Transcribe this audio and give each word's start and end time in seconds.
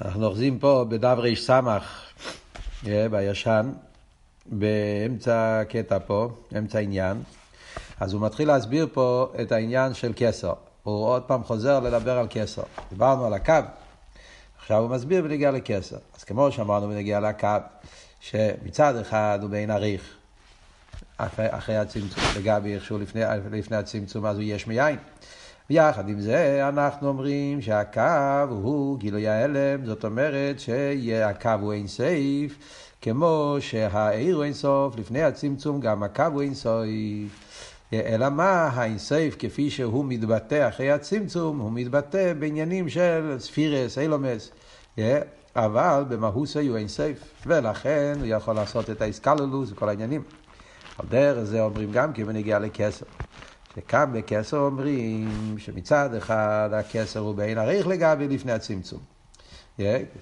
אנחנו 0.00 0.26
אוחזים 0.26 0.58
פה 0.58 0.84
בדף 0.88 1.18
סמך, 1.34 2.06
אה, 2.86 3.08
בישן, 3.08 3.72
באמצע 4.46 5.60
הקטע 5.60 5.98
פה, 6.06 6.30
אמצע 6.58 6.78
העניין. 6.78 7.22
אז 8.00 8.12
הוא 8.12 8.22
מתחיל 8.22 8.48
להסביר 8.48 8.88
פה 8.92 9.32
את 9.42 9.52
העניין 9.52 9.94
של 9.94 10.12
כסר. 10.16 10.52
הוא 10.82 11.06
עוד 11.06 11.22
פעם 11.22 11.44
חוזר 11.44 11.80
לדבר 11.80 12.18
על 12.18 12.26
כסר. 12.30 12.62
דיברנו 12.90 13.26
על 13.26 13.34
הקו, 13.34 13.54
עכשיו 14.62 14.78
הוא 14.78 14.90
מסביר 14.90 15.22
בנגיע 15.22 15.50
לכסר. 15.50 15.96
אז 16.18 16.24
כמו 16.24 16.52
שאמרנו 16.52 16.88
בנגיע 16.88 17.20
לקו, 17.20 17.48
שמצד 18.20 18.96
אחד 18.96 19.38
הוא 19.42 19.50
בין 19.50 19.70
עריך, 19.70 20.16
אחרי, 21.18 21.76
הצמצום, 21.76 22.24
לגבי 22.36 22.74
איך 22.74 22.84
שהוא 22.84 23.00
לפני, 23.00 23.20
לפני 23.50 23.76
הצמצום, 23.76 24.26
אז 24.26 24.36
הוא 24.36 24.44
יש 24.44 24.66
מיין. 24.66 24.96
ויחד 25.70 26.08
עם 26.08 26.20
זה 26.20 26.68
אנחנו 26.68 27.08
אומרים 27.08 27.60
שהקו 27.60 28.00
הוא 28.48 28.98
גילוי 28.98 29.28
ההלם, 29.28 29.86
זאת 29.86 30.04
אומרת 30.04 30.60
שהקו 30.60 31.50
הוא 31.60 31.72
אין 31.72 31.86
סייף, 31.86 32.58
כמו 33.00 33.56
שהעיר 33.60 34.36
הוא 34.36 34.44
אין 34.44 34.52
סוף, 34.52 34.96
לפני 34.96 35.22
הצמצום 35.22 35.80
גם 35.80 36.02
הקו 36.02 36.24
הוא 36.32 36.42
אין 36.42 36.54
סוף. 36.54 36.84
אלא 37.92 38.28
מה 38.28 38.50
האינסייף 38.74 39.36
כפי 39.38 39.70
שהוא 39.70 40.04
מתבטא 40.04 40.68
אחרי 40.68 40.90
הצמצום, 40.90 41.58
הוא 41.58 41.72
מתבטא 41.72 42.32
בעניינים 42.38 42.88
של 42.88 43.36
ספירס, 43.38 43.98
אילומס. 43.98 44.50
אבל 45.56 46.04
במהוס 46.08 46.56
היו 46.56 46.76
אינסייף, 46.76 47.18
ולכן 47.46 48.14
הוא 48.18 48.26
יכול 48.26 48.54
לעשות 48.54 48.90
את 48.90 49.02
האיסקלולוס 49.02 49.72
וכל 49.72 49.88
העניינים. 49.88 50.22
על 50.98 51.06
דרך 51.08 51.44
זה 51.44 51.62
אומרים 51.62 51.92
גם 51.92 52.12
כי 52.12 52.24
בנגיע 52.24 52.58
לכסר. 52.58 53.06
שכאן 53.74 54.10
בכסר 54.12 54.58
אומרים 54.58 55.54
שמצד 55.58 56.14
אחד 56.14 56.70
הכסר 56.72 57.20
הוא 57.20 57.34
בעין 57.34 57.58
עריך 57.58 57.86
לגבי 57.86 58.28
לפני 58.28 58.52
הצמצום. 58.52 59.00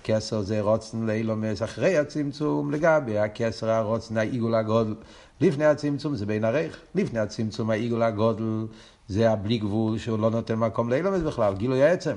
כסר 0.04 0.42
זה 0.42 0.60
רוצן 0.60 1.06
לאילומס 1.06 1.62
אחרי 1.62 1.98
הצמצום, 1.98 2.70
לגבי 2.70 3.18
הכסר 3.18 3.70
הרוצן 3.70 4.16
העיגול 4.16 4.54
הגודל. 4.54 4.94
לפני 5.40 5.64
הצמצום 5.64 6.16
זה 6.16 6.26
בין 6.26 6.44
עריך, 6.44 6.78
לפני 6.94 7.18
הצמצום 7.18 7.70
העיגול 7.70 8.02
הגודל 8.02 8.66
זה 9.08 9.30
הבלי 9.30 9.58
גבול 9.58 9.98
שהוא 9.98 10.18
לא 10.18 10.30
נותן 10.30 10.54
מקום 10.54 10.90
לאילומס 10.90 11.20
בכלל, 11.20 11.54
גילוי 11.54 11.82
העצם. 11.82 12.16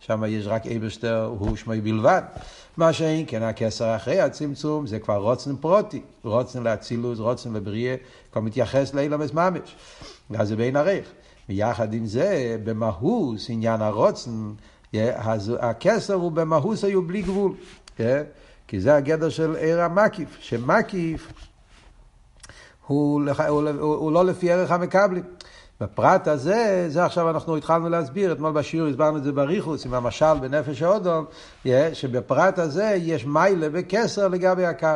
שם 0.00 0.22
יש 0.28 0.46
רק 0.46 0.66
אייברשטר, 0.66 1.24
הוא 1.24 1.56
שמוי 1.56 1.80
בלבד. 1.80 2.22
מה 2.76 2.92
שאין 2.92 3.24
כן 3.28 3.42
הכסר 3.42 3.96
אחרי 3.96 4.20
הצמצום 4.20 4.86
זה 4.86 4.98
כבר 4.98 5.16
רוצן 5.16 5.56
פרוטי, 5.56 6.02
רוצן 6.22 6.62
לאצילוס, 6.62 7.18
רוצן 7.18 7.52
לבריאה, 7.52 7.94
כבר 8.32 8.40
מתייחס 8.40 8.94
לאילומס 8.94 9.32
ממש. 9.32 9.76
אז 10.38 10.48
זה 10.48 10.56
בין 10.56 10.76
עריך. 10.76 11.12
ויחד 11.48 11.94
עם 11.94 12.06
זה, 12.06 12.56
במהוס, 12.64 13.46
עניין 13.50 13.82
הרוצן, 13.82 14.30
אז 15.14 15.52
הכסר 15.60 16.14
הוא 16.14 16.32
במהוס 16.32 16.84
היו 16.84 17.02
בלי 17.02 17.22
גבול. 17.22 17.52
כי 18.68 18.80
זה 18.80 18.96
הגדר 18.96 19.28
של 19.28 19.56
עיר 19.56 19.80
המקיף, 19.80 20.36
שמקיף 20.40 21.32
הוא, 22.86 23.22
הוא, 23.48 23.68
הוא, 23.68 23.94
הוא 23.94 24.12
לא 24.12 24.24
לפי 24.24 24.52
ערך 24.52 24.70
המקבלים. 24.70 25.22
בפרט 25.80 26.28
הזה, 26.28 26.86
זה 26.88 27.04
עכשיו 27.04 27.30
אנחנו 27.30 27.56
התחלנו 27.56 27.88
להסביר, 27.88 28.32
אתמול 28.32 28.52
בשיעור 28.52 28.88
הסברנו 28.88 29.16
את 29.16 29.24
זה 29.24 29.32
בריחוס, 29.32 29.86
עם 29.86 29.94
המשל 29.94 30.38
בנפש 30.40 30.82
האודום, 30.82 31.24
שבפרט 31.92 32.58
הזה 32.58 32.94
יש 32.96 33.26
מיילה 33.26 33.66
וכסר 33.72 34.28
לגבי 34.28 34.66
הקו. 34.66 34.88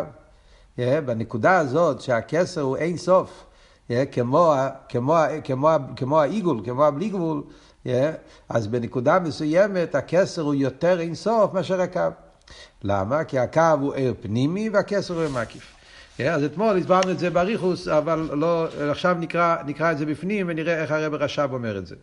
בנקודה 0.79 1.59
הזאת 1.59 2.01
שהכסר 2.01 2.61
הוא 2.61 2.77
אין 2.77 2.97
סוף, 2.97 3.45
כמו, 4.13 4.55
כמו, 4.89 5.17
כמו, 5.45 5.71
כמו 5.97 6.21
העיגול, 6.21 6.61
כמו 6.65 6.85
הבלי 6.85 7.09
גבול, 7.09 7.43
אז 8.49 8.67
בנקודה 8.67 9.19
מסוימת 9.19 9.95
הכסר 9.95 10.43
הוא 10.43 10.55
יותר 10.55 11.01
אין 11.01 11.15
סוף 11.15 11.55
מאשר 11.55 11.81
הקו. 11.81 12.01
למה? 12.83 13.25
כי 13.25 13.39
הקו 13.39 13.77
הוא 13.81 13.95
ער 13.95 14.13
פנימי 14.23 14.69
והכסר 14.69 15.15
הוא 15.15 15.43
מקיף. 15.43 15.75
אז 16.19 16.45
אתמול 16.45 16.79
הסברנו 16.79 17.11
את 17.11 17.19
זה 17.19 17.31
באריכוס, 17.31 17.89
אבל 17.89 18.29
לא, 18.33 18.67
עכשיו 18.91 19.17
נקרא, 19.21 19.57
נקרא 19.67 19.93
את 19.93 19.99
זה 19.99 20.07
בפנים 20.07 20.47
ונראה 20.49 20.83
איך 20.83 20.91
הרב 20.91 21.15
רש"ב 21.15 21.49
אומר 21.53 21.79
את 21.79 21.87
זה. 21.87 21.95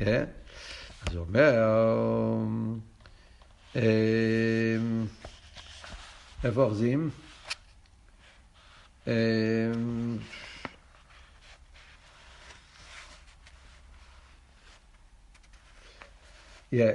אז 0.00 1.14
הוא 1.14 1.24
אומר, 1.28 1.54
איפה 6.44 6.62
אוחזים? 6.62 7.10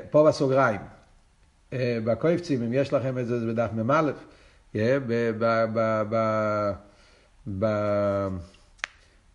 פה 0.10 0.28
בסוגריים, 0.28 0.82
בקויפצים, 1.74 2.64
אם 2.64 2.74
יש 2.74 2.94
לכם 2.94 3.18
את 3.18 3.28
זה, 3.28 3.40
זה 3.40 3.54
בדף 3.54 3.70
מ"א, 3.74 4.12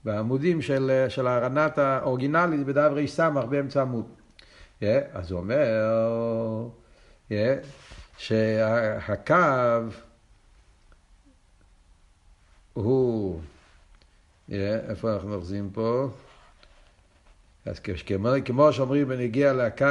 בעמודים 0.05 0.63
של, 0.63 1.07
של 1.09 1.27
הרנת 1.27 1.79
האורגינלי, 1.79 2.65
בדף 2.65 2.91
רי"ס 2.93 3.21
באמצע 3.21 3.83
עמוד. 3.83 4.07
אז 5.13 5.31
הוא 5.31 5.41
אומר 5.41 6.69
שהקו 8.19 9.35
הוא, 12.73 13.41
איפה 14.89 15.15
אנחנו 15.15 15.35
אוחזים 15.35 15.71
פה? 15.73 16.09
אז 17.67 17.79
כמו, 18.07 18.29
כמו 18.45 18.73
שאומרים 18.73 19.09
בנגיע 19.09 19.53
לקו, 19.53 19.87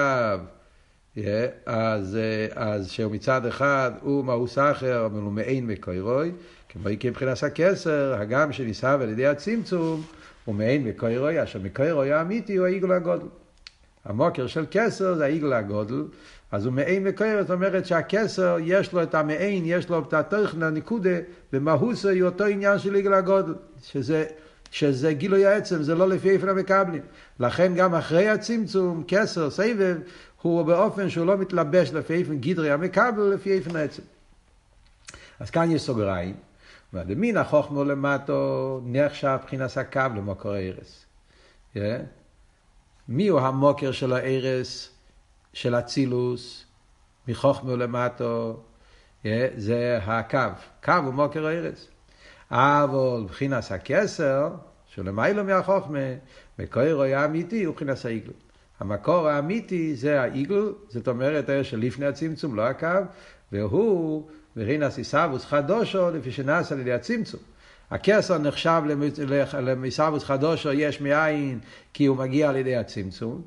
אז, 1.66 2.18
אז 2.56 2.92
שהוא 2.92 3.12
מצד 3.12 3.46
אחד 3.46 3.92
הוא 4.02 4.26
מאוס 4.26 4.58
אחר, 4.58 5.06
אבל 5.06 5.20
הוא 5.20 5.32
מעין 5.32 5.68
מקוירוי, 5.68 6.32
כמו 6.70 6.90
יקרה 6.90 7.12
מבחינת 7.12 7.44
הכסר, 7.44 8.16
הגם 8.20 8.52
שנישא 8.52 8.98
על 9.02 9.10
ידי 9.10 9.28
הצמצום, 9.28 10.04
הוא 10.46 10.56
מעין 10.56 10.84
מקוירוי, 10.84 11.44
אשר 11.44 11.60
מקוירוי 11.60 12.12
האמיתי 12.12 12.56
הוא 12.56 12.66
העיגול 12.66 12.92
הגודל. 12.92 13.28
המוקר 14.06 14.48
של 14.48 14.66
כסר 14.72 15.16
זה 15.16 15.24
העיגול 15.24 15.54
הגודל, 15.54 16.04
אז 16.52 16.66
הוא 16.66 16.74
מעין 16.74 17.04
מקוירוי, 17.04 17.42
זאת 17.42 17.52
אומרת 17.52 17.86
שהכסר 17.86 18.58
יש 18.64 18.94
לו 18.94 19.04
את 19.04 19.16
המעין, 19.16 19.64
יש 19.66 19.90
לו 19.90 20.00
את 20.00 20.14
התוכן, 20.14 20.64
הנקודה, 20.64 21.20
במהוסו 21.54 22.10
היא 22.10 22.24
אותו 22.24 22.46
עניין 22.46 22.80
של 22.80 22.96
עיגול 22.96 23.14
הגודל, 23.14 23.54
שזה 23.84 24.26
שזה 24.72 25.14
גילוי 25.14 25.46
העצם, 25.46 25.84
זה 25.84 25.96
לא 25.96 26.10
לפי 26.10 26.30
איפן 26.30 26.50
המקבלים. 26.50 27.02
לכן 27.40 27.76
גם 27.76 27.96
אחרי 27.96 28.30
הצמצום, 28.30 29.04
כסר, 29.08 29.50
סבב, 29.50 29.98
הוא 30.42 30.64
באופן 30.64 31.10
שהוא 31.10 31.26
לא 31.26 31.38
מתלבש 31.38 31.92
לפי 31.92 32.14
איפן 32.14 32.38
גדרי 32.38 32.72
המקבל, 32.72 33.24
לפי 33.34 33.54
איפן 33.54 33.76
העצם. 33.76 34.04
אז 35.40 35.50
כאן 35.50 35.72
יש 35.72 35.82
סוגריים. 35.82 36.36
ודמין 36.94 37.38
החוכמו 37.38 37.84
למטו 37.84 38.82
נחשב 38.86 39.38
מבחינת 39.42 39.78
הקו 39.78 40.00
למוקר 40.16 40.56
ארס. 40.56 41.06
Yeah. 41.76 41.80
מי 43.08 43.28
הוא 43.28 43.40
המוקר 43.40 43.92
של 43.92 44.14
הארס, 44.14 44.90
של 45.54 45.76
אצילוס, 45.76 46.66
מחוכמו 47.28 47.78
למטו? 47.78 48.60
Yeah. 49.24 49.28
זה 49.58 50.00
הקו. 50.02 50.38
קו 50.84 50.94
הוא 51.06 51.14
מוקר 51.14 51.46
הארס. 51.46 51.88
אבל 52.58 53.20
מבחינת 53.24 53.72
הכסר, 53.72 54.50
שלמיילו 54.88 55.44
מהחוכמה, 55.44 56.00
מקור 56.60 57.04
האמיתי 57.04 57.64
הוא 57.64 57.74
מבחינת 57.74 58.06
העיגל. 58.06 58.32
המקור 58.80 59.28
האמיתי 59.28 59.96
זה 59.96 60.22
העיגל, 60.22 60.74
זאת 60.90 61.08
אומרת 61.08 61.50
שלפני 61.64 62.06
הצמצום, 62.06 62.56
לא 62.56 62.62
הקו, 62.62 62.88
והוא 63.52 64.28
מבחינת 64.56 64.98
עיסאוווס 64.98 65.46
חדושו, 65.46 66.12
לפי 66.12 66.32
שנעשה 66.32 66.76
על 66.76 66.82
ידי 66.82 66.94
הצמצום. 66.94 67.40
הכסר 67.92 68.38
נחשב 68.38 68.82
למעיסאוווס 69.60 70.24
חדושו 70.24 70.72
יש 70.72 71.02
מאין, 71.02 71.60
כי 71.94 72.06
הוא 72.06 72.18
מגיע 72.18 72.50
על 72.50 72.56
ידי 72.56 72.76
הצמצום, 72.76 73.42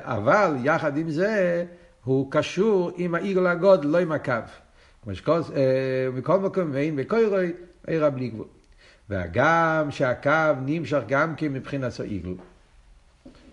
אבל 0.00 0.56
יחד 0.64 0.96
עם 0.96 1.10
זה, 1.10 1.64
הוא 2.04 2.32
קשור 2.32 2.90
עם 2.96 3.14
העיגל 3.14 3.46
הגודל, 3.46 3.88
לא 3.88 3.98
עם 3.98 4.12
הקו. 4.12 4.32
מכל 6.14 6.38
מקום, 6.40 6.70
ואין 6.72 6.96
בקוירוי, 6.96 7.52
עירה 7.86 8.10
בלי 8.10 8.28
גבול. 8.28 8.46
והגם 9.08 9.86
שהקו 9.90 10.30
נמשך 10.66 11.00
גם 11.08 11.34
כן 11.36 11.52
מבחינת 11.52 12.00
העיגול. 12.00 12.36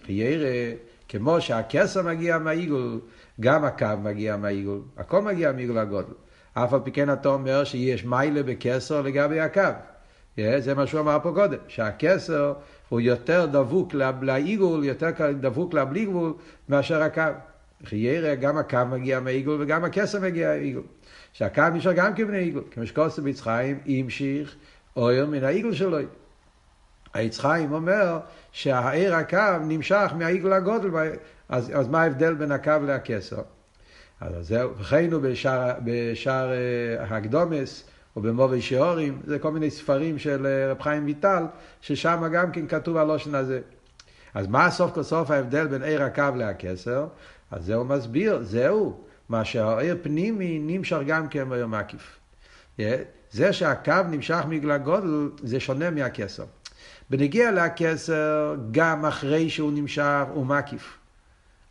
חיירה, 0.05 0.71
כמו 1.09 1.41
שהכסר 1.41 2.01
מגיע 2.01 2.37
מהעיגול, 2.37 2.99
גם 3.39 3.65
הקו 3.65 3.87
מגיע 4.03 4.37
מהעיגול. 4.37 4.81
הכל 4.97 5.21
מגיע 5.21 5.51
מהעיגול 5.51 5.77
הגודל. 5.77 6.13
אף 6.53 6.73
על 6.73 6.79
פי 6.83 6.91
כן 6.91 7.13
אתה 7.13 7.29
אומר 7.29 7.63
שיש 7.63 8.05
מיילה 8.05 8.43
בכסר 8.43 9.01
לגבי 9.01 9.39
הקו. 9.39 9.61
זה 10.37 10.73
מה 10.75 10.87
שהוא 10.87 11.01
אמר 11.01 11.17
פה 11.23 11.31
קודם, 11.35 11.57
שהכסר 11.67 12.53
הוא 12.89 13.01
יותר 13.01 13.45
דבוק 13.45 13.93
לעיגול, 14.21 14.83
יותר 14.85 15.31
דבוק 15.41 15.73
לבלי 15.73 16.05
גבול, 16.05 16.33
מאשר 16.69 17.01
הקו. 17.01 17.21
חיירה, 17.85 18.35
גם 18.35 18.57
הקו 18.57 18.77
מגיע 18.89 19.19
מהעיגול 19.19 19.61
וגם 19.61 19.83
הכסר 19.83 20.19
מגיע 20.19 20.47
מהעיגול. 20.47 20.83
שהקו 21.33 21.63
נשאר 21.73 21.93
גם 21.93 22.15
כבני 22.15 22.37
עיגול. 22.37 22.63
כמו 22.71 22.87
שקוסם 22.87 23.23
ביצחיים 23.23 23.79
המשיך 23.85 24.55
אויר 24.95 25.25
מן 25.25 25.43
העיגול 25.43 25.73
שלו. 25.73 25.97
היצחיים 27.13 27.73
אומר 27.73 28.19
שהעיר 28.51 29.15
הקו 29.15 29.57
נמשך 29.67 30.11
מהעיגול 30.17 30.53
הגודל, 30.53 30.89
אז, 31.49 31.71
אז 31.73 31.87
מה 31.87 32.01
ההבדל 32.01 32.33
בין 32.33 32.51
הקו 32.51 32.71
לכסר? 32.87 33.41
אז 34.21 34.47
זהו, 34.47 34.77
וכן 34.77 35.11
הוא 35.11 35.21
בשער, 35.21 35.73
בשער 35.83 36.49
הקדומס, 36.99 37.83
או 38.15 38.21
במובי 38.21 38.61
שיעורים, 38.61 39.21
זה 39.25 39.39
כל 39.39 39.51
מיני 39.51 39.71
ספרים 39.71 40.19
של 40.19 40.47
רב 40.71 40.81
חיים 40.81 41.05
ויטל, 41.05 41.43
ששם 41.81 42.23
גם 42.33 42.51
כן 42.51 42.67
כתוב 42.67 42.97
הלושן 42.97 43.35
הזה. 43.35 43.61
אז 44.33 44.47
מה 44.47 44.71
סוף 44.71 44.91
כל 44.91 45.03
סוף 45.03 45.31
ההבדל 45.31 45.67
בין 45.67 45.83
עיר 45.83 46.03
הקו 46.03 46.23
להכסר? 46.35 47.07
אז 47.51 47.65
זהו 47.65 47.85
מסביר, 47.85 48.43
זהו, 48.43 49.03
מה 49.29 49.45
שהעיר 49.45 49.97
פנימי 50.01 50.59
נמשך 50.61 50.97
גם 51.07 51.27
כן 51.27 51.49
בעיר 51.49 51.67
מקיף. 51.67 52.19
זה 53.31 53.53
שהקו 53.53 53.93
נמשך 54.09 54.41
בגלל 54.49 54.77
גודל, 54.77 55.29
זה 55.43 55.59
שונה 55.59 55.89
מהכסר. 55.89 56.45
בנגיע 57.09 57.51
לכסר, 57.51 58.55
גם 58.71 59.05
אחרי 59.05 59.49
שהוא 59.49 59.71
נמשך, 59.73 60.23
הוא 60.33 60.45
מקיף. 60.45 60.97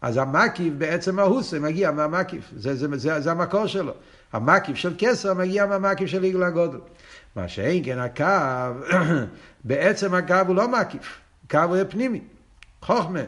אז 0.01 0.17
המקיף 0.17 0.75
בעצם 0.79 1.19
ההוסה 1.19 1.59
מגיע 1.59 1.91
מהמקיף, 1.91 2.51
זה, 2.57 2.75
זה, 2.75 2.99
זה, 2.99 3.21
זה 3.21 3.31
המקור 3.31 3.67
שלו. 3.67 3.93
המקיף 4.33 4.77
של 4.77 4.95
כסר 4.99 5.35
מגיע 5.35 5.67
מהמקיף 5.67 6.09
של 6.09 6.23
עיגל 6.23 6.43
הגודל. 6.43 6.79
מה 7.37 7.49
שאין 7.49 7.85
כן 7.85 7.99
הקו, 7.99 8.25
בעצם 9.65 10.15
הקו 10.15 10.35
הוא 10.47 10.57
לא 10.57 10.69
מקיף, 10.69 11.21
קו 11.51 11.59
הוא 11.59 11.77
פנימי, 11.89 12.21
חוכמה, 12.83 13.21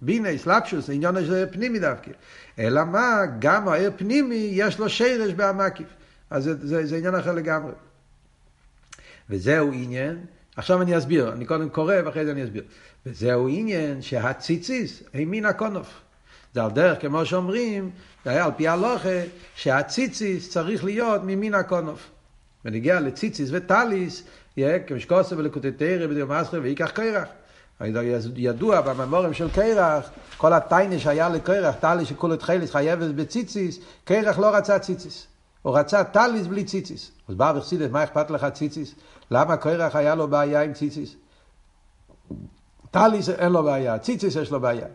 בינה, 0.00 0.28
סלפשוס, 0.38 0.90
עניין 0.90 1.14
של 1.26 1.46
פנימי 1.50 1.78
דווקא. 1.78 2.10
אלא 2.58 2.84
מה, 2.84 3.20
גם 3.38 3.68
העיר 3.68 3.90
פנימי 3.96 4.48
יש 4.52 4.78
לו 4.78 4.88
שרש 4.88 5.32
בהמקיף. 5.32 5.86
אז 6.30 6.44
זה, 6.44 6.66
זה, 6.66 6.86
זה 6.86 6.96
עניין 6.96 7.14
אחר 7.14 7.32
לגמרי. 7.32 7.72
וזהו 9.30 9.72
עניין, 9.72 10.18
עכשיו 10.56 10.82
אני 10.82 10.98
אסביר, 10.98 11.32
אני 11.32 11.44
קודם 11.44 11.68
קורא 11.68 11.94
ואחרי 12.04 12.24
זה 12.24 12.30
אני 12.32 12.44
אסביר. 12.44 12.64
וזהו 13.06 13.48
עניין 13.48 14.02
שהציציס 14.02 15.02
הם 15.14 15.30
מן 15.30 15.44
הקונוף. 15.44 16.00
זה 16.54 16.62
על 16.62 16.70
דרך, 16.70 17.00
כמו 17.00 17.26
שאומרים, 17.26 17.90
על 18.24 18.50
פי 18.56 18.68
הלוכה, 18.68 19.20
שהציציס 19.54 20.50
צריך 20.50 20.84
להיות 20.84 21.20
ממין 21.24 21.54
הקונוף. 21.54 22.10
ונגיע 22.64 23.00
לציציס 23.00 23.48
וטליס, 23.52 24.22
כמשקוסה 24.86 25.36
ולקוטי 25.38 25.72
תרא 25.72 26.06
בדיוק 26.06 26.30
מסחר 26.30 26.60
ויקח 26.62 26.90
קרח. 26.90 27.28
ידוע 28.36 28.80
בממורים 28.80 29.34
של 29.34 29.50
קרח, 29.50 30.10
כל 30.36 30.52
הטיינה 30.52 30.98
שהיה 30.98 31.28
לקרח, 31.28 31.74
טליס 31.80 32.08
שכולו 32.08 32.36
תחילס 32.36 32.70
חייבת 32.70 33.14
בציציס, 33.14 33.78
קרח 34.04 34.38
לא 34.38 34.56
רצה 34.56 34.78
ציציס. 34.78 35.26
הוא 35.62 35.78
רצה 35.78 36.04
טליס 36.04 36.46
בלי 36.46 36.64
ציציס. 36.64 37.10
אז 37.28 37.34
בא 37.34 37.52
וחסידת, 37.56 37.90
מה 37.90 38.04
אכפת 38.04 38.30
לך 38.30 38.46
ציציס? 38.52 38.94
למה 39.30 39.56
קרח 39.56 39.96
היה 39.96 40.14
לו 40.14 40.28
בעיה 40.28 40.62
עם 40.62 40.72
ציצית? 40.72 41.16
טלית 42.90 43.28
אין 43.28 43.52
לו 43.52 43.62
בעיה, 43.62 43.98
ציצית 43.98 44.36
יש 44.36 44.50
לו 44.50 44.60
בעיה. 44.60 44.86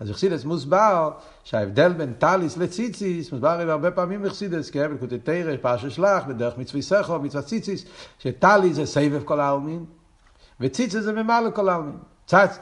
אז 0.00 0.10
בחסידות 0.10 0.44
מוסבר 0.44 1.10
שההבדל 1.44 1.92
בין 1.92 2.12
טלית 2.12 2.56
לציצית, 2.56 3.32
מוסבר 3.32 3.70
הרבה 3.70 3.90
פעמים 3.90 4.26
בחסידות, 4.26 4.70
כן, 4.70 4.94
בלקוטי 4.94 5.18
תורה, 5.18 5.56
פרשת 5.62 5.90
שלח, 5.90 6.24
בדרך 6.28 6.58
מצוותיך, 6.58 7.18
מצוות 7.18 7.44
ציצית, 7.44 7.84
שטלית 8.18 8.76
זה 8.76 8.86
סובב 8.86 9.22
כל 9.24 9.40
העלמין, 9.40 9.84
וציצית 10.60 11.04
זה 11.04 11.12
ממלא 11.12 11.50
כל 11.54 11.68
העלמין. 11.68 11.98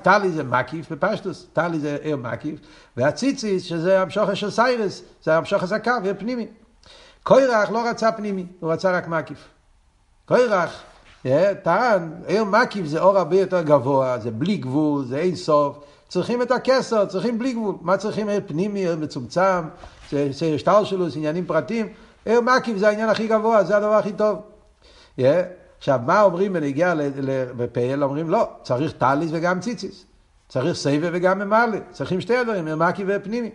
טלית 0.02 0.30
זה 0.30 0.44
מקיף 0.44 0.92
בפשטות, 0.92 1.46
טלית 1.52 1.78
זה 1.78 1.96
אור 2.02 2.16
מקיף, 2.16 2.60
והציצית 2.96 3.62
שזה 3.62 4.00
המשוכר 4.00 4.34
של 4.34 4.50
סיירס, 4.50 5.02
זה 5.22 5.36
המשוכר 5.36 5.74
הקו, 5.74 5.90
אור 6.04 6.14
פנימי. 6.18 6.46
קוירח 7.22 7.70
לא 7.70 7.88
רצה 7.88 8.12
פנימי, 8.12 8.46
הוא 8.60 8.72
רצה 8.72 8.90
רק 8.90 9.08
מקיף. 9.08 9.48
קוירח 10.26 10.82
טען, 11.62 12.12
עיר 12.26 12.44
מקיף 12.44 12.86
זה 12.86 13.00
אור 13.00 13.18
הרבה 13.18 13.36
יותר 13.36 13.62
גבוה, 13.62 14.18
זה 14.18 14.30
בלי 14.30 14.56
גבול, 14.56 15.04
זה 15.04 15.18
אין 15.18 15.36
סוף. 15.36 15.78
צריכים 16.08 16.42
את 16.42 16.50
הכסר, 16.50 17.04
צריכים 17.04 17.38
בלי 17.38 17.52
גבול. 17.52 17.74
מה 17.80 17.96
צריכים 17.96 18.28
עיר 18.28 18.40
פנימי, 18.46 18.80
עיר 18.80 18.96
מצומצם, 18.96 19.64
זה 20.10 20.58
שטר 20.58 20.84
שלו, 20.84 21.06
עניינים 21.16 21.46
פרטיים. 21.46 21.88
עיר 22.24 22.40
מקיף 22.40 22.76
זה 22.76 22.88
העניין 22.88 23.08
הכי 23.08 23.28
גבוה, 23.28 23.64
זה 23.64 23.76
הדבר 23.76 23.94
הכי 23.94 24.12
טוב. 24.12 24.38
עכשיו, 25.82 26.00
מה 26.06 26.22
אומרים 26.22 26.52
בנגיע 26.52 26.94
לפייל? 27.58 28.04
אומרים 28.04 28.30
לא, 28.30 28.48
צריך 28.62 28.92
טליס 28.92 29.30
וגם 29.32 29.60
ציציס. 29.60 30.04
צריך 30.48 30.76
סבב 30.76 31.10
וגם 31.12 31.38
ממלא. 31.38 31.78
צריכים 31.90 32.20
שתי 32.20 32.36
הדברים, 32.36 32.66
עיר 32.66 32.76
מקיף 32.76 33.08
ופנימי. 33.08 33.50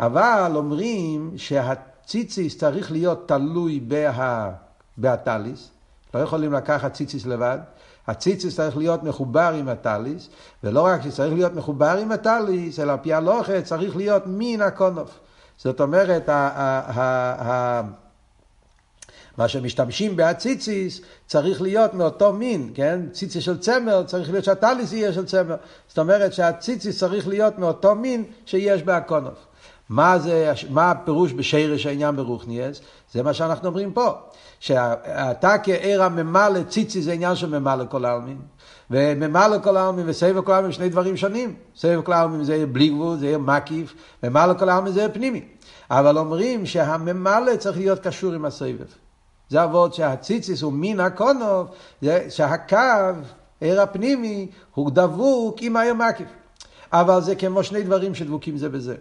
אבל 0.00 0.52
אומרים 0.54 1.32
שהציציס 1.36 2.58
צריך 2.58 2.92
להיות 2.92 3.28
תלוי 3.28 3.80
בה, 3.80 4.50
בהטליס. 4.96 5.70
לא 6.14 6.20
יכולים 6.20 6.52
לקחת 6.52 6.92
ציציס 6.92 7.26
לבד. 7.26 7.58
הציציס 8.06 8.56
צריך 8.56 8.76
להיות 8.76 9.02
מחובר 9.02 9.52
עם 9.58 9.68
הטליס, 9.68 10.28
ולא 10.64 10.80
רק 10.80 11.02
שצריך 11.02 11.34
להיות 11.34 11.54
מחובר 11.54 11.96
עם 12.02 12.12
הטליס, 12.12 12.80
אלא 12.80 12.96
פי 13.02 13.14
הלוכה 13.14 13.62
צריך 13.62 13.96
להיות 13.96 14.22
מן 14.26 14.60
הקונוף. 14.60 15.18
זאת 15.56 15.80
אומרת, 15.80 16.28
מה 19.38 19.48
שמשתמשים 19.48 20.16
בהציציס 20.16 21.00
צריך 21.26 21.62
להיות 21.62 21.94
מאותו 21.94 22.32
מין, 22.32 22.70
כן? 22.74 23.00
ציציס 23.12 23.44
של 23.44 23.58
צמר, 23.58 24.02
צריך 24.02 24.30
להיות 24.30 24.44
שהטליס 24.44 24.92
יהיה 24.92 25.12
של 25.12 25.26
צמר. 25.26 25.56
זאת 25.88 25.98
אומרת 25.98 26.32
שהציציס 26.32 26.98
צריך 26.98 27.28
להיות 27.28 27.58
מאותו 27.58 27.94
מין 27.94 28.24
שיש 28.46 28.82
בהקונוף. 28.82 29.46
מה, 29.88 30.18
זה, 30.18 30.52
מה 30.70 30.90
הפירוש 30.90 31.32
בשרש 31.32 31.86
העניין 31.86 32.16
ברוכניאס? 32.16 32.80
זה 33.12 33.22
מה 33.22 33.34
שאנחנו 33.34 33.68
אומרים 33.68 33.92
פה. 33.92 34.10
שאתה 34.60 35.58
כעיר 35.62 36.02
הממלא 36.02 36.62
ציצי 36.68 37.02
זה 37.02 37.12
עניין 37.12 37.36
של 37.36 37.58
ממלא 37.58 37.84
כל 37.88 38.04
העלמין. 38.04 38.38
וממלא 38.90 39.56
כל 39.62 39.76
העלמין 39.76 40.08
וסבב 40.08 40.40
כל 40.40 40.52
העלמין 40.52 40.72
שני 40.72 40.88
דברים 40.88 41.16
שונים. 41.16 41.54
סבב 41.76 42.02
כל 42.02 42.12
העלמין 42.12 42.44
זה 42.44 42.64
בלי 42.72 42.88
גבול, 42.88 43.18
זה 43.18 43.38
מקיף, 43.38 43.94
ממלא 44.22 44.54
כל 44.58 44.68
העלמין 44.68 44.92
זה 44.92 45.08
פנימי. 45.12 45.44
אבל 45.90 46.18
אומרים 46.18 46.66
שהממלא 46.66 47.56
צריך 47.56 47.76
להיות 47.76 47.98
קשור 47.98 48.32
עם 48.32 48.44
הסבב. 48.44 48.86
זה 49.50 49.64
אבות 49.64 49.94
שהציציס 49.94 50.62
הוא 50.62 50.72
מן 50.76 51.00
הקונוב, 51.00 51.66
שהקו, 52.28 52.76
עיר 53.60 53.82
הפנימי, 53.82 54.46
הוא 54.74 54.90
דבוק 54.90 55.56
עם 55.60 55.76
העיר 55.76 55.94
מקיף. 55.94 56.28
אבל 56.92 57.20
זה 57.20 57.34
כמו 57.34 57.64
שני 57.64 57.82
דברים 57.82 58.14
שדבוקים 58.14 58.56
זה 58.56 58.68
בזה. 58.68 58.94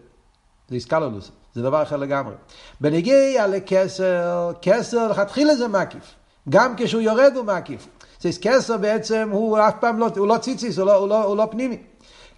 זה 0.69 0.75
איסקלולוס, 0.75 1.31
זה 1.55 1.61
דבר 1.61 1.83
אחר 1.83 1.97
לגמרי. 1.97 2.33
בנגיע 2.81 3.47
לכסר, 3.47 4.51
כסר 4.61 5.11
לכתחילה 5.11 5.55
זה 5.55 5.67
מקיף. 5.67 6.13
גם 6.49 6.73
כשהוא 6.77 7.01
יורד 7.01 7.33
הוא 7.35 7.45
מקיף. 7.45 7.87
זה 8.21 8.29
כסר 8.41 8.77
בעצם 8.77 9.29
הוא 9.31 9.59
אף 9.59 9.73
פעם 9.79 9.99
לא, 9.99 10.09
הוא 10.17 10.27
לא 10.27 10.37
ציציס, 10.37 10.77
הוא 10.77 10.85
לא, 10.85 10.95
הוא 10.95 11.07
לא, 11.07 11.23
הוא 11.23 11.37
לא 11.37 11.47
פנימי. 11.51 11.77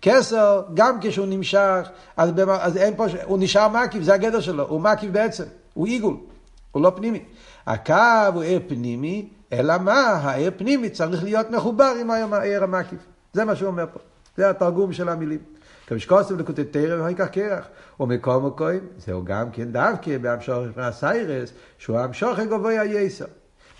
כסר, 0.01 0.61
גם 0.73 0.97
כשהוא 1.01 1.25
נמשך, 1.29 1.89
אז, 2.17 2.31
במ... 2.31 2.49
אז 2.49 2.77
אין 2.77 2.95
פה, 2.95 3.05
הוא 3.23 3.37
נשאר 3.41 3.67
מקיף, 3.67 4.03
זה 4.03 4.13
הגדר 4.13 4.39
שלו, 4.39 4.67
הוא 4.67 4.81
מקיף 4.81 5.11
בעצם, 5.11 5.43
הוא 5.73 5.87
עיגול, 5.87 6.17
הוא 6.71 6.83
לא 6.83 6.91
פנימי. 6.95 7.23
הקו 7.71 8.33
הוא 8.33 8.43
עיר 8.43 8.59
פנימי, 8.67 9.29
אלא 9.53 9.77
מה? 9.77 10.01
העיר 10.01 10.51
פנימי 10.57 10.89
צריך 10.89 11.23
להיות 11.23 11.51
מחובר 11.51 11.93
עם 12.01 12.33
העיר 12.33 12.63
המקיף. 12.63 12.99
זה 13.33 13.45
מה 13.45 13.55
שהוא 13.55 13.67
אומר 13.67 13.85
פה. 13.93 13.99
זה 14.37 14.49
התרגום 14.49 14.93
של 14.93 15.09
המילים. 15.09 15.39
כמשקוסם 15.87 16.39
לקוטי 16.39 16.63
תרם, 16.63 17.05
ויקח 17.05 17.27
קרח. 17.27 17.65
ומקום 17.99 18.45
מקוים, 18.45 18.79
זהו 18.97 19.25
גם 19.25 19.51
כן 19.51 19.71
דווקא 19.71 20.17
בהמשוך 20.17 20.57
של 20.75 20.81
הסיירס, 20.81 21.51
שהוא 21.77 21.99
המשוך 21.99 22.39
הגבוה 22.39 22.81
היסר. 22.81 23.25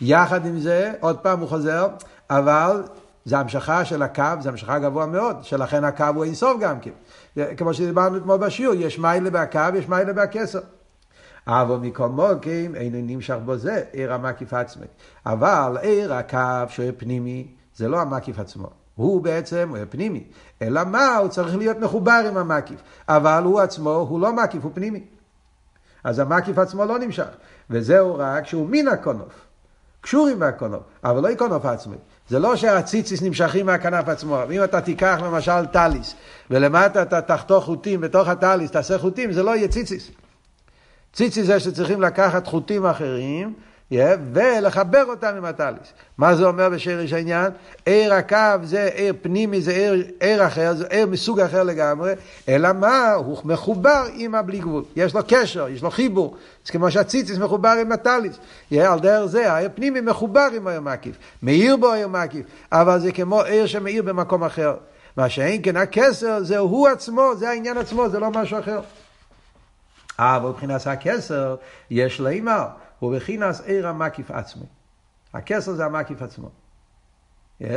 יחד 0.01 0.45
עם 0.45 0.59
זה, 0.59 0.91
עוד 0.99 1.17
פעם 1.17 1.39
הוא 1.39 1.49
חוזר, 1.49 1.87
אבל 2.29 2.83
זה 3.25 3.37
המשכה 3.37 3.85
של 3.85 4.01
הקו, 4.01 4.23
זה 4.39 4.49
המשכה 4.49 4.79
גבוה 4.79 5.05
מאוד, 5.05 5.35
שלכן 5.41 5.83
הקו 5.83 6.05
הוא 6.15 6.23
אינסוף 6.23 6.61
גם 6.61 6.77
כן. 6.79 6.91
כמו 7.57 7.73
שדיברנו 7.73 8.17
אתמול 8.17 8.37
בשיעור, 8.37 8.75
יש 8.75 8.99
מיילה 8.99 9.29
בהקו, 9.29 9.59
יש 9.75 9.89
מיילה 9.89 10.13
בהכסר. 10.13 10.59
אבל 11.47 11.75
מקום 11.75 12.15
מוקים 12.15 12.75
אינו 12.75 12.97
נמשך 13.01 13.37
בו 13.45 13.57
זה, 13.57 13.83
עיר 13.91 14.13
המקיף 14.13 14.53
עצמי. 14.53 14.85
אבל 15.25 15.77
עיר 15.81 16.13
הקו 16.13 16.37
שהוא 16.69 16.91
פנימי, 16.97 17.47
זה 17.75 17.87
לא 17.87 18.01
המקיף 18.01 18.39
עצמו. 18.39 18.69
הוא 18.95 19.21
בעצם, 19.21 19.69
הוא 19.69 19.77
פנימי. 19.89 20.23
אלא 20.61 20.83
מה, 20.83 21.17
הוא 21.17 21.29
צריך 21.29 21.55
להיות 21.55 21.77
מחובר 21.77 22.23
עם 22.29 22.37
המקיף. 22.37 22.81
אבל 23.09 23.43
הוא 23.43 23.59
עצמו, 23.59 23.93
הוא 23.93 24.19
לא 24.19 24.33
מקיף, 24.33 24.63
הוא 24.63 24.71
פנימי. 24.73 25.03
אז 26.03 26.19
המקיף 26.19 26.57
עצמו 26.57 26.85
לא 26.85 26.99
נמשך. 26.99 27.27
וזהו 27.69 28.15
רק 28.17 28.47
שהוא 28.47 28.67
מן 28.69 28.87
הקונוף. 28.87 29.51
קשור 30.01 30.27
עם 30.27 30.43
הקונוף, 30.43 30.83
אבל 31.03 31.23
לא 31.23 31.29
הקונוף 31.29 31.65
עצמי. 31.65 31.95
זה 32.29 32.39
לא 32.39 32.55
שהציציס 32.55 33.21
נמשכים 33.21 33.65
מהכנף 33.65 34.07
עצמו. 34.09 34.43
אם 34.51 34.63
אתה 34.63 34.81
תיקח 34.81 35.19
למשל 35.23 35.65
טליס, 35.65 36.15
ולמטה 36.51 37.01
אתה 37.01 37.21
תחתוך 37.21 37.65
חוטים 37.65 38.01
בתוך 38.01 38.27
הטליס, 38.27 38.71
תעשה 38.71 38.97
חוטים, 38.97 39.31
זה 39.31 39.43
לא 39.43 39.55
יהיה 39.55 39.67
ציציס. 39.67 40.11
ציציס 41.13 41.45
זה 41.45 41.59
שצריכים 41.59 42.01
לקחת 42.01 42.47
חוטים 42.47 42.85
אחרים, 42.85 43.53
yeah, 43.93 43.95
ולחבר 44.33 45.05
אותם 45.05 45.33
עם 45.37 45.45
הטליס. 45.45 45.93
מה 46.17 46.35
זה 46.35 46.45
אומר 46.45 46.69
בשרש 46.69 47.13
העניין? 47.13 47.51
עיר 47.85 48.13
הקו 48.13 48.37
זה 48.63 48.89
עיר 48.93 49.13
פנימי, 49.21 49.61
זה 49.61 49.71
עיר, 50.19 50.47
אחר, 50.47 50.73
זה 50.75 50.87
עיר 50.89 51.07
מסוג 51.07 51.39
אחר 51.39 51.63
לגמרי, 51.63 52.13
אלא 52.49 52.73
מה? 52.73 53.13
הוא 53.13 53.37
מחובר 53.43 54.03
עם 54.13 54.35
הבלי 54.35 54.59
גבול. 54.59 54.83
יש 54.95 55.13
לו 55.13 55.21
קשר, 55.27 55.67
יש 55.69 55.83
לו 55.83 55.91
חיבור. 55.91 56.35
זה 56.65 56.71
כמו 56.71 56.91
שהציציס 56.91 57.37
מחובר 57.37 57.75
עם 57.81 57.91
הטליס. 57.91 58.35
Yeah, 58.73 58.77
על 58.77 58.99
דרך 58.99 59.25
זה, 59.25 59.51
העיר 59.51 59.69
פנימי 59.75 60.01
מחובר 60.01 60.47
עם 60.55 60.67
העיר 60.67 60.81
מקיף. 60.81 61.15
מאיר 61.43 61.77
בו 61.77 61.91
העיר 61.91 62.07
מקיף, 62.07 62.45
אבל 62.71 62.99
זה 62.99 63.11
כמו 63.11 63.41
עיר 63.41 63.65
שמאיר 63.65 64.03
במקום 64.03 64.43
אחר. 64.43 64.75
מה 65.17 65.29
שאין 65.29 65.61
כן 65.63 65.77
הכסר 65.77 66.43
זה 66.43 66.57
הוא 66.57 66.87
עצמו, 66.87 67.31
זה 67.35 67.49
העניין 67.49 67.77
עצמו, 67.77 68.09
זה 68.09 68.19
לא 68.19 68.31
משהו 68.31 68.59
אחר. 68.59 68.79
אבל 70.21 70.49
מבחינת 70.49 70.87
הכסר, 70.87 71.55
יש 71.89 72.19
לימר, 72.19 72.67
הוא 72.99 73.15
עיר 73.65 73.87
המקיף 73.87 74.31
עצמי. 74.31 74.65
הכסר 75.33 75.73
זה 75.73 75.85
המקיף 75.85 76.21
עצמו. 76.21 76.49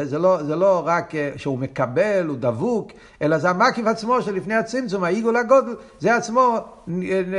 זה 0.03 0.19
לא, 0.19 0.43
זה 0.43 0.57
לא 0.57 0.83
רק 0.87 1.13
שהוא 1.37 1.59
מקבל, 1.59 2.27
הוא 2.27 2.37
דבוק, 2.41 2.93
אלא 3.23 3.39
זה 3.39 3.51
המקיף 3.51 3.87
עצמו 3.87 4.23
שלפני 4.23 4.55
הצמצום, 4.55 5.05
העיגול 5.05 5.37
הגודל, 5.37 5.75
זה 5.99 6.17
עצמו 6.17 6.59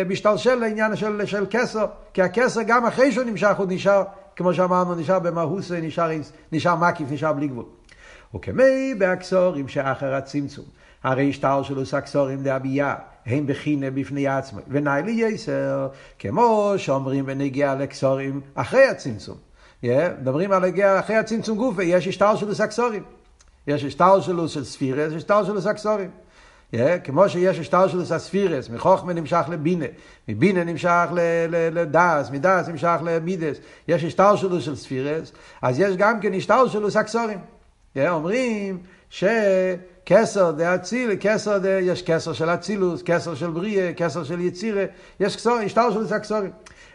משתלשל 0.07 0.55
לעניין 0.55 0.95
של, 0.95 1.25
של 1.25 1.45
כסר, 1.49 1.85
כי 2.13 2.21
הכסר 2.21 2.61
גם 2.61 2.85
אחרי 2.85 3.11
שהוא 3.11 3.23
נמשך 3.23 3.55
הוא 3.57 3.65
נשאר, 3.69 4.03
כמו 4.35 4.53
שאמרנו, 4.53 4.95
נשאר 4.95 5.19
במהוס, 5.19 5.71
נשאר, 5.71 6.09
נשאר 6.51 6.75
מקיף, 6.75 7.11
נשאר 7.11 7.33
בלי 7.33 7.47
גבול. 7.47 7.65
וכמי 8.35 8.93
באקסורים 8.97 9.67
שאחר 9.67 10.13
הצמצום, 10.13 10.65
הרי 11.05 11.33
שטר 11.33 11.63
שלו 11.63 11.85
סקסורים 11.85 12.43
דאבייה, 12.43 12.95
הם 13.25 13.47
בחינה 13.47 13.91
בפני 13.91 14.27
עצמו, 14.27 14.59
ונאי 14.67 15.03
לי 15.03 15.11
יסר, 15.11 15.87
כמו 16.19 16.73
שאומרים 16.77 17.25
בנגיע 17.25 17.75
לקסורים 17.75 18.41
אחרי 18.55 18.87
הצמצום. 18.87 19.37
Yeah, 19.83 19.87
מדברים 20.21 20.51
על 20.51 20.63
הגיע 20.63 20.99
אחרי 20.99 21.15
הצמצום 21.15 21.57
גופה, 21.57 21.83
יש 21.83 22.07
השטר 22.07 22.35
שלו 22.35 22.55
סקסורים. 22.55 23.03
יש 23.67 23.83
השטר 23.83 24.21
שלו 24.21 24.49
של 24.49 24.63
ספירס, 24.63 25.11
יש 25.11 25.17
השטר 25.17 25.45
שלו 25.45 25.61
סקסורים. 25.61 26.09
Yeah, 26.73 26.77
כמו 27.03 27.29
שיש 27.29 27.59
השטר 27.59 27.87
שלו 27.87 28.05
ספירס, 28.05 28.69
מחוכמה 28.69 29.13
נמשך 29.13 29.45
לבינה, 29.49 29.85
מבינה 30.27 30.63
נמשך 30.63 31.05
לדס, 31.71 32.29
מדס 32.31 32.67
נמשך 32.67 32.97
למידס, 33.03 33.57
יש 33.87 34.03
השטר 34.03 34.35
שלו 34.35 34.61
של 34.61 34.75
ספירס, 34.75 35.31
אז 35.61 35.79
יש 35.79 35.95
גם 35.97 36.19
כן 36.19 36.33
השטר 36.33 36.67
שלו 36.67 36.91
סקסורים. 36.91 37.39
Yeah, 37.97 37.99
אומרים 38.09 38.77
שכסר 39.09 39.94
דה 40.57 40.75
אציל, 40.75 41.11
כסר 41.19 41.57
דה, 41.57 41.69
יש 41.69 42.01
כסר 42.01 42.33
של 42.33 42.49
אצילוס, 42.49 43.03
כסר 43.03 43.35
של 43.35 43.49
בריאה, 43.49 43.93
כסר 43.93 44.23
של 44.23 44.39
יצירה, 44.39 44.85
יש 45.19 45.35
כסור, 45.35 45.57
השטר 45.57 45.91
שלו 45.91 46.07
סקסורים. 46.07 46.51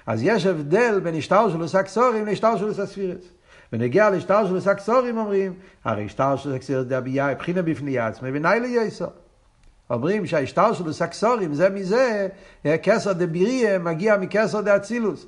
אז 0.06 0.22
יש 0.22 0.46
הבדל 0.46 1.00
בין 1.02 1.14
השטר 1.14 1.50
של 1.50 1.62
הסקסורים 1.62 2.26
להשטר 2.26 2.56
של 2.56 2.82
הספירס. 2.82 3.24
ונגיע 3.72 4.10
לשטר 4.10 4.46
של 4.48 4.56
הסקסורים 4.56 5.18
אומרים, 5.18 5.54
הרי 5.84 6.08
שטר 6.08 6.36
של 6.36 6.52
הסקסורים 6.52 6.88
זה 6.88 6.98
הביאה, 6.98 7.30
הבחינה 7.30 7.62
בפני 7.62 7.98
עצמי, 7.98 8.30
ונאי 8.32 8.60
ליסו. 8.60 9.06
אומרים 9.90 10.26
שהשטר 10.26 10.72
של 10.72 10.88
הסקסורים 10.88 11.54
זה 11.54 11.68
מזה, 11.68 12.28
כסר 12.82 13.12
דביריה 13.12 13.78
מגיע 13.78 14.16
מכסר 14.16 14.60
דאצילוס. 14.60 15.26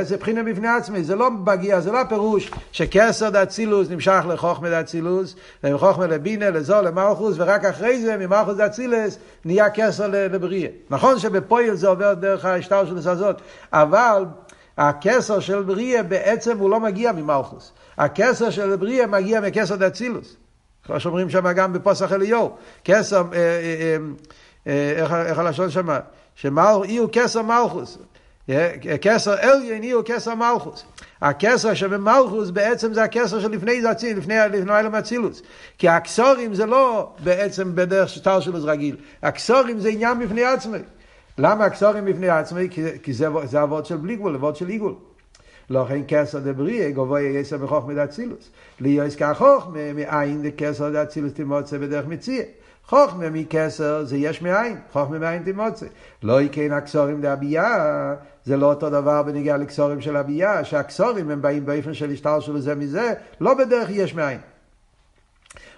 זה 0.00 0.16
בחינה 0.16 0.42
בפני 0.42 0.68
עצמי, 0.68 1.04
זה 1.04 1.16
לא 1.16 1.30
מגיע, 1.30 1.80
זה 1.80 1.92
לא 1.92 2.00
הפירוש 2.00 2.50
שכסר 2.72 3.30
דאצילוס 3.30 3.90
נמשך 3.90 4.24
לחוכמה 4.28 4.70
דאצילוס, 4.70 5.36
וחוכמה 5.64 6.06
לבינה, 6.06 6.50
לזו, 6.50 6.82
למלכוס, 6.82 7.34
ורק 7.38 7.64
אחרי 7.64 8.02
זה 8.02 8.16
ממלכוס 8.16 8.56
דאצילס 8.56 9.18
נהיה 9.44 9.70
כסר 9.70 10.06
לבריה. 10.08 10.68
נכון 10.90 11.18
שבפועל 11.18 11.74
זה 11.74 11.88
עובר 11.88 12.14
דרך 12.14 12.46
של 12.60 13.10
הזאת, 13.10 13.36
אבל 13.72 14.24
הכסר 14.78 15.40
של 15.40 15.62
בריה 15.62 16.02
בעצם 16.02 16.58
הוא 16.58 16.70
לא 16.70 16.80
מגיע 16.80 17.12
ממלכוס. 17.12 17.72
הכסר 17.98 18.50
של 18.50 18.76
בריה 18.76 19.06
מגיע 19.06 19.40
מכסר 19.40 19.76
דאצילוס. 19.76 20.36
כמו 20.86 21.00
שאומרים 21.00 21.30
שם 21.30 21.52
גם 21.52 21.72
בפוסח 21.72 22.12
אליהו, 22.12 22.56
כסר, 22.84 23.24
אה, 23.32 23.38
אה, 23.38 23.96
אה, 24.66 25.22
איך 25.26 25.38
הלשון 25.38 25.70
שם? 25.70 25.88
שאי 26.34 26.96
הוא 26.96 27.08
כסר 27.12 27.42
מלכוס. 27.42 27.98
כסר 29.00 29.34
אליין 29.38 29.82
אי 29.82 29.90
הוא 29.90 30.02
כסר 30.06 30.34
מלכוס. 30.34 30.84
הכסר 31.20 31.74
שבמלכוס 31.74 32.50
בעצם 32.50 32.94
זה 32.94 33.02
הכסר 33.02 33.40
שלפני 33.40 33.82
זה 33.82 33.90
אציל, 33.90 34.18
לפני, 34.18 34.44
אלם 34.44 34.94
אצילוס. 34.94 35.42
כי 35.78 35.88
הכסורים 35.88 36.54
זה 36.54 36.66
לא 36.66 37.12
בעצם 37.24 37.74
בדרך 37.74 38.08
שטר 38.08 38.40
שלוס 38.40 38.64
רגיל. 38.64 38.96
הכסורים 39.22 39.80
זה 39.80 39.88
עניין 39.88 40.18
בפני 40.18 40.44
עצמי. 40.44 40.78
למה 41.38 41.64
הכסורים 41.64 42.04
בפני 42.04 42.28
עצמי? 42.28 42.68
כי, 43.02 43.12
זה 43.44 43.62
אבות 43.62 43.86
של 43.86 43.96
בלי 43.96 44.16
גבול, 44.16 44.34
אבות 44.34 44.56
של 44.56 44.68
עיגול. 44.68 44.94
לא 45.70 45.84
כן 45.88 46.00
כסר 46.08 46.38
דבריה, 46.38 46.90
גבוה 46.90 47.20
יסר 47.20 47.56
בחוכמה 47.56 47.94
דאצילוס. 47.94 48.50
ליועס 48.80 49.16
כחוכמה, 49.16 49.92
מאין 49.94 50.42
דכסר 50.42 50.90
דאצילוס 50.90 51.32
תמוצא 51.32 51.78
בדרך 51.78 52.06
מציאה. 52.06 52.44
חוכמה 52.86 53.30
מכסר 53.30 54.04
זה 54.04 54.16
יש 54.16 54.42
מאין, 54.42 54.76
חוכמה 54.92 55.18
מאין 55.18 55.42
תמוצא. 55.42 55.86
לא 56.22 56.42
יקן 56.42 56.72
הכסורים 56.72 57.20
דאבייה, 57.20 58.14
זה 58.44 58.56
לא 58.56 58.66
אותו 58.66 58.90
דבר 58.90 59.22
בניגיע 59.22 59.56
לכסורים 59.56 60.00
של 60.00 60.16
אבייה, 60.16 60.64
שהכסורים 60.64 61.30
הם 61.30 61.42
באים 61.42 61.66
באופן 61.66 61.94
של 61.94 62.10
השטר 62.10 62.40
שלו 62.40 62.60
זה 62.60 62.74
מזה, 62.74 63.12
לא 63.40 63.54
בדרך 63.54 63.88
יש 63.90 64.14
מאין. 64.14 64.38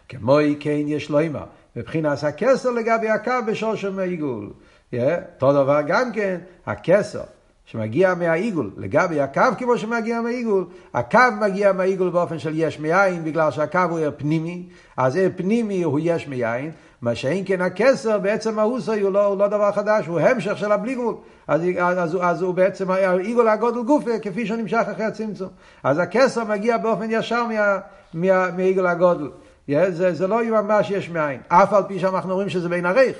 כמו 0.09 0.38
כן 0.61 0.83
יש 0.87 1.11
לו 1.11 1.19
אימה, 1.19 1.45
מבחינת 1.76 2.25
הכסר 2.25 2.71
לגבי 2.71 3.09
הקו 3.09 3.33
בשור 3.47 3.75
של 3.75 3.93
מעיגול. 3.93 4.50
אותו 4.93 5.52
דבר 5.52 5.81
גם 5.87 6.12
כן, 6.12 6.38
הכסר. 6.66 7.23
שמגיע 7.66 8.14
מהעיגול, 8.14 8.70
לגבי 8.76 9.20
הקו 9.20 9.42
כמו 9.58 9.78
שמגיע 9.78 10.20
מהעיגול, 10.20 10.64
הקו 10.94 11.18
מגיע 11.40 11.73
מהעיגול 11.73 12.11
באופן 12.11 12.38
של 12.38 12.52
יש 12.54 12.80
מאין, 12.80 13.25
בגלל 13.25 13.50
שהקו 13.50 13.78
הוא 13.90 13.99
פנימי, 14.16 14.66
אז 14.96 15.16
עיר 15.16 15.30
פנימי 15.37 15.82
הוא 15.82 16.00
יש 16.02 16.28
מאין, 16.28 16.70
מה 17.02 17.14
שאין 17.14 17.44
כן 17.46 17.61
הכסר, 17.61 18.18
בעצם 18.18 18.58
ההוסוי 18.58 19.00
הוא 19.00 19.12
לא, 19.12 19.26
הוא 19.26 19.38
לא 19.38 19.49
דבר 19.49 19.73
חדש, 19.73 20.06
הוא 20.06 20.20
המשך 20.20 20.58
של 20.58 20.73
הבלי 20.73 20.94
גבול. 20.94 21.14
אז, 21.49 21.62
אז, 21.78 21.99
אז, 21.99 22.18
אז 22.20 22.42
הוא 22.42 22.54
בעצם, 22.54 22.90
העיגול 22.90 23.49
הגודל 23.49 23.82
גופה, 23.82 24.18
כפי 24.23 24.46
שהוא 24.46 24.56
נמשך 24.56 24.85
אחרי 24.92 25.04
הצמצום. 25.04 25.49
אז 25.82 25.99
הכסר 25.99 26.44
מגיע 26.44 26.76
באופן 26.76 27.06
ישר 27.11 27.44
מה, 27.46 27.78
מה, 28.14 28.50
מהעיגול 28.50 28.87
הגודל. 28.87 29.30
זה, 29.68 30.14
זה 30.14 30.26
לא 30.26 30.44
ממש 30.44 30.90
יש 30.90 31.11
מאין, 31.11 31.40
אף 31.49 31.73
על 31.73 31.82
פי 31.88 31.99
שאנחנו 31.99 32.35
רואים 32.35 32.49
שזה 32.49 32.68
בין 32.68 32.87
עריך, 32.87 33.16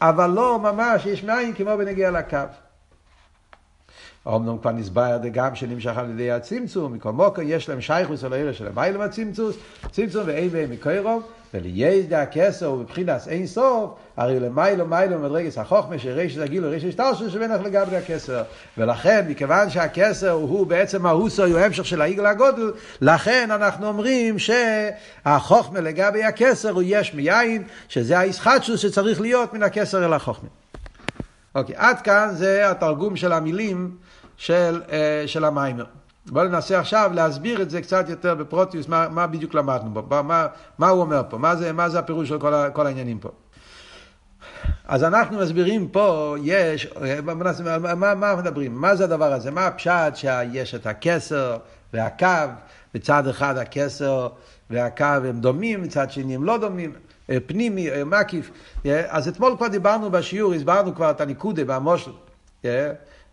אבל 0.00 0.30
לא 0.30 0.58
ממש 0.58 1.06
יש 1.06 1.24
מאין 1.24 1.52
כמו 1.52 1.76
בנגיע 1.78 2.10
לקו. 2.10 2.36
אמנם 4.28 4.58
כבר 4.58 4.72
נסבר 4.72 5.18
גם 5.32 5.54
שנמשך 5.54 5.96
על 5.96 6.10
ידי 6.10 6.30
הצמצום, 6.30 6.92
מכל 6.92 7.12
מוקר 7.12 7.42
יש 7.44 7.68
להם 7.68 7.80
שייכוס 7.80 8.24
על 8.24 8.32
הערך 8.32 8.56
שלהם, 8.56 8.74
מה 8.74 8.88
למה 8.88 9.08
צמצוס? 9.08 9.56
צמצום 9.90 10.22
ואין 10.26 10.48
בהם 10.48 10.70
מקוירום, 10.70 11.22
וליש 11.54 12.06
דה 12.06 12.22
הכסר 12.22 12.72
ובבחינס 12.72 13.28
אין 13.28 13.46
סוף, 13.46 13.90
הרי 14.16 14.40
למיילו 14.40 14.86
מיילו 14.86 15.18
מדרגס 15.18 15.58
החוכמה 15.58 15.98
שריש 15.98 16.38
הגילו 16.38 16.70
ריש 16.70 16.84
השטרשו 16.84 17.30
שבנך 17.30 17.60
לגבי 17.62 17.96
הכסר. 17.96 18.42
ולכן, 18.78 19.24
מכיוון 19.28 19.70
שהכסר 19.70 20.30
הוא 20.30 20.66
בעצם 20.66 21.06
ההוסו, 21.06 21.44
הוא 21.44 21.58
המשך 21.58 21.86
של 21.86 22.02
העיגל 22.02 22.26
הגודל, 22.26 22.72
לכן 23.00 23.50
אנחנו 23.50 23.86
אומרים 23.86 24.36
שהחוכמה 24.38 25.80
לגבי 25.80 26.24
הכסר 26.24 26.70
הוא 26.70 26.82
יש 26.86 27.14
מיין, 27.14 27.62
שזה 27.88 28.18
הישחטשוס 28.18 28.80
שצריך 28.80 29.20
להיות 29.20 29.54
מן 29.54 29.62
הכסר 29.62 30.04
אל 30.04 30.12
החוכמה. 30.12 30.48
אוקיי, 31.54 31.74
עד 31.78 32.00
כאן 32.00 32.28
זה 32.32 32.70
התרגום 32.70 33.16
של 33.16 33.32
המילים 33.32 33.90
של, 34.36 34.82
uh, 34.86 34.92
של 35.26 35.44
המיימר. 35.44 35.84
בואו 36.26 36.44
ננסה 36.44 36.78
עכשיו 36.78 37.10
להסביר 37.14 37.62
את 37.62 37.70
זה 37.70 37.82
קצת 37.82 38.08
יותר 38.08 38.34
בפרוטיוס, 38.34 38.88
מה, 38.88 39.08
מה 39.08 39.26
בדיוק 39.26 39.54
למדנו 39.54 40.08
פה, 40.08 40.22
מה, 40.22 40.46
מה 40.78 40.88
הוא 40.88 41.00
אומר 41.00 41.22
פה, 41.28 41.38
מה 41.38 41.56
זה, 41.56 41.72
מה 41.72 41.88
זה 41.88 41.98
הפירוש 41.98 42.28
של 42.28 42.38
כל, 42.38 42.52
כל 42.72 42.86
העניינים 42.86 43.18
פה. 43.18 43.28
אז 44.88 45.04
אנחנו 45.04 45.38
מסבירים 45.38 45.88
פה, 45.88 46.36
יש, 46.42 46.88
מה, 47.24 47.94
מה, 47.94 48.14
מה 48.14 48.36
מדברים? 48.36 48.80
מה 48.80 48.96
זה 48.96 49.04
הדבר 49.04 49.32
הזה? 49.32 49.50
מה 49.50 49.66
הפשט 49.66 50.14
שיש 50.14 50.74
את 50.74 50.86
הכסר 50.86 51.56
והקו, 51.92 52.26
בצד 52.94 53.28
אחד 53.28 53.58
הכסר 53.58 54.28
והקו 54.70 55.04
הם 55.04 55.40
דומים, 55.40 55.82
מצד 55.82 56.10
שני 56.10 56.34
הם 56.34 56.44
לא 56.44 56.58
דומים, 56.58 56.92
פנימי, 57.46 57.88
מקיף. 58.06 58.50
אז 59.08 59.28
אתמול 59.28 59.54
כבר 59.56 59.68
דיברנו 59.68 60.10
בשיעור, 60.10 60.52
הסברנו 60.52 60.94
כבר 60.94 61.10
את 61.10 61.20
הניקודה 61.20 61.62
והמושל. 61.66 62.12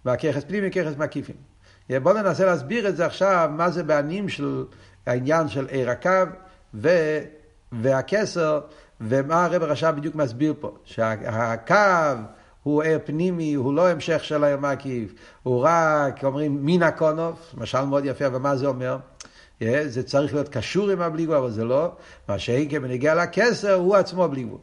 והככס 0.05 0.43
פנימי, 0.43 0.71
ככס 0.71 0.97
מקיפים. 0.97 1.35
בואו 1.89 2.13
ננסה 2.13 2.45
להסביר 2.45 2.89
את 2.89 2.97
זה 2.97 3.05
עכשיו, 3.05 3.49
מה 3.53 3.69
זה 3.69 3.83
בענים 3.83 4.29
של 4.29 4.65
העניין 5.05 5.47
של 5.47 5.67
עיר 5.67 5.89
הקו 5.89 6.23
ו... 6.73 6.89
והכסר, 7.71 8.59
ומה 9.01 9.45
הרב 9.45 9.63
הרשע 9.63 9.91
בדיוק 9.91 10.15
מסביר 10.15 10.53
פה, 10.59 10.75
שהקו 10.83 11.75
הוא 12.63 12.83
עיר 12.83 12.99
פנימי, 13.05 13.53
הוא 13.53 13.73
לא 13.73 13.89
המשך 13.89 14.23
של 14.23 14.43
העיר 14.43 14.57
מקיף, 14.57 15.13
הוא 15.43 15.61
רק, 15.65 16.23
אומרים, 16.23 16.65
מן 16.65 16.83
הקונוף, 16.83 17.55
משל 17.57 17.81
מאוד 17.81 18.05
יפה, 18.05 18.25
ומה 18.31 18.55
זה 18.55 18.67
אומר? 18.67 18.97
זה 19.85 20.03
צריך 20.03 20.33
להיות 20.33 20.49
קשור 20.49 20.89
עם 20.89 21.01
הבלי 21.01 21.25
גבול, 21.25 21.37
אבל 21.37 21.51
זה 21.51 21.63
לא. 21.63 21.91
מה 22.29 22.39
שאין 22.39 22.69
כבנגיע 22.69 23.15
לכסר, 23.15 23.73
הוא 23.73 23.95
עצמו 23.95 24.27
בלי 24.27 24.43
גבול. 24.43 24.59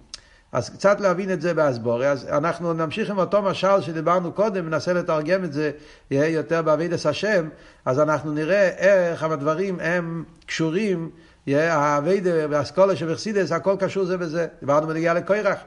אז 0.53 0.71
קצת 0.71 1.01
להבין 1.01 1.33
את 1.33 1.41
זה 1.41 1.55
באסבורי, 1.55 2.09
אז 2.09 2.27
אנחנו 2.29 2.73
נמשיך 2.73 3.11
עם 3.11 3.19
אותו 3.19 3.43
משל 3.43 3.81
שדיברנו 3.81 4.33
קודם, 4.33 4.69
ננסה 4.69 4.93
לתרגם 4.93 5.45
את 5.45 5.53
זה 5.53 5.71
יהיה 6.11 6.29
יותר 6.29 6.63
באבידס 6.63 7.07
השם, 7.07 7.49
אז 7.85 8.01
אנחנו 8.01 8.33
נראה 8.33 8.69
איך 8.69 9.23
הדברים 9.23 9.81
הם 9.81 10.25
קשורים, 10.47 11.11
האבידה 11.47 12.31
והאסכולה 12.51 12.97
שבחסידס, 12.97 13.53
הכל 13.53 13.77
קשור 13.81 14.05
זה 14.05 14.19
בזה. 14.19 14.47
דיברנו 14.61 14.87
בנגיעה 14.87 15.15
לקוירח. 15.15 15.59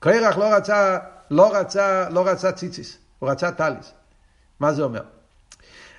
קוירח 0.00 0.38
לא 0.38 0.54
רצה, 0.54 0.98
לא 1.30 1.56
רצה, 1.56 2.08
לא 2.10 2.26
רצה 2.26 2.52
ציציס, 2.52 2.98
הוא 3.18 3.30
רצה 3.30 3.50
טליס. 3.50 3.92
מה 4.60 4.72
זה 4.72 4.82
אומר? 4.82 5.02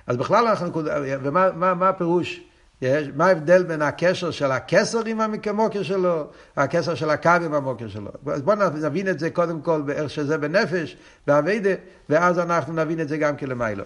אז 0.07 0.17
בכלל 0.17 0.47
אנחנו, 0.47 0.81
ומה 1.21 1.51
מה, 1.51 1.73
מה 1.73 1.89
הפירוש 1.89 2.41
יש, 2.83 3.07
מה 3.15 3.27
ההבדל 3.27 3.63
בין 3.63 3.81
הקשר 3.81 4.31
של 4.31 4.51
הכסר 4.51 5.05
עם 5.05 5.21
המוקר 5.21 5.83
שלו, 5.83 6.27
הקשר 6.57 6.95
של 6.95 7.09
הקו 7.09 7.29
עם 7.45 7.53
המוקר 7.53 7.87
שלו. 7.87 8.11
אז 8.33 8.41
בואו 8.41 8.57
נבין 8.83 9.09
את 9.09 9.19
זה 9.19 9.29
קודם 9.29 9.61
כל, 9.61 9.81
איך 9.91 10.09
שזה 10.09 10.37
בנפש, 10.37 10.97
באביידה, 11.27 11.69
ואז 12.09 12.39
אנחנו 12.39 12.73
נבין 12.73 12.99
את 12.99 13.07
זה 13.07 13.17
גם 13.17 13.37
כלמיילו. 13.37 13.83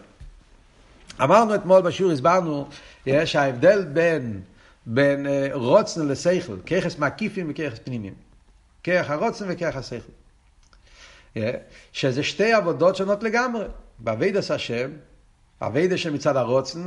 אמרנו 1.24 1.56
אתמול 1.56 1.82
בשיעור, 1.82 2.12
הסברנו, 2.12 2.68
יש 3.06 3.36
ההבדל 3.36 3.86
בין, 3.86 4.42
בין 4.86 5.28
אה, 5.28 5.48
רוצן 5.54 6.08
לשכל, 6.08 6.58
ככס 6.66 7.00
מקיפים 7.00 7.48
וככס 7.50 7.80
פנימיים. 7.84 8.14
כרך 8.84 9.10
הרוצן 9.10 9.46
וכרך 9.50 9.76
השכל. 9.76 10.12
שזה 11.92 12.24
שתי 12.24 12.54
עבודות 12.54 12.96
שונות 12.96 13.24
לגמרי. 13.24 13.66
בעבודת 14.00 14.52
השם, 14.52 14.90
עבודה 15.62 15.98
של 15.98 16.14
מצד 16.14 16.36
הרצון, 16.36 16.80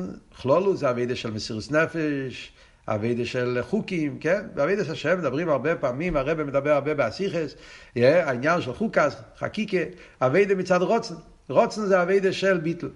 כלולו 0.42 0.76
זה 0.76 0.90
עבודה 0.90 1.16
של 1.16 1.30
מסירות 1.30 1.72
נפש, 1.72 2.52
עבודה 2.88 3.24
של 3.24 3.58
חוקים, 3.62 4.18
כן? 4.18 4.40
בעבודת 4.54 4.90
השם 4.90 5.18
מדברים 5.18 5.48
הרבה 5.48 5.76
פעמים, 5.76 6.16
הרב 6.16 6.42
מדבר 6.42 6.70
הרבה 6.70 6.94
באסיכס, 6.94 7.54
העניין 7.96 8.60
של 8.60 8.72
חוקות, 8.72 9.16
חקיקה, 9.38 9.78
עבודה 10.22 10.54
מצד 10.54 10.82
רצון. 10.82 11.14
רצון 11.48 11.86
זה 11.86 12.02
עבודה 12.02 12.32
של 12.32 12.58
ביטול. 12.58 12.88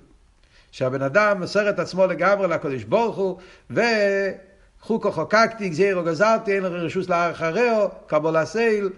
שהבן 0.71 1.03
אדם 1.03 1.41
מוסר 1.41 1.71
את 1.71 1.79
עצמו 1.79 2.07
לגמרי 2.07 2.49
לקדוש 2.49 2.85
ברוך 2.85 3.17
הוא, 3.17 3.39
ו... 3.71 3.81
חוקה 4.87 5.13
חקקתי, 5.13 5.69
גזירה 5.69 6.03
גזרתי, 6.03 6.53
אין 6.53 6.65
רשות 6.65 7.09
להרהר 7.09 7.45
אחריו, 7.45 7.89
קבלת 8.07 8.45
עול, 8.45 8.91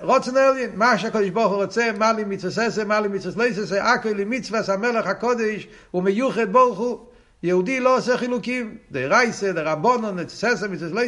רוצן 0.00 0.36
עליין, 0.36 0.70
מה 0.74 0.98
שהקדוש 0.98 1.30
ברוך 1.30 1.52
הוא 1.52 1.62
רוצה, 1.62 1.90
מה 1.98 2.12
לי 2.12 2.24
מצווה 2.24 2.84
מה 2.84 3.00
לי 3.00 3.08
מצווה 3.08 3.52
ססה, 3.52 3.94
אקו 3.94 4.14
לי 4.14 4.24
מצווה, 4.24 4.60
המלך 4.68 5.06
הקודש, 5.06 5.68
הוא 5.90 6.02
מיוחד 6.02 6.52
ברוך 6.52 6.78
הוא. 6.78 6.98
יהודי 7.42 7.80
לא 7.80 7.96
עושה 7.96 8.18
חילוקים, 8.18 8.76
דה 8.90 9.06
רייסה, 9.06 9.52
דה 9.52 9.72
רבונו, 9.72 10.12
נצססה, 10.12 10.68
מצווה 10.68 11.02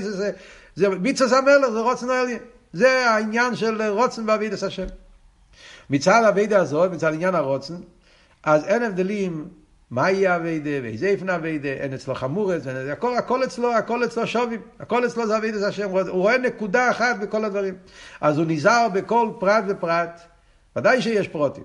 זה 0.75 0.89
מצווה 0.89 1.39
המלך, 1.39 1.71
זה 1.71 1.81
רוצן 1.81 2.11
עליין. 2.11 2.39
זה 2.73 3.11
העניין 3.11 3.57
של 3.57 3.83
רוצן 3.83 4.27
בעבידת 4.27 4.63
השם. 4.63 4.87
מצד 5.91 6.23
העבידה 6.25 6.59
הזאת, 6.61 6.91
מצד 6.93 7.15
עניין 7.15 7.35
הרוצן, 7.35 7.75
אז 8.43 8.65
אין 8.65 8.83
הבדלים 8.83 9.49
מה 9.91 10.11
יהיה 10.11 10.37
אביידה, 10.37 10.71
ואיזה 10.83 11.07
איפן 11.07 11.31
אביידה, 11.31 11.69
אין 11.69 11.95
אצלו 11.95 12.15
חמורס, 12.15 12.63
הכל, 12.93 13.17
הכל 13.17 13.45
אצלו, 13.45 13.75
הכל 13.75 14.05
אצלו 14.05 14.27
שובים, 14.27 14.61
הכל 14.81 15.07
אצלו 15.07 15.27
זה 15.27 15.37
אביידה 15.37 15.69
השם, 15.69 15.91
הוא 15.91 16.01
רואה 16.09 16.39
נקודה 16.39 16.91
אחת 16.91 17.17
בכל 17.21 17.45
הדברים. 17.45 17.75
אז 18.21 18.39
הוא 18.39 18.47
נזהר 18.49 18.89
בכל 18.89 19.29
פרט 19.39 19.65
ופרט, 19.69 20.21
ודאי 20.77 21.03
שיש 21.03 21.29
פרוטים, 21.29 21.65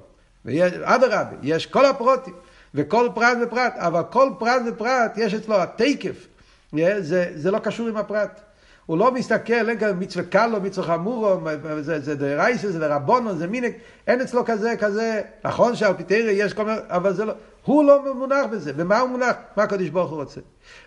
אדרבה, 0.83 1.37
יש 1.41 1.65
כל 1.65 1.85
הפרוטים, 1.85 2.33
וכל 2.75 3.09
פרט 3.15 3.37
ופרט, 3.41 3.73
אבל 3.75 4.01
כל 4.09 4.29
פרט 4.39 4.61
ופרט 4.67 5.17
יש 5.17 5.33
אצלו 5.33 5.61
התקף, 5.61 6.27
זה, 6.99 7.31
זה 7.35 7.51
לא 7.51 7.59
קשור 7.59 7.87
עם 7.87 7.97
הפרט. 7.97 8.41
הוא 8.85 8.97
לא 8.97 9.11
מסתכל, 9.11 9.69
אין 9.69 9.79
כאן 9.79 9.91
מצווה 9.99 10.25
קלו, 10.25 10.61
מצווה 10.61 10.87
חמורו, 10.87 11.37
זה, 11.79 11.99
זה 11.99 12.15
דרייסה, 12.15 12.71
זה 12.71 12.79
דרבונו, 12.79 13.35
זה 13.35 13.47
מינק, 13.47 13.75
אין 14.07 14.21
אצלו 14.21 14.45
כזה, 14.45 14.73
כזה, 14.79 15.21
נכון 15.43 15.75
שעל 15.75 15.93
פיתריה 15.93 16.45
יש 16.45 16.53
כל 16.53 16.65
מיני, 16.65 16.77
אבל 16.87 17.13
זה 17.13 17.25
לא, 17.25 17.33
הוא 17.65 17.83
לא 17.83 18.13
מונח 18.15 18.45
בזה. 18.51 18.71
ומה 18.75 18.99
הוא 18.99 19.09
מונח? 19.09 19.35
מה 19.57 19.63
הקדוש 19.63 19.89
ברוך 19.89 20.11
הוא 20.11 20.19
רוצה? 20.19 20.41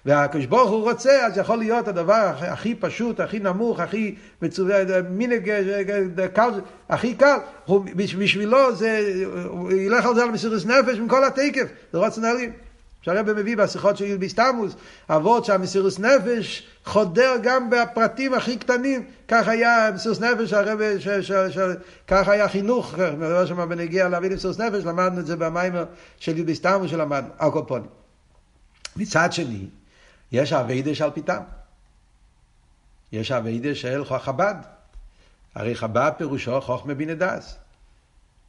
והקדוש 0.07 0.47
ברוך 0.47 0.71
הוא 0.71 0.91
רוצה, 0.91 1.27
אז 1.27 1.39
יכול 1.39 1.59
להיות 1.59 1.89
הדבר 1.89 2.33
הכי 2.41 2.75
פשוט, 2.75 3.21
הכי 3.21 3.39
נמוך, 3.39 3.81
הכי 3.81 4.15
מצווה, 4.43 5.03
מינג, 5.11 5.51
קל, 6.35 6.61
הכי 6.89 7.15
קל. 7.15 7.37
הוא, 7.65 7.85
בשבילו 7.97 8.77
זה, 8.77 9.13
הוא 9.47 9.73
ילך 9.73 10.07
על 10.07 10.15
זה 10.15 10.23
על 10.23 10.31
מסירות 10.31 10.67
נפש 10.67 10.99
עם 10.99 11.09
כל 11.09 11.25
התקף, 11.25 11.67
זה 11.93 11.99
רוצן 11.99 12.25
עלים. 12.25 12.53
שהרבא 13.03 13.33
מביא 13.33 13.57
בשיחות 13.57 13.97
של 13.97 14.05
ילבי 14.05 14.29
סתמוס, 14.29 14.75
אבות 15.11 15.45
שהמסירוס 15.45 15.99
נפש 15.99 16.67
חודר 16.85 17.35
גם 17.43 17.71
בפרטים 17.71 18.35
הכי 18.35 18.57
קטנים, 18.57 19.05
כך 19.29 19.49
היה 19.49 19.91
מסירוס 19.95 20.21
נפש, 20.21 20.53
הרבא, 20.53 20.85
כך 22.09 22.29
היה 22.29 22.49
חינוך, 22.49 22.95
מדבר 22.95 23.47
שם 23.47 23.69
בנגיע 23.69 24.09
להביא 24.09 24.31
למסירוס 24.31 24.61
נפש, 24.61 24.85
למדנו 24.85 25.21
את 25.21 25.27
זה 25.27 25.37
במים 25.37 25.73
של 26.19 26.39
ילבי 26.39 26.55
סתמוס 26.55 26.91
שלמדנו, 26.91 27.29
הקופונים. 27.39 27.89
מצד 28.97 29.33
שני, 29.33 29.67
יש 30.33 30.53
עבודה 30.53 30.95
של 30.95 31.11
פיתם. 31.11 31.43
יש 33.13 33.33
עבודה 33.33 33.75
של 33.75 34.05
חב"ד. 34.05 34.55
הרי 35.55 35.75
חב"ד 35.75 36.13
פירושו 36.19 36.61
חוכמה 36.61 36.95
בינה 36.95 37.26
דעת. 37.26 37.57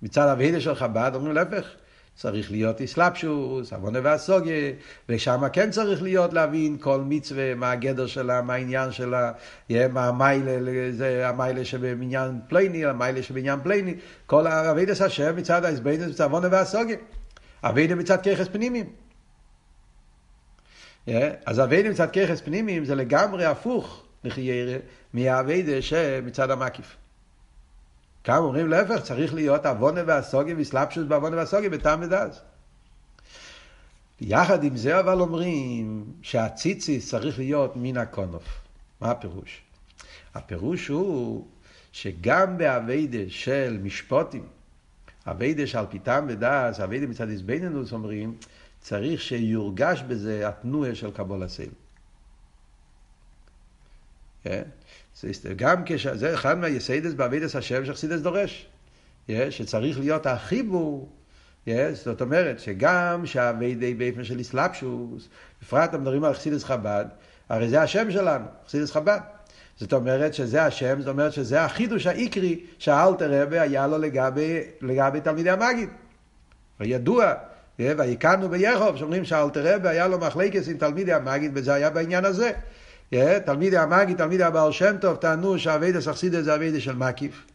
מצד 0.01 0.27
עבודה 0.27 0.61
של 0.61 0.75
חב"ד 0.75 1.11
אומרים 1.15 1.35
להפך. 1.35 1.67
צריך 2.15 2.51
להיות 2.51 2.81
התלבשות, 2.81 3.73
הבנה 3.73 3.99
והשגה, 4.03 4.71
ושם 5.09 5.43
כן 5.53 5.71
צריך 5.71 6.03
להיות 6.03 6.33
להבין 6.33 6.77
כל 6.79 7.01
מצווה, 7.01 7.55
מה 7.55 7.71
הגדר 7.71 8.07
שלה, 8.07 8.41
מה 8.41 8.53
העניין 8.53 8.91
שלה, 8.91 9.31
מה 9.69 10.07
המעלה, 10.07 10.51
זה 10.91 11.29
המעלה 11.29 13.23
שבעניין 13.23 13.59
פלוני, 13.63 13.71
המעלה 13.71 13.77
שבעניין 13.77 13.88
פלוני, 13.88 13.95
כל 14.25 14.47
עבודת 14.47 15.01
השם 15.01 15.35
מצד 15.35 15.65
האיסביידס, 15.65 16.09
מצד 16.09 16.23
הבנה 16.23 16.47
והשגה. 16.51 16.97
אבידה 17.63 17.95
מצד 17.95 18.17
ככס 18.21 18.47
פנימיים. 18.47 18.89
אז 21.45 21.59
אבידה 21.59 21.89
מצד 21.89 22.07
ככס 22.09 22.41
פנימיים 22.41 22.85
זה 22.85 22.95
לגמרי 22.95 23.45
הפוך, 23.45 24.03
לחיירה, 24.23 24.77
מהאבידה 25.13 25.81
שמצד 25.81 26.51
המקיף. 26.51 27.02
כאן 28.23 28.37
אומרים 28.37 28.69
להפך, 28.69 29.01
צריך 29.03 29.33
להיות 29.33 29.65
עוונה 29.65 30.01
והסוגיה 30.07 30.55
וסלפשוס 30.57 31.05
בעוונה 31.07 31.37
והסוגיה 31.37 31.69
בטעם 31.69 32.01
ודאז. 32.01 32.41
יחד 34.21 34.63
עם 34.63 34.77
זה 34.77 34.99
אבל 34.99 35.19
אומרים 35.19 36.05
שהציציס 36.21 37.09
צריך 37.09 37.39
להיות 37.39 37.73
מן 37.75 37.97
הקונוף. 37.97 38.61
מה 39.01 39.11
הפירוש? 39.11 39.61
הפירוש 40.33 40.87
הוא 40.87 41.47
שגם 41.91 42.57
באביידה 42.57 43.29
של 43.29 43.79
משפוטים, 43.83 44.45
אביידה 45.27 45.67
של 45.67 45.85
פיתם 45.89 46.25
ודס, 46.29 46.79
אביידה 46.79 47.07
מצד 47.07 47.29
איזבנינוס 47.29 47.93
אומרים, 47.93 48.37
צריך 48.81 49.21
שיורגש 49.21 50.01
בזה 50.07 50.47
התנועה 50.47 50.95
של 50.95 51.11
קבול 51.11 51.43
הסייל. 51.43 51.69
כן? 54.43 54.63
גם 55.55 55.81
כש... 55.85 56.07
זה 56.07 56.33
אחד 56.33 56.57
מהיסיידס 56.57 57.13
בעבידס 57.13 57.55
השם 57.55 57.85
שחסידס 57.85 58.19
דורש. 58.19 58.67
שצריך 59.49 59.99
להיות 59.99 60.25
החיבור, 60.25 61.09
זאת 61.93 62.21
אומרת 62.21 62.59
שגם 62.59 63.25
שהאביידי 63.25 63.93
באופן 63.93 64.23
של 64.23 64.39
איסלאפשוס, 64.39 65.27
בפרט 65.61 65.93
מדברים 65.93 66.23
על 66.23 66.33
חסידס 66.33 66.63
חב"ד, 66.63 67.05
הרי 67.49 67.69
זה 67.69 67.81
השם 67.81 68.11
שלנו, 68.11 68.45
חסידס 68.67 68.91
חב"ד. 68.91 69.19
זאת 69.77 69.93
אומרת 69.93 70.33
שזה 70.33 70.63
השם, 70.63 70.99
זאת 70.99 71.07
אומרת 71.07 71.33
שזה 71.33 71.61
החידוש 71.61 72.07
העיקרי 72.07 72.59
שהאלתר 72.79 73.41
רבי 73.41 73.59
היה 73.59 73.87
לו 73.87 73.97
לגבי, 73.97 74.59
לגבי 74.81 75.21
תלמידי 75.21 75.49
המגיד. 75.49 75.89
וידוע, 76.79 77.33
ויקנו 77.79 78.49
ביחוב, 78.49 78.97
שאומרים 78.97 79.25
שהאלטער 79.25 79.75
רבי 79.75 79.89
היה 79.89 80.07
לו 80.07 80.19
מחלוקת 80.19 80.67
עם 80.67 80.77
תלמידי 80.77 81.13
המגיד, 81.13 81.51
וזה 81.55 81.73
היה 81.73 81.89
בעניין 81.89 82.25
הזה. 82.25 82.51
תלמידי 83.45 83.77
המגיד, 83.77 84.13
תלמידי 84.13 84.43
הבעל 84.43 84.71
שם 84.71 84.95
טוב, 85.01 85.15
טענו 85.15 85.59
שהעבודה 85.59 86.01
של 86.01 86.15
חסידות 86.15 86.43
זה 86.43 86.55
עבודה 86.55 86.79
של 86.79 86.95
מקיף. 86.95 87.45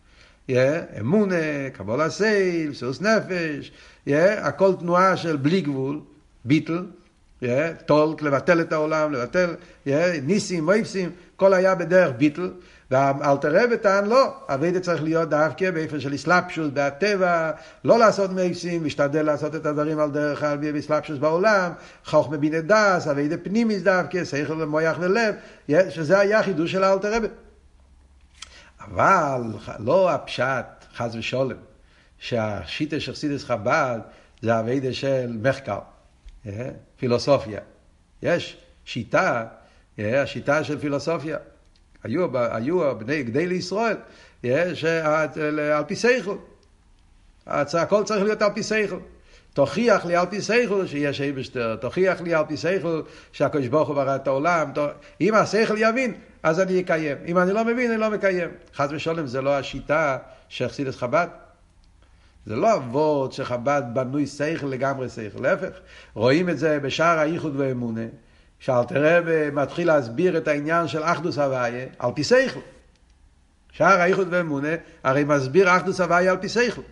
אמונה, 1.00 1.70
קבלת 1.72 2.09
עול, 2.09 2.74
מסירות 2.74 3.00
נפש, 3.00 3.72
הכל 4.16 4.72
תנועה 4.78 5.16
של 5.16 5.37
בלי 5.37 5.61
גבול, 5.61 6.00
ביטול, 6.44 6.83
טולק, 7.87 8.22
לבטל 8.22 8.61
את 8.61 8.72
העולם, 8.72 9.12
לבטל, 9.12 9.54
ניסים, 10.22 10.64
מופתים, 10.64 11.11
הכל 11.37 11.54
היה 11.54 11.74
בדרך 11.74 12.12
ביטול. 12.18 12.50
ואלטער 12.90 13.64
רבי 13.64 13.77
טען 13.77 14.07
לא, 14.07 14.35
עבודה 14.48 14.81
צריך 14.81 15.03
להיות 15.03 15.29
דווקא 15.29 15.70
באופן 15.70 16.01
של 16.01 16.14
התלבשות 16.14 16.68
בהטבע, 16.72 17.51
לא 17.85 17.98
לעשות 17.98 18.31
מייסים, 18.31 18.85
משתדל 18.85 19.22
לעשות 19.22 19.55
את 19.55 19.66
הדברים 19.66 19.98
על 19.98 20.11
דרך 20.11 20.42
על 20.42 20.79
אסלאפשוס 20.79 21.18
בעולם, 21.18 21.72
חוכמה 22.05 22.37
בינה 22.37 22.61
דס, 22.61 23.07
אביידה 23.07 23.37
פנימיס 23.37 23.83
דווקא, 23.83 24.24
שכל 24.24 24.55
למויח 24.55 24.96
ולב, 25.01 25.35
שזה 25.90 26.18
היה 26.18 26.42
חידוש 26.42 26.72
של 26.72 26.85
אלתר 26.85 27.14
רבי. 27.14 27.27
אבל 28.81 29.42
לא 29.79 30.11
הפשט, 30.11 30.66
חס 30.96 31.14
ושולם, 31.14 31.57
שהשיטה 32.18 33.01
של 33.01 33.12
חסידס 33.12 33.44
חב"ד 33.44 33.98
זה 34.42 34.61
אביידה 34.61 34.92
של 34.92 35.38
מחקר, 35.42 35.79
פילוסופיה. 36.96 37.61
יש 38.22 38.57
שיטה, 38.85 39.46
השיטה 39.98 40.64
של 40.64 40.79
פילוסופיה. 40.79 41.37
היו, 42.04 42.26
היו 42.34 42.98
בני 42.98 43.22
גדי 43.22 43.46
לישראל, 43.46 43.96
על 45.74 45.84
פי 45.87 45.96
סייכל. 45.96 46.37
הכל 47.46 48.04
צריך 48.04 48.22
להיות 48.22 48.42
על 48.42 48.50
פי 48.54 48.62
סייכל. 48.62 48.98
תוכיח 49.54 50.06
לי 50.06 50.16
על 50.16 50.26
פי 50.26 50.42
סייכל 50.42 50.87
שיש 50.87 51.20
אייבשטר, 51.20 51.76
תוכיח 51.76 52.20
לי 52.20 52.34
על 52.34 52.44
פי 52.48 52.56
סייכל 52.56 53.02
שהקדוש 53.32 53.66
ברוך 53.66 53.88
הוא 53.88 53.96
ברא 53.96 54.16
את 54.16 54.26
העולם. 54.26 54.72
אם 55.20 55.34
השכל 55.34 55.74
יבין, 55.78 56.14
אז 56.42 56.61
אני 56.61 56.80
אקיים. 56.80 57.16
אם 57.26 57.38
אני 57.38 57.52
לא 57.52 57.64
מבין, 57.64 57.90
אני 57.90 58.00
לא 58.00 58.11
מקיים. 58.11 58.50
חס 58.74 58.88
ושלום, 58.90 59.26
זה 59.26 59.40
לא 59.40 59.58
השיטה 59.58 60.18
של 60.48 60.68
חסידס 60.68 60.96
חב"ד. 60.96 61.26
זה 62.46 62.56
לא 62.56 62.74
אבות 62.74 63.32
שחב"ד 63.32 63.82
בנוי 63.92 64.26
שכל 64.26 64.66
לגמרי 64.66 65.08
שכל, 65.08 65.42
להפך. 65.42 65.78
רואים 66.14 66.48
את 66.48 66.58
זה 66.58 66.80
בשער 66.80 67.18
האיחוד 67.18 67.56
והאמונה. 67.56 68.06
שאלתר 68.59 69.05
רב 69.05 69.51
מתחיל 69.53 69.87
להסביר 69.87 70.38
את 70.38 70.49
העניין 70.49 70.88
של 70.88 71.03
אחדוס 71.03 71.38
הוויה 71.38 71.87
על 71.99 72.11
פי 72.14 72.25
סייכל. 72.25 72.61
שער 73.73 74.01
האיחוד 74.01 74.29
ואמונה 74.31 74.75
הרי 75.05 75.25
מסביר 75.25 75.77
אחדוס 75.77 76.01
הוויה 76.01 76.31
על 76.31 76.37
פי 76.37 76.49
סייכל. 76.49 76.83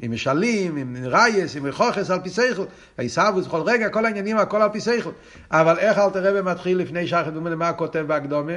עם 0.00 0.12
משלים, 0.12 0.76
עם 0.76 0.96
רייס, 1.04 1.56
עם 1.56 1.66
רכוכס 1.66 2.10
על 2.10 2.20
פי 2.20 2.30
סייכל. 2.30 2.64
העיסאוווס 2.98 3.46
בכל 3.46 3.62
רגע, 3.62 3.88
כל 3.88 4.04
העניינים, 4.04 4.36
הכל 4.36 4.62
על 4.62 4.68
פי 4.72 4.80
סייכל. 4.80 5.10
אבל 5.50 5.78
איך 5.78 5.98
אלתר 5.98 6.36
רב 6.36 6.40
מתחיל 6.40 6.78
לפני 6.78 7.06
שחד 7.06 7.36
ואמונה, 7.36 7.56
מה 7.56 7.72
כותב 7.72 8.04
בהקדומה? 8.06 8.52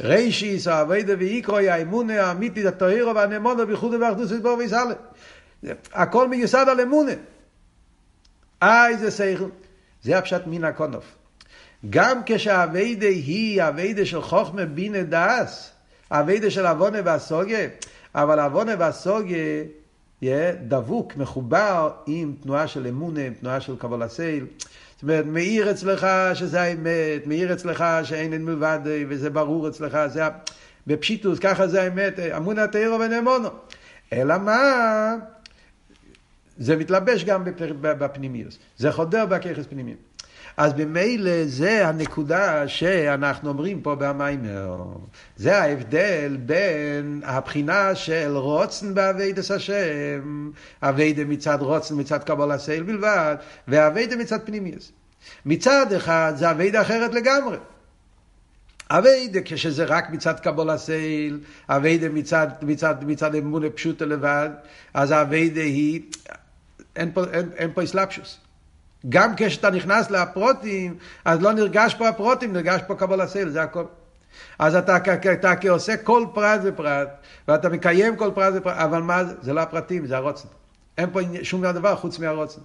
רישיס, 0.00 0.66
האביידה 0.66 1.12
ויקרוי, 1.18 1.70
האמונה 1.70 2.22
האמיתית, 2.22 2.66
הטהירו 2.66 3.14
והנאמונו, 3.14 3.66
בייחוד 3.66 3.94
ובאחדוס 3.94 4.32
ובור 4.32 4.58
ויסאלה. 4.58 4.94
הכל 5.92 6.28
מיוסד 6.28 6.66
על 6.68 6.80
אמונה. 6.80 7.12
איי 8.62 8.98
זה 8.98 9.10
סייכל. 9.10 9.48
זה 10.08 10.18
הפשט 10.18 10.42
מן 10.46 10.64
הקונוף. 10.64 11.04
גם 11.90 12.20
כשהאביידה 12.26 13.06
היא 13.06 13.62
אביידה 13.62 14.06
של 14.06 14.22
חוכמה 14.22 14.64
בינה 14.66 15.02
דאס, 15.02 15.70
אביידה 16.10 16.50
של 16.50 16.66
אבונה 16.66 16.98
והסוגיה, 17.04 17.68
אבל 18.14 18.40
אבונה 18.40 18.72
והסוגיה 18.78 19.64
יהיה 20.22 20.52
דבוק, 20.52 21.16
מחובר 21.16 21.90
עם 22.06 22.34
תנועה 22.42 22.68
של 22.68 22.86
אמונה, 22.86 23.26
עם 23.26 23.34
תנועה 23.34 23.60
של 23.60 23.76
קבול 23.76 24.02
הסייל. 24.02 24.46
זאת 24.94 25.02
אומרת, 25.02 25.24
מאיר 25.26 25.70
אצלך 25.70 26.06
שזה 26.34 26.62
האמת, 26.62 27.26
מאיר 27.26 27.52
אצלך 27.52 27.84
שאין 28.02 28.32
אין 28.32 28.44
מלבד, 28.44 28.78
וזה 28.84 29.30
ברור 29.30 29.68
אצלך, 29.68 29.98
זה 30.06 30.22
בפשיטוס, 30.86 31.38
ככה 31.38 31.66
זה 31.66 31.82
האמת, 31.82 32.18
אמונה 32.18 32.66
תאירו 32.66 33.00
ונאמונו. 33.00 33.48
אלא 34.12 34.38
מה? 34.38 35.14
זה 36.58 36.76
מתלבש 36.76 37.24
גם 37.24 37.42
בפנימיות. 37.80 38.58
זה 38.76 38.92
חודר 38.92 39.26
בכוחות 39.26 39.66
פנימיים. 39.68 39.96
אז 40.56 40.72
במילא 40.72 41.44
זה 41.46 41.88
הנקודה 41.88 42.68
שאנחנו 42.68 43.48
אומרים 43.48 43.80
פה 43.80 43.94
במאמר. 43.94 44.82
זה 45.36 45.58
ההבדל 45.58 46.36
בין 46.40 47.20
הבחינה 47.24 47.94
של 47.94 48.36
רוצן 48.36 48.94
באביידס 48.94 49.50
השם, 49.50 50.50
אביידה 50.82 51.24
מצד 51.24 51.58
רוצן 51.60 52.00
מצד 52.00 52.24
קבול 52.24 52.52
הסייל 52.52 52.82
בלבד, 52.82 53.36
ואביידה 53.68 54.16
מצד 54.16 54.38
פנימיוס. 54.44 54.92
מצד 55.46 55.92
אחד 55.92 56.32
זה 56.36 56.50
עבודה 56.50 56.82
אחרת 56.82 57.14
לגמרי. 57.14 57.56
עבודה 58.90 59.40
כשזה 59.44 59.84
רק 59.84 60.10
מצד 60.10 60.40
קבלת 60.40 60.70
עול, 60.70 61.40
עבודה 61.68 62.08
מצד, 62.08 62.48
מצד, 62.62 62.94
מצד 63.06 63.34
אמונה 63.34 63.70
פשוטה 63.70 64.04
לבד, 64.04 64.50
אז 64.94 65.10
האביידה 65.10 65.60
היא, 65.60 66.02
אין 66.98 67.10
פה, 67.14 67.24
אין, 67.32 67.48
אין 67.56 67.70
פה 67.74 67.84
אסלאפשוס. 67.84 68.38
גם 69.08 69.32
כשאתה 69.36 69.70
נכנס 69.70 70.10
לפרוטים, 70.10 70.96
אז 71.24 71.42
לא 71.42 71.52
נרגש 71.52 71.94
פה 71.94 72.08
הפרוטים, 72.08 72.52
נרגש 72.52 72.80
פה 72.86 72.94
קבול 72.94 73.20
הסייל, 73.20 73.48
זה 73.48 73.62
הכל. 73.62 73.84
אז 74.58 74.74
אתה, 74.74 74.96
אתה, 74.96 75.52
אתה 75.52 75.70
עושה 75.70 75.96
כל 75.96 76.26
פרט 76.34 76.60
ופרט, 76.64 77.08
ואתה 77.48 77.68
מקיים 77.68 78.16
כל 78.16 78.30
פרט 78.34 78.54
ופרט, 78.56 78.76
אבל 78.76 79.02
מה 79.02 79.24
זה? 79.24 79.34
זה 79.42 79.52
לא 79.52 79.60
הפרטים, 79.60 80.06
זה 80.06 80.16
הרוצן. 80.16 80.48
אין 80.98 81.10
פה 81.12 81.20
שום 81.42 81.62
דבר 81.62 81.96
חוץ 81.96 82.18
מהרוצן. 82.18 82.60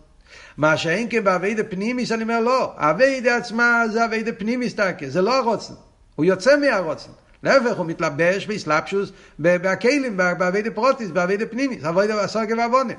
מה 0.58 0.78
שאין 0.78 1.08
כן 1.10 1.24
באביידה 1.24 1.64
פנימיס, 1.64 2.12
אני 2.12 2.24
אומר 2.24 2.40
לא, 2.40 2.74
האביידה 2.78 3.38
עצמה 3.38 3.84
זה 3.92 4.06
אביידה 4.06 4.32
פנימיס 4.32 4.76
תקה, 4.76 5.10
זה 5.10 5.22
לא 5.22 5.38
הרוצן, 5.38 5.74
הוא 6.16 6.26
יוצא 6.26 6.58
מהרוצן. 6.58 7.12
להפך, 7.44 7.78
הוא 7.78 7.86
מתלבש 7.86 8.48
בהתלבשות, 8.48 9.12
בכלים, 9.40 10.18
בעבודה 10.18 10.72
פרטית, 10.72 11.10
בעבודה 11.10 11.46
פנימית, 11.46 11.84
עבודה 11.84 12.22
השגה 12.22 12.58
והבנה. 12.58 12.94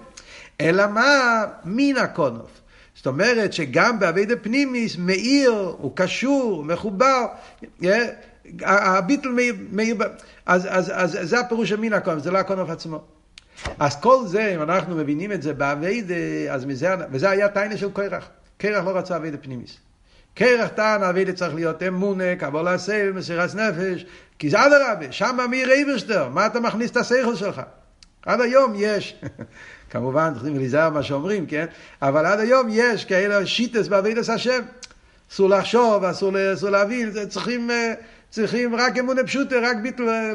אלא 0.60 0.86
מה? 0.86 1.44
מן 1.64 1.96
הכנף. 1.96 2.60
זאת 2.94 3.06
אומרת 3.06 3.52
שגם 3.52 4.00
בעבודה 4.00 4.36
פנימית 4.36 4.96
מאיר, 4.98 5.74
הוא 5.78 5.92
קשור, 5.94 6.64
מחובר, 6.64 7.26
הביטול 8.62 9.28
מאיר, 9.28 9.54
מאיר 9.72 9.96
אז, 10.46 10.68
אז, 10.70 10.92
אז 10.94 11.18
זה 11.22 11.40
הפירוש 11.40 11.68
של 11.68 11.80
מין 11.80 11.92
הקונף, 11.92 12.22
זה 12.22 12.30
לא 12.30 12.38
הקונף 12.38 12.70
עצמו. 12.70 13.00
אז 13.78 14.00
כל 14.00 14.26
זה, 14.26 14.54
אם 14.54 14.62
אנחנו 14.62 14.96
מבינים 14.96 15.32
את 15.32 15.42
זה 15.42 15.52
בעבודה, 15.52 16.14
אז 16.50 16.64
מזה, 16.64 16.94
וזה 17.10 17.30
היה 17.30 17.48
טענה 17.48 17.76
של 17.76 17.88
קרח. 17.94 18.28
קרח 18.58 18.84
לא 18.84 18.90
רצה 18.90 19.16
עבודה 19.16 19.36
פנימית. 19.38 19.78
קרח 20.34 20.68
טען, 20.68 21.02
אביידה 21.02 21.32
צריך 21.32 21.54
להיות 21.54 21.82
אמונה, 21.82 22.36
קבול 22.38 22.68
הסייל, 22.68 23.12
מסירת 23.12 23.54
נפש, 23.54 24.06
כי 24.38 24.50
זה 24.50 24.66
אדרבה, 24.66 25.12
שם 25.12 25.36
מאיר 25.50 25.70
איברשטר, 25.70 26.28
מה 26.28 26.46
אתה 26.46 26.60
מכניס 26.60 26.90
את 26.90 26.96
השכל 26.96 27.34
שלך? 27.34 27.62
עד 28.26 28.40
היום 28.40 28.72
יש, 28.76 29.20
כמובן 29.94 30.32
צריכים 30.34 30.56
להיזהר 30.56 30.90
מה 30.90 31.02
שאומרים, 31.02 31.46
כן? 31.46 31.66
אבל 32.02 32.26
עד 32.26 32.40
היום 32.40 32.66
יש 32.70 33.04
כאלה 33.04 33.46
שיטס 33.46 33.88
בעבידת 33.88 34.28
השם. 34.28 34.60
אסור 35.32 35.48
לחשוב, 35.48 36.04
אסור, 36.04 36.32
להבין, 36.70 37.12
צריכים, 37.28 37.70
אה, 37.70 37.94
צריכים 38.30 38.74
רק 38.74 38.98
אמונה 38.98 39.24
פשוטה, 39.24 39.56
רק 39.62 39.76
ביטל, 39.82 40.08
אה, 40.08 40.32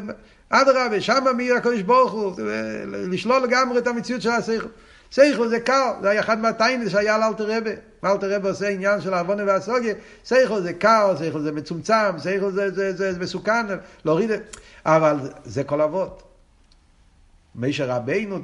אדרבה, 0.50 1.00
שם 1.00 1.24
מאיר 1.36 1.54
הקדוש 1.54 1.82
ברוך 1.82 2.12
הוא, 2.12 2.32
אה, 2.40 2.44
לשלול 2.86 3.42
לגמרי 3.42 3.78
את 3.78 3.86
המציאות 3.86 4.22
של 4.22 4.30
השכל. 4.30 4.68
סייכל 5.12 5.48
זה 5.48 5.60
קר, 5.60 5.92
זה 6.02 6.10
היה 6.10 6.20
אחד 6.20 6.40
מהטיינס 6.40 6.92
שהיה 6.92 7.14
על 7.14 7.22
אלתר 7.22 7.56
רבה. 7.56 7.70
אלתר 8.04 8.34
רבה 8.34 8.48
עושה 8.48 8.68
עניין 8.68 9.00
של 9.00 9.14
העוונה 9.14 9.44
והסוגיה, 9.46 9.94
סייכל 10.24 10.60
זה 10.60 10.72
קר, 10.72 11.14
סייכל 11.18 11.40
זה 11.40 11.52
מצומצם, 11.52 12.18
סייכל 12.18 12.50
זה, 12.50 12.70
זה, 12.70 12.92
זה, 12.92 13.12
זה 13.12 13.20
מסוכן, 13.20 13.66
להוריד 14.04 14.30
את... 14.30 14.56
אבל 14.86 15.16
זה 15.44 15.64
כל 15.64 15.80
אבות. 15.80 16.29
מישר 17.54 17.90
רבינו 17.90 18.38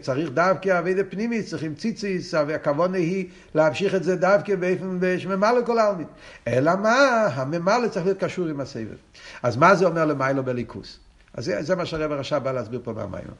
צריך 0.00 0.30
דווקא 0.30 0.78
אבי 0.78 0.94
דה 0.94 1.04
פנימי, 1.04 1.42
צריכים 1.42 1.74
ציציס, 1.74 2.34
והכוונה 2.34 2.98
היא 2.98 3.28
להמשיך 3.54 3.94
את 3.94 4.04
זה 4.04 4.16
דווקא 4.16 4.56
באופן 4.56 5.18
שממלא 5.18 5.64
כל 5.66 5.78
העלמין. 5.78 6.06
אלא 6.48 6.76
מה? 6.76 7.28
הממלא 7.32 7.88
צריך 7.88 8.06
להיות 8.06 8.18
קשור 8.18 8.46
עם 8.46 8.60
הסבב. 8.60 8.96
אז 9.42 9.56
מה 9.56 9.74
זה 9.74 9.86
אומר 9.86 10.04
למיילו 10.04 10.44
בליכוס? 10.44 10.98
אז 11.34 11.44
זה, 11.44 11.62
זה 11.62 11.76
מה 11.76 11.86
שהרב 11.86 12.12
הרשע 12.12 12.38
בא 12.38 12.52
להסביר 12.52 12.80
פה 12.84 12.92
במיילו. 12.92 13.32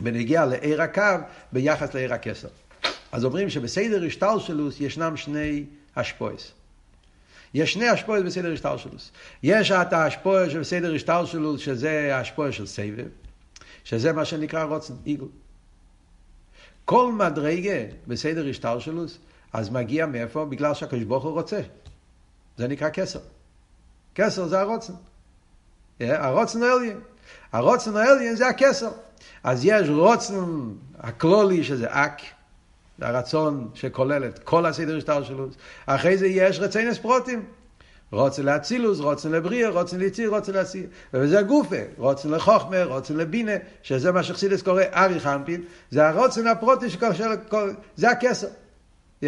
בנגיע 0.00 0.46
לעיר 0.46 0.82
הקו 0.82 1.02
ביחס 1.52 1.94
לעיר 1.94 2.14
הכסר. 2.14 2.48
אז 3.12 3.24
אומרים 3.24 3.50
שבסדר 3.50 4.04
השטלשלוס 4.04 4.80
ישנם 4.80 5.16
שני 5.16 5.64
השפויס. 5.96 6.52
יש 7.54 7.72
שני 7.72 7.88
השפויס 7.88 8.22
בסדר 8.22 8.52
השטלשלוס. 8.52 9.10
יש 9.42 9.70
את 9.72 9.92
ההשפויס 9.92 10.52
שבסדר 10.52 10.94
השטלשלוס 10.94 11.60
שזה 11.60 12.16
ההשפויס 12.16 12.54
של 12.54 12.66
סבב. 12.66 13.06
שזה 13.84 14.12
מה 14.12 14.24
שנקרא 14.24 14.64
רוצן, 14.64 14.94
עיגול. 15.04 15.28
כל 16.84 17.12
מדרגה 17.12 17.84
בסדר 18.06 18.48
השטלשלוס, 18.50 19.18
אז 19.52 19.70
מגיע 19.70 20.06
מאיפה? 20.06 20.44
בגלל 20.44 20.74
שהקדוש 20.74 21.04
ברוך 21.04 21.24
הוא 21.24 21.32
רוצה. 21.32 21.60
זה 22.56 22.68
נקרא 22.68 22.90
כסר. 22.90 23.20
כסר 24.14 24.48
זה 24.48 24.60
הרוצן. 24.60 24.92
הרוצן 26.00 26.62
העליין. 26.62 27.00
הרוצן 27.52 27.96
העליין 27.96 28.36
זה 28.36 28.48
הכסר. 28.48 28.90
אז 29.44 29.64
יש 29.64 29.88
רוצן 29.88 30.34
הכלולי 30.98 31.64
שזה 31.64 31.86
אק, 31.90 32.22
זה 32.98 33.08
הרצון 33.08 33.70
שכולל 33.74 34.24
את 34.24 34.38
כל 34.38 34.66
הסדר 34.66 34.96
השטלשלוס. 34.96 35.54
אחרי 35.86 36.18
זה 36.18 36.26
יש 36.26 36.58
רציינס 36.58 36.98
פרוטים. 36.98 37.44
רוצן 38.12 38.42
לאצילוס, 38.42 39.00
רוצן 39.00 39.32
לבריאה, 39.32 39.68
רוצן 39.68 39.98
ליציר, 39.98 40.30
רוצן 40.30 40.52
לעשייה. 40.52 40.86
וזה 41.14 41.42
גופה, 41.42 41.76
רוצן 41.96 42.30
לחוכמה, 42.30 42.84
רוצן 42.84 43.16
לבינה, 43.16 43.52
שזה 43.82 44.12
מה 44.12 44.22
שחסידס 44.22 44.62
קורא 44.62 44.82
ארי 44.94 45.20
חנפין, 45.20 45.64
זה 45.90 46.08
הרוצן 46.08 46.46
הפרוטי 46.46 46.86
כל... 47.48 47.70
זה 47.96 48.10
הכסר. 48.10 48.46
Yeah. 49.24 49.26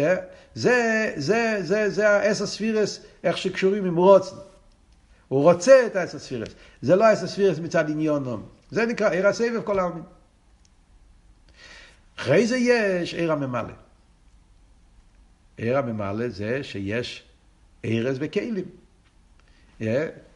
זה, 0.55 1.13
זה, 1.15 1.57
זה, 1.61 1.89
זה 1.89 2.09
האס 2.09 2.41
הספירס, 2.41 3.05
איך 3.23 3.37
שקשורים 3.37 3.85
עם 3.85 3.95
רוצן. 3.95 4.35
הוא 5.27 5.43
רוצה 5.43 5.85
את 5.85 5.95
האס 5.95 6.15
הספירס. 6.15 6.49
זה 6.81 6.95
לא 6.95 7.03
האס 7.03 7.23
הספירס 7.23 7.59
מצד 7.59 7.89
עניון 7.89 8.23
נום. 8.23 8.43
זה 8.71 8.85
נקרא 8.85 9.09
עיר 9.09 9.27
הסבב 9.27 9.61
כל 9.63 9.79
העלמין. 9.79 10.03
אחרי 12.17 12.47
זה 12.47 12.57
יש 12.57 13.13
עיר 13.13 13.31
הממלא. 13.31 13.73
עיר 15.57 15.77
הממלא 15.77 16.29
זה 16.29 16.63
שיש 16.63 17.23
ארז 17.85 18.17
וכלים. 18.19 18.65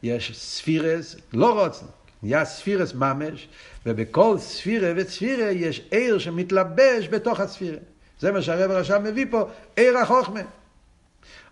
יש 0.03 0.39
ספירס, 0.39 1.15
לא 1.33 1.63
רוצן, 1.63 1.85
נהיה 2.23 2.45
ספירס 2.45 2.93
ממש, 2.93 3.47
ובכל 3.85 4.37
ספירה 4.39 4.93
וספירה 4.95 5.51
יש 5.51 5.81
עיר 5.91 6.19
שמתלבש 6.19 7.07
בתוך 7.11 7.39
הספירה. 7.39 7.77
זה 8.19 8.31
מה 8.31 8.41
שהרב 8.41 8.71
הרשם 8.71 9.03
מביא 9.03 9.25
פה, 9.29 9.49
עיר 9.75 9.97
החוכמה. 9.97 10.39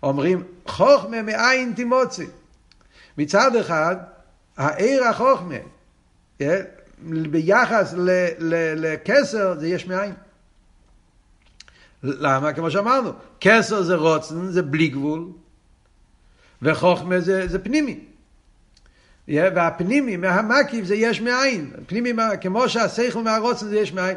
אומרים, 0.02 0.42
חוכמה 0.66 1.22
מאין 1.22 1.72
תימוצי. 1.76 2.26
מצד 3.18 3.56
אחד, 3.56 3.96
העיר 4.56 5.04
החוכמה, 5.04 5.54
ביחס 7.30 7.94
לכסר, 8.76 9.58
זה 9.58 9.68
יש 9.68 9.86
מאין. 9.86 10.12
למה? 12.02 12.52
כמו 12.52 12.70
שאמרנו, 12.70 13.10
כסר 13.40 13.82
זה 13.82 13.94
רוצן, 13.94 14.46
זה 14.46 14.62
בלי 14.62 14.88
גבול, 14.88 15.24
וחוכמה 16.62 17.20
זה, 17.20 17.48
זה 17.48 17.58
פנימי. 17.58 17.98
והפנימי 19.28 20.16
מהמקיף 20.16 20.84
זה 20.84 20.94
יש 20.94 21.20
מאין. 21.20 21.70
פנימי, 21.86 22.12
כמו 22.40 22.68
שהשכל 22.68 23.22
מהרוצן 23.22 23.68
זה 23.68 23.78
יש 23.78 23.92
מאין. 23.92 24.16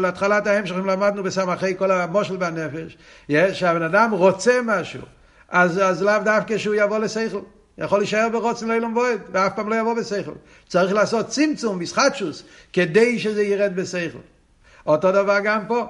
להתחלת 0.00 0.46
ההמשך 0.46 0.74
למדנו 0.76 1.22
בסמכי 1.22 1.76
כל 1.78 1.90
המושל 1.90 2.36
והנפש. 2.40 2.96
שהבן 3.52 3.82
אדם 3.82 4.10
רוצה 4.10 4.60
משהו. 4.64 5.00
אז, 5.48 5.78
אז 5.82 6.02
לאו 6.02 6.18
דווקא 6.24 6.58
שהוא 6.58 6.74
יבוא 6.74 6.98
לשכל. 6.98 7.40
יכול 7.78 7.98
להישאר 7.98 8.28
ברוצן 8.28 8.68
לאילום 8.68 8.94
בועד, 8.94 9.20
ואף 9.32 9.52
פעם 9.56 9.68
לא 9.68 9.74
יבוא 9.74 9.94
בשכל. 9.94 10.32
צריך 10.68 10.92
לעשות 10.92 11.28
צמצום, 11.28 11.78
מסחטשוס, 11.78 12.42
כדי 12.72 13.18
שזה 13.18 13.42
ירד 13.42 13.72
בשכל. 13.76 14.18
אותו 14.86 15.12
דבר 15.12 15.38
גם 15.44 15.66
פה. 15.66 15.86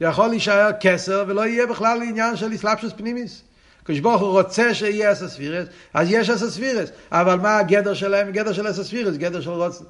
יכול 0.00 0.26
להישאר 0.26 0.70
כסר 0.80 1.24
ולא 1.28 1.46
יהיה 1.46 1.66
בכלל 1.66 2.02
עניין 2.02 2.36
של 2.36 2.54
אסלאפשוס 2.54 2.92
פנימיס. 2.96 3.42
כשברוך 3.84 4.22
הוא 4.22 4.30
רוצה 4.30 4.74
שיהיה 4.74 5.12
אסספירס, 5.12 5.68
אז 5.94 6.08
יש 6.10 6.30
אסספירס. 6.30 6.90
אבל 7.12 7.34
מה 7.34 7.58
הגדר 7.58 7.94
שלהם? 7.94 8.32
גדר 8.32 8.52
של 8.52 8.70
אסספירס, 8.70 9.16
גדר 9.16 9.40
של 9.40 9.50
רוצן. 9.50 9.84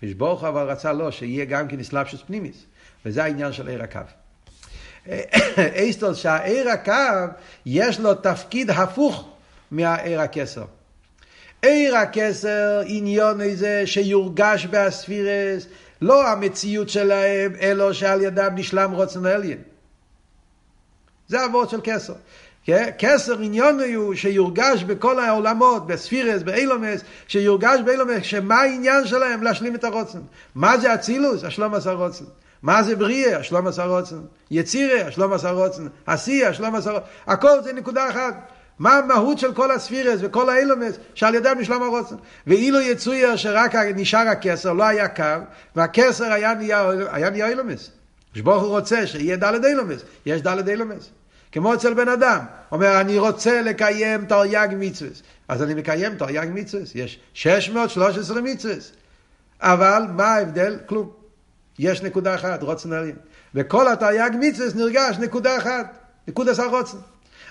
כשברוך 0.00 0.40
הוא 0.40 0.48
אבל 0.48 0.70
רצה 0.70 0.92
לו 0.92 1.12
שיהיה 1.12 1.44
גם 1.44 1.68
כן 1.68 1.80
אסלאפשוס 1.80 2.22
פנימיס. 2.26 2.56
וזה 3.06 3.24
העניין 3.24 3.52
של 3.52 3.68
עיר 3.68 3.82
הקו. 3.82 4.00
אייסטול 5.58 6.14
שהעיר 6.14 6.68
הקו 6.68 6.92
יש 7.66 8.00
לו 8.00 8.14
תפקיד 8.14 8.70
הפוך 8.70 9.28
מהעיר 9.70 10.20
הכסר. 10.20 10.64
עיר 11.62 11.96
הכסר 11.96 12.82
עניון 12.86 13.40
איזה 13.40 13.82
שיורגש 13.86 14.66
באספירס, 14.66 15.66
לא 16.02 16.28
המציאות 16.28 16.88
שלהם, 16.88 17.52
אלא 17.60 17.92
שעל 17.92 18.22
ידם 18.22 18.52
נשלם 18.54 18.92
רוצן 18.92 19.26
עליין. 19.26 19.58
זה 21.28 21.44
אבות 21.44 21.70
של 21.70 21.80
כסר. 21.84 22.14
כסר 22.98 23.38
עניון 23.38 23.80
הוא 23.94 24.14
שיורגש 24.14 24.82
בכל 24.82 25.20
העולמות, 25.20 25.86
בספירס, 25.86 26.42
באילומס, 26.42 27.00
שיורגש 27.28 27.80
באילומס, 27.84 28.22
שמה 28.22 28.60
העניין 28.60 29.06
שלהם? 29.06 29.42
להשלים 29.42 29.74
את 29.74 29.84
הרוצן. 29.84 30.18
מה 30.54 30.78
זה 30.78 30.94
אצילוס? 30.94 31.44
השלום 31.44 31.74
עשה 31.74 31.92
רוצן. 31.92 32.24
מה 32.62 32.82
זה 32.82 32.96
בריאה? 32.96 33.38
השלום 33.38 33.66
עשה 33.66 33.84
רוצן. 33.84 34.20
יצירה? 34.50 35.06
השלום 35.06 35.32
עשה 35.32 35.50
רוצן. 35.50 35.86
עשייה? 36.06 36.48
השלום 36.48 36.74
עשה 36.74 36.90
רוצן. 36.90 37.06
הכל 37.26 37.62
זה 37.62 37.72
נקודה 37.72 38.10
אחת. 38.10 38.34
מה 38.78 38.94
המהות 38.98 39.38
של 39.38 39.54
כל 39.54 39.70
הספירס 39.70 40.20
וכל 40.22 40.48
האילומס 40.48 40.94
שעל 41.14 41.34
ידם 41.34 41.56
נשלם 41.58 41.82
הרוצן. 41.82 42.14
ואילו 42.46 42.80
יצויר 42.80 43.36
שרק 43.36 43.74
נשאר 43.74 44.28
הכסר, 44.28 44.72
לא 44.72 44.84
היה 44.84 45.08
קו, 45.08 45.24
והכסר 45.76 46.32
היה 46.32 46.54
נהיה, 46.54 46.90
היה 47.10 47.30
נהיה 47.30 47.48
אילומס. 47.48 47.90
הוא 48.44 48.52
רוצה 48.52 49.06
שיהיה 49.06 49.36
דלת 49.36 49.64
אילומס, 49.64 50.00
יש 50.26 50.42
דלת 50.42 50.68
אילומס. 50.68 51.10
כמו 51.52 51.74
אצל 51.74 51.94
בן 51.94 52.08
אדם, 52.08 52.38
אומר 52.72 53.00
אני 53.00 53.18
רוצה 53.18 53.62
לקיים 53.62 54.24
תרי"ג 54.24 54.68
מצווה, 54.78 55.10
אז 55.48 55.62
אני 55.62 55.74
מקיים 55.74 56.14
תרי"ג 56.14 56.46
מצווה, 56.52 56.82
יש 56.94 57.18
613 57.34 58.40
מצווה, 58.40 58.74
אבל 59.60 60.02
מה 60.12 60.24
ההבדל? 60.24 60.78
כלום. 60.86 61.10
יש 61.78 62.02
נקודה 62.02 62.34
אחת, 62.34 62.62
רוצן 62.62 62.92
עליין. 62.92 63.16
וכל 63.54 63.88
התרי"ג 63.88 64.30
מצווה 64.40 64.68
נרגש 64.74 65.16
נקודה 65.18 65.58
אחת, 65.58 65.98
נקודה 66.28 66.52
עשר 66.52 66.68
רוצן. 66.68 66.98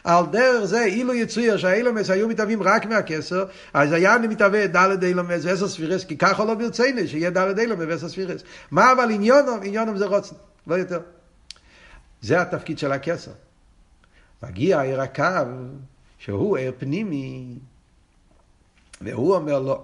על 0.04 0.26
דרך 0.32 0.66
זה, 0.66 0.84
אילו 0.84 1.14
יצויר 1.14 1.58
שהאילומס 1.58 2.10
היו 2.10 2.28
מתהווים 2.28 2.64
רק 2.64 2.86
מהכסר, 2.86 3.46
אז 3.74 3.92
היה 3.92 4.16
אני 4.16 4.28
מתהווה 4.28 4.68
דלת 4.68 5.04
אילומס 5.04 5.46
ועשר 5.46 5.68
ספירס, 5.68 6.04
כי 6.04 6.18
ככה 6.18 6.46
לא 6.46 6.54
ברצינו, 6.54 7.08
שיהיה 7.08 7.30
דלת 7.30 7.60
אילומס 7.60 7.86
ועשר 7.88 8.10
ספירס. 8.10 8.42
מה 8.72 8.92
אבל 8.92 9.12
עניונום? 9.12 9.60
עניונום 9.64 9.98
זה 9.98 10.06
רוצן, 10.06 10.36
לא 10.68 10.76
יותר. 10.76 11.00
זה 12.22 12.42
התפקיד 12.42 12.80
של 12.80 12.92
הכסר. 12.92 13.32
מגיע 14.44 14.82
עיר 14.82 15.02
הקו, 15.02 15.24
שהוא 16.18 16.58
עיר 16.58 16.74
פנימי, 16.78 17.58
והוא 19.02 19.36
אומר 19.36 19.60
לו, 19.60 19.84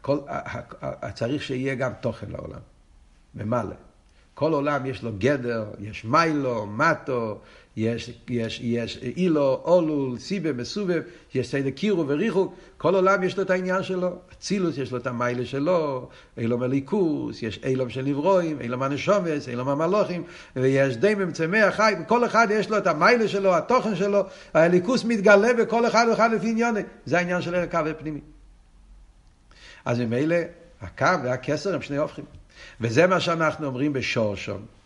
כל, 0.00 0.18
צריך 1.14 1.42
שיהיה 1.42 1.74
גם 1.74 1.92
תוכן 2.00 2.30
לעולם, 2.30 2.60
ממלא. 3.34 3.74
כל 4.34 4.52
עולם 4.52 4.86
יש 4.86 5.02
לו 5.02 5.10
גדר, 5.18 5.70
יש 5.78 6.04
מיילו, 6.04 6.66
מטו, 6.66 7.40
יש, 7.78 8.10
יש, 8.28 8.60
יש 8.62 8.98
אילו, 9.16 9.60
אולול, 9.64 10.18
סיבה, 10.18 10.52
מסובב, 10.52 11.02
יש 11.34 11.48
סדר 11.48 11.70
קירו 11.70 12.08
וריחוק, 12.08 12.54
כל 12.78 12.94
עולם 12.94 13.22
יש 13.22 13.36
לו 13.36 13.42
את 13.42 13.50
העניין 13.50 13.82
שלו. 13.82 14.18
אצילוס 14.32 14.78
יש 14.78 14.92
לו 14.92 14.98
את 14.98 15.06
המיילה 15.06 15.44
שלו, 15.44 16.08
אילום 16.38 16.62
הליכוס, 16.62 17.42
יש 17.42 17.60
אילום 17.64 17.90
של 17.90 18.02
נברואים, 18.02 18.60
אילום 18.60 18.82
הנשומס, 18.82 19.48
אילום 19.48 19.68
המלוכים, 19.68 20.22
ויש 20.56 20.96
דמם 20.96 21.32
צמא 21.32 21.56
החי, 21.56 21.94
כל 22.08 22.24
אחד 22.24 22.48
יש 22.50 22.70
לו 22.70 22.78
את 22.78 22.86
המיילה 22.86 23.28
שלו, 23.28 23.56
התוכן 23.56 23.96
שלו, 23.96 24.22
הליכוס 24.54 25.04
מתגלה 25.04 25.54
בכל 25.54 25.86
אחד 25.86 26.06
ואחד 26.10 26.30
לפי 26.32 26.50
עניוני. 26.50 26.80
זה 27.06 27.18
העניין 27.18 27.42
של 27.42 27.54
הקו 27.54 27.78
הפנימי. 27.78 28.20
אז 29.84 30.00
ממילא 30.00 30.36
הקו 30.80 31.22
והכסר 31.24 31.74
הם 31.74 31.82
שני 31.82 31.96
הופכים. 31.96 32.24
וזה 32.80 33.06
מה 33.06 33.20
שאנחנו 33.20 33.66
אומרים 33.66 33.92
בשורשון. 33.92 34.77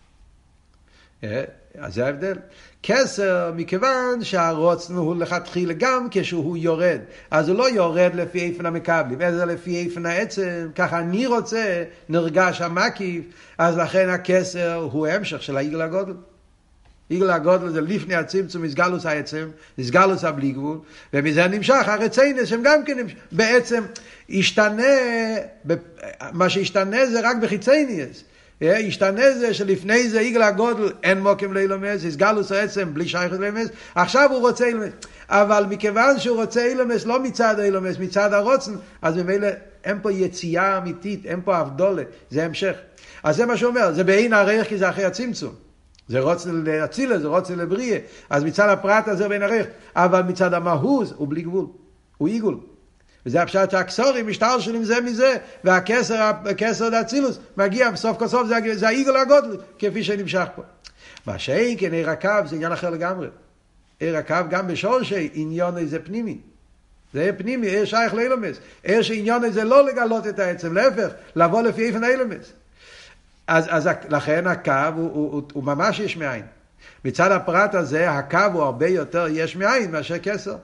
אה, 1.25 1.45
אז 1.79 1.95
זה 1.95 2.07
ההבדל. 2.07 2.37
כסר, 2.83 3.53
מכיוון 3.57 4.25
שהרוצן 4.25 4.95
הוא 4.95 5.17
לכתחילה 5.17 5.75
גם 5.79 6.09
כשהוא 6.11 6.57
יורד. 6.57 6.99
אז 7.31 7.49
הוא 7.49 7.59
לא 7.59 7.71
יורד 7.71 8.11
לפי 8.15 8.41
איפן 8.41 8.67
המקבלים, 8.67 9.23
אלא 9.23 9.45
לפי 9.45 9.85
איפן 9.85 10.07
העצם. 10.07 10.69
ככה 10.75 10.99
אני 10.99 11.27
רוצה, 11.27 11.85
נרגש 12.09 12.61
המקיף, 12.61 13.25
אז 13.59 13.77
לכן 13.77 14.09
הכסר 14.09 14.75
הוא 14.75 15.07
המשך 15.07 15.43
של 15.43 15.57
העיגל 15.57 15.81
הגודל. 15.81 16.15
עיגל 17.09 17.31
הגודל 17.31 17.69
זה 17.69 17.81
לפני 17.81 18.15
הצמצום, 18.15 18.65
הסגלוס 18.65 19.07
העצם, 19.07 19.49
הסגלוס 19.79 20.25
הבלי 20.25 20.53
גבול, 20.53 20.79
ומזה 21.15 21.47
נמשך 21.47 21.85
הרציינס, 21.87 22.49
שהם 22.49 22.61
גם 22.65 22.85
כן 22.85 23.07
בעצם 23.33 23.85
השתנה, 24.31 24.83
מה 26.33 26.49
שהשתנה 26.49 27.07
זה 27.07 27.21
רק 27.29 27.37
בחיצייניאס. 27.37 28.25
השתנה 28.71 29.31
זה 29.39 29.55
שלפני 29.55 30.09
זה 30.09 30.21
עיגל 30.21 30.43
הגודל 30.43 30.93
אין 31.03 31.21
מוקים 31.21 31.53
לאילומס, 31.53 32.05
הסגלוס 32.05 32.53
העצם 32.53 32.95
בלי 32.95 33.09
שייכות 33.09 33.39
לאילומס, 33.39 33.69
עכשיו 33.95 34.31
הוא 34.33 34.41
רוצה 34.41 34.67
אילומס. 34.67 34.93
אבל 35.29 35.67
מכיוון 35.69 36.19
שהוא 36.19 36.37
רוצה 36.37 36.67
אילומס 36.67 37.07
לא 37.07 37.23
מצד 37.23 37.59
האילומס, 37.59 37.99
מצד 37.99 38.33
הרוצן, 38.33 38.73
אז 39.03 39.17
ממילא 39.17 39.49
אין 39.85 39.99
פה 40.03 40.13
יציאה 40.13 40.79
אמיתית, 40.79 41.27
אין 41.27 41.41
פה 41.45 41.61
אבדולה, 41.61 42.03
זה 42.31 42.45
המשך. 42.45 42.75
אז 43.23 43.37
זה 43.37 43.47
מה 43.47 43.57
שהוא 43.57 43.71
אומר, 43.71 43.93
זה 43.93 44.05
בעין 44.05 44.33
הריח 44.33 44.67
כי 44.67 44.79
זה 44.79 44.89
אחרי 44.89 45.05
הצמצום. 45.05 45.55
זה 46.09 46.21
רוצן 46.21 46.65
לאצילה, 46.65 47.19
זה 47.19 47.29
רוצן 47.29 47.59
לבריאה. 47.59 47.99
אז 48.31 48.45
מצד 48.45 48.69
הפרט 48.69 49.09
הזה 49.09 49.29
בין 49.29 49.43
הריח, 49.43 49.67
אבל 49.97 50.23
מצד 50.23 50.55
המהוז 50.55 51.15
הוא 51.17 51.29
בלי 51.29 51.43
גבול, 51.43 51.67
הוא 52.19 52.29
עיגול. 52.29 52.57
וזה 53.27 53.43
הפשט 53.43 53.71
שהקסורים 53.71 54.27
משתלשלים 54.27 54.85
זה 54.85 55.01
מזה, 55.01 55.37
והכסר, 55.65 56.31
הכסר 56.51 56.89
דאצילוס, 56.89 57.39
מגיע 57.57 57.91
בסוף 57.91 58.19
כל 58.19 58.29
סוף, 58.29 58.49
זה, 58.49 58.55
זה 58.75 58.89
העיגול 58.89 59.17
הגודל, 59.17 59.57
כפי 59.79 60.05
שנמשך 60.05 60.47
פה. 60.57 60.63
מה 61.27 61.39
שאין 61.39 61.77
כן 61.81 61.93
עיר 61.93 62.11
הקו 62.11 62.29
זה 62.47 62.57
עניין 62.57 62.73
אחר 62.73 62.91
לגמרי. 62.91 63.29
עיר 64.01 64.17
הקו 64.17 64.37
גם 64.51 64.67
בשורשי 64.67 65.31
עניון 65.35 65.79
איזה 65.79 65.99
פנימי. 65.99 66.39
זה 67.15 67.31
פנימי, 67.39 67.67
עיר 67.67 67.85
שייך 67.85 68.15
לאילומס. 68.15 68.57
עיר 68.83 69.03
שעניון 69.03 69.53
זה 69.53 69.65
לא 69.65 69.87
לגלות 69.87 70.27
את 70.27 70.39
העצם, 70.39 70.75
להפך, 70.75 71.13
לבוא 71.37 71.63
לפי 71.63 71.87
איפן 71.87 72.05
אילומס. 72.05 72.53
אז, 73.47 73.67
אז 73.71 73.89
לכן 74.09 74.47
הקו 74.47 74.73
הוא, 74.95 75.11
הוא, 75.11 75.33
הוא, 75.33 75.43
הוא 75.53 75.65
ממש 75.65 76.01
יש 76.01 76.17
מאין. 76.17 76.43
מצד 77.05 77.33
הפרט 77.33 77.75
הזה, 77.75 78.11
הקו 78.11 78.39
הוא 78.53 78.63
הרבה 78.63 78.89
יותר 78.89 79.27
יש 79.31 79.57
מאין 79.57 79.91
מאשר 79.91 80.19
כסר. 80.19 80.57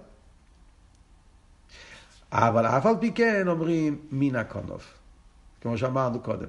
אבל 2.33 2.67
אף 2.67 2.87
על 2.87 2.95
פי 3.01 3.13
כן 3.13 3.49
אומרים 3.49 3.99
מן 4.11 4.37
הקונוף, 4.37 4.95
כמו 5.61 5.79
שאמרנו 5.79 6.21
קודם. 6.21 6.49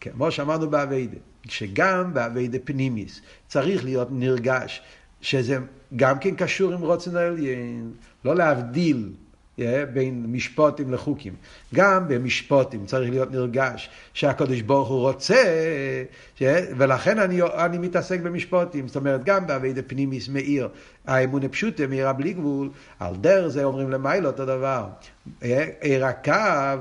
כמו 0.00 0.30
שאמרנו 0.30 0.70
באביידה, 0.70 1.16
שגם 1.44 2.14
באביידה 2.14 2.58
פנימיס 2.64 3.20
צריך 3.48 3.84
להיות 3.84 4.08
נרגש, 4.10 4.82
שזה 5.20 5.58
גם 5.96 6.18
כן 6.18 6.34
קשור 6.36 6.72
עם 6.72 6.80
רוצן 6.80 7.16
העליין, 7.16 7.92
לא 8.24 8.36
להבדיל 8.36 9.12
בין 9.92 10.26
משפוטים 10.28 10.92
לחוקים. 10.92 11.32
גם 11.74 12.08
במשפוטים 12.08 12.86
צריך 12.86 13.10
להיות 13.10 13.32
נרגש 13.32 13.90
שהקדוש 14.14 14.60
ברוך 14.60 14.88
הוא 14.88 15.00
רוצה, 15.00 15.42
ולכן 16.76 17.18
אני, 17.18 17.42
אני 17.42 17.78
מתעסק 17.78 18.20
במשפוטים. 18.20 18.88
זאת 18.88 18.96
אומרת, 18.96 19.24
גם 19.24 19.46
באבי 19.46 19.82
פנימיס 19.86 20.28
מאיר, 20.28 20.68
האמונה 21.06 21.48
פשוטה 21.48 21.86
מאירה 21.86 22.12
בלי 22.12 22.32
גבול, 22.32 22.70
על 23.00 23.16
דרך 23.16 23.48
זה 23.48 23.64
אומרים 23.64 23.90
למיילו 23.90 24.26
אותו 24.26 24.46
דבר. 24.46 24.84
עיר 25.80 26.06
הקו, 26.06 26.80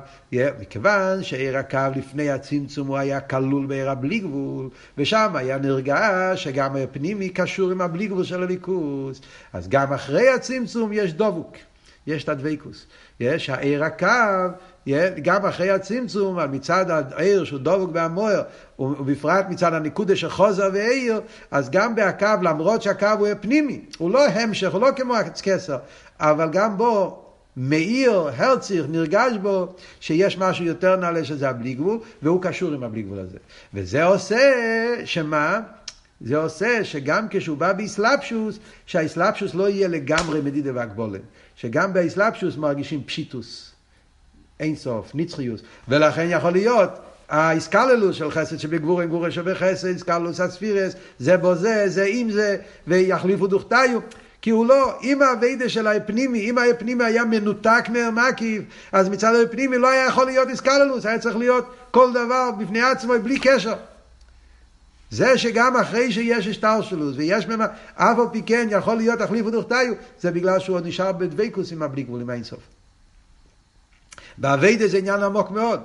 מכיוון 0.59 1.23
שעיר 1.23 1.57
הקו 1.57 1.77
לפני 1.95 2.29
הצמצום 2.29 2.87
הוא 2.87 2.97
היה 2.97 3.19
כלול 3.19 3.65
בעיר 3.65 3.89
הבלי 3.89 4.19
גבול, 4.19 4.69
ושם 4.97 5.31
היה 5.35 5.57
נרגש 5.57 6.43
שגם 6.43 6.75
הפנימי 6.75 7.29
קשור 7.29 7.71
עם 7.71 7.81
הבלי 7.81 8.07
גבול 8.07 8.23
של 8.23 8.43
הליכוס. 8.43 9.21
אז 9.53 9.69
גם 9.69 9.93
אחרי 9.93 10.29
הצמצום 10.29 10.93
יש 10.93 11.13
דבוק. 11.13 11.57
יש 12.07 12.23
את 12.23 12.29
הדבקוס. 12.29 12.85
יש 13.19 13.49
העיר 13.49 13.83
הקו, 13.83 14.07
גם 15.21 15.45
אחרי 15.45 15.71
הצמצום, 15.71 16.51
מצד 16.51 16.85
העיר 16.89 17.43
שהוא 17.43 17.59
דבוק 17.59 17.91
בהמוער, 17.91 18.41
ובפרט 18.79 19.45
מצד 19.49 19.73
הניקודה 19.73 20.15
של 20.15 20.29
חוזר 20.29 20.69
ועיר, 20.73 21.21
אז 21.51 21.69
גם 21.69 21.95
בהקו, 21.95 22.25
למרות 22.41 22.81
שהקו 22.81 23.07
הוא 23.19 23.27
פנימי, 23.41 23.81
הוא 23.97 24.11
לא 24.11 24.27
המשך, 24.27 24.73
הוא 24.73 24.81
לא 24.81 24.87
כמו 24.95 25.15
הקסר, 25.15 25.77
אבל 26.19 26.49
גם 26.51 26.77
בו 26.77 27.21
מאיר, 27.57 28.29
הרציך, 28.37 28.85
נרגש 28.89 29.31
בו 29.41 29.67
שיש 29.99 30.37
משהו 30.37 30.65
יותר 30.65 30.95
נעלה 30.95 31.25
שזה 31.25 31.49
הבלי 31.49 31.73
גבול, 31.73 31.99
והוא 32.21 32.41
קשור 32.41 32.73
עם 32.73 32.83
הבלי 32.83 33.01
גבול 33.01 33.19
הזה. 33.19 33.37
וזה 33.73 34.03
עושה, 34.03 34.39
שמה? 35.05 35.59
זה 36.23 36.37
עושה 36.37 36.83
שגם 36.83 37.27
כשהוא 37.29 37.57
בא 37.57 37.73
באסלאפשוס, 37.73 38.59
שהאסלאפשוס 38.85 39.55
לא 39.55 39.69
יהיה 39.69 39.87
לגמרי 39.87 40.41
מדידה 40.41 40.71
והגבולן. 40.73 41.19
שגם 41.55 41.93
באסלאפשוס 41.93 42.57
מרגישים 42.57 43.03
פשיטוס, 43.03 43.71
אין 44.59 44.75
סוף, 44.75 45.11
נצחיוס. 45.13 45.61
ולכן 45.87 46.27
יכול 46.29 46.51
להיות 46.51 46.89
האיסקללוס 47.29 48.15
של 48.15 48.31
חסד 48.31 48.57
שבגבורים 48.57 49.09
גבורה 49.09 49.31
שווה 49.31 49.55
חסד, 49.55 49.87
איסקללוס 49.87 50.39
הספירס, 50.39 50.93
זה 51.19 51.37
בו 51.37 51.55
זה, 51.55 51.83
זה 51.87 52.05
עם 52.09 52.31
זה, 52.31 52.57
ויחליפו 52.87 53.47
דוכתיו. 53.47 53.99
כי 54.41 54.49
הוא 54.49 54.65
לא, 54.65 54.99
אם 55.03 55.21
האביידה 55.21 55.69
של 55.69 55.87
הפנימי, 55.87 56.49
אם 56.49 56.57
הפנימי 56.57 57.03
היה 57.03 57.25
מנותק 57.25 57.83
מהמקיף, 57.89 58.63
אז 58.91 59.09
מצד 59.09 59.33
הפנימי 59.35 59.77
לא 59.77 59.89
היה 59.89 60.05
יכול 60.05 60.25
להיות 60.25 60.49
איסקללוס, 60.49 61.05
היה 61.05 61.19
צריך 61.19 61.35
להיות 61.35 61.73
כל 61.91 62.11
דבר 62.13 62.49
בפני 62.59 62.81
עצמו 62.81 63.13
בלי 63.23 63.39
קשר. 63.39 63.73
זה 65.11 65.37
שגם 65.37 65.77
אחרי 65.77 66.11
שיש 66.11 66.47
השטלשלוס 66.47 67.15
ויש 67.17 67.47
ממש, 67.47 67.67
אף 67.95 68.19
על 68.19 68.25
פי 68.31 68.41
כן 68.45 68.67
יכול 68.71 68.95
להיות 68.95 69.19
תחליף 69.19 69.45
ודוכתיו, 69.45 69.93
זה 70.19 70.31
בגלל 70.31 70.59
שהוא 70.59 70.75
עוד 70.75 70.87
נשאר 70.87 71.11
בדבקוס 71.11 71.71
עם 71.71 71.83
הבלי 71.83 72.03
גבול, 72.03 72.21
עם 72.21 72.29
האינסוף. 72.29 72.59
באביידה 74.37 74.87
זה 74.87 74.97
עניין 74.97 75.23
עמוק 75.23 75.51
מאוד. 75.51 75.79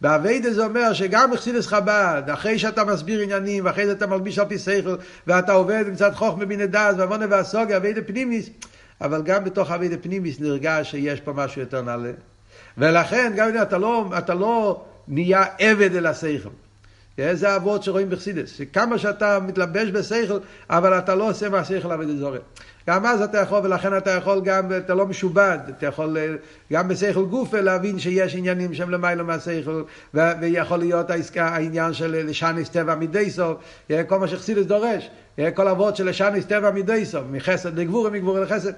באביידה 0.00 0.52
זה 0.52 0.64
אומר 0.64 0.92
שגם 0.92 1.30
בחסידס 1.30 1.66
חב"ד, 1.66 2.22
אחרי 2.32 2.58
שאתה 2.58 2.84
מסביר 2.84 3.20
עניינים, 3.20 3.64
ואחרי 3.64 3.86
זה 3.86 3.92
אתה 3.92 4.06
מלביש 4.06 4.38
על 4.38 4.46
פי 4.48 4.56
ואתה 5.26 5.52
עובד 5.52 5.84
מצד 5.92 6.14
חוכמה 6.14 6.44
מן 6.44 6.60
הדס, 6.60 6.94
ועוונה 6.98 7.26
והסוגיה, 7.30 7.76
אביידה 7.76 8.02
פנימיס, 8.02 8.50
אבל 9.00 9.22
גם 9.22 9.44
בתוך 9.44 9.70
אביידה 9.70 9.96
פנימיס 9.96 10.40
נרגש 10.40 10.90
שיש 10.90 11.20
פה 11.20 11.32
משהו 11.32 11.60
יותר 11.60 11.82
נעלה. 11.82 12.12
ולכן, 12.78 13.32
גם 13.36 13.62
אתה 13.62 13.78
לא, 13.78 14.10
אתה 14.18 14.34
לא 14.34 14.84
נהיה 15.08 15.44
עבד 15.58 15.96
אל 15.96 16.06
השכל. 16.06 16.48
זה 17.32 17.56
אבות 17.56 17.82
שרואים 17.82 18.10
בחסידס, 18.10 18.50
שכמה 18.50 18.98
שאתה 18.98 19.38
מתלבש 19.40 19.90
בשכל, 19.90 20.38
אבל 20.70 20.98
אתה 20.98 21.14
לא 21.14 21.30
עושה 21.30 21.48
מהשכל 21.48 21.92
עבד 21.92 22.10
אזורי. 22.10 22.38
גם 22.88 23.06
אז 23.06 23.22
אתה 23.22 23.38
יכול, 23.38 23.60
ולכן 23.62 23.96
אתה 23.96 24.10
יכול 24.10 24.40
גם, 24.44 24.72
אתה 24.76 24.94
לא 24.94 25.06
משובד, 25.06 25.58
אתה 25.68 25.86
יכול 25.86 26.16
אה, 26.16 26.34
גם 26.72 26.88
בשכל 26.88 27.24
גופה 27.24 27.60
להבין 27.60 27.98
שיש 27.98 28.34
עניינים 28.34 28.74
שהם 28.74 28.90
למעלה 28.90 29.22
מהשכל, 29.22 29.82
ויכול 30.14 30.78
להיות 30.78 31.10
העסקה, 31.10 31.48
העניין 31.48 31.92
של 31.92 32.22
לשנס 32.28 32.68
טבע 32.68 32.94
מדי 32.94 33.30
סוף, 33.30 33.56
כל 34.06 34.18
מה 34.18 34.28
שחסידס 34.28 34.66
דורש, 34.66 35.10
כל 35.54 35.68
אבות 35.68 35.96
של 35.96 36.08
לשנס 36.08 36.44
טבע 36.44 36.70
מדי 36.70 37.04
סוף, 37.04 37.24
מחסד 37.30 37.78
לגבור 37.78 38.04
ומגבור 38.04 38.40
לחסד. 38.40 38.72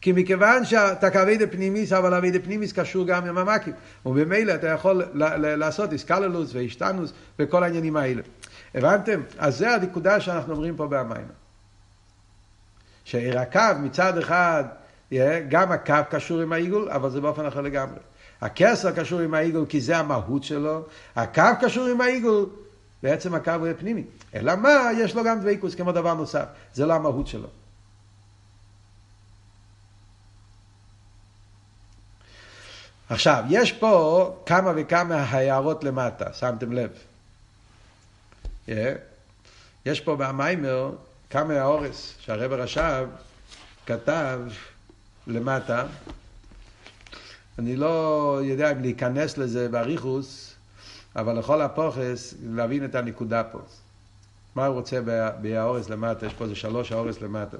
כי 0.00 0.12
מכיוון 0.12 0.64
שאתה 0.64 1.10
כאבי 1.10 1.46
פנימיס, 1.46 1.92
אבל 1.92 2.14
אבי 2.14 2.38
פנימיס 2.38 2.72
קשור 2.72 3.06
גם 3.06 3.24
עם 3.24 3.38
המקים. 3.38 3.72
ובמילא 4.06 4.54
אתה 4.54 4.68
יכול 4.68 5.02
לעשות 5.14 5.92
איסקללוס 5.92 6.54
ואישתנוס 6.54 7.12
וכל 7.38 7.62
העניינים 7.62 7.96
האלה. 7.96 8.22
הבנתם? 8.74 9.20
אז 9.38 9.58
זה 9.58 9.74
הנקודה 9.74 10.20
שאנחנו 10.20 10.54
אומרים 10.54 10.76
פה 10.76 10.86
במים. 10.86 11.28
שעיר 13.04 13.40
הקו 13.40 13.60
מצד 13.82 14.18
אחד, 14.18 14.64
גם 15.48 15.72
הקו 15.72 15.94
קשור 16.10 16.40
עם 16.40 16.52
העיגול, 16.52 16.90
אבל 16.90 17.10
זה 17.10 17.20
באופן 17.20 17.46
אחר 17.46 17.60
לגמרי. 17.60 17.98
הכסר 18.40 18.90
קשור 18.92 19.20
עם 19.20 19.34
העיגול 19.34 19.66
כי 19.68 19.80
זה 19.80 19.96
המהות 19.96 20.44
שלו, 20.44 20.84
הקו 21.16 21.42
קשור 21.60 21.86
עם 21.86 22.00
העיגול, 22.00 22.46
בעצם 23.02 23.34
הקו 23.34 23.52
הוא 23.52 23.68
פנימי. 23.78 24.04
אלא 24.34 24.56
מה? 24.56 24.90
יש 24.98 25.14
לו 25.14 25.24
גם 25.24 25.40
דבקוס 25.40 25.74
כמו 25.74 25.92
דבר 25.92 26.14
נוסף, 26.14 26.44
זה 26.74 26.86
לא 26.86 26.94
המהות 26.94 27.26
שלו. 27.26 27.48
עכשיו, 33.10 33.44
יש 33.48 33.72
פה 33.72 34.42
כמה 34.46 34.72
וכמה 34.76 35.14
הערות 35.14 35.84
למטה, 35.84 36.32
שמתם 36.32 36.72
לב. 36.72 36.90
יש 39.86 40.00
פה 40.00 40.16
במיימר 40.16 40.92
כמה 41.30 41.60
האורס 41.60 42.14
שהרב 42.20 42.52
רש"ב 42.52 43.06
כתב 43.86 44.40
למטה. 45.26 45.86
אני 47.58 47.76
לא 47.76 48.40
יודע 48.44 48.72
אם 48.72 48.80
להיכנס 48.80 49.38
לזה 49.38 49.68
באריכוס, 49.68 50.54
אבל 51.16 51.38
לכל 51.38 51.62
הפוכס 51.62 52.34
להבין 52.42 52.84
את 52.84 52.94
הנקודה 52.94 53.44
פה. 53.44 53.58
מה 54.54 54.66
הוא 54.66 54.74
רוצה 54.74 55.00
בהאורס 55.42 55.88
למטה? 55.88 56.26
יש 56.26 56.34
פה 56.34 56.44
איזה 56.44 56.54
שלוש 56.56 56.92
האורס 56.92 57.20
למטה. 57.20 57.56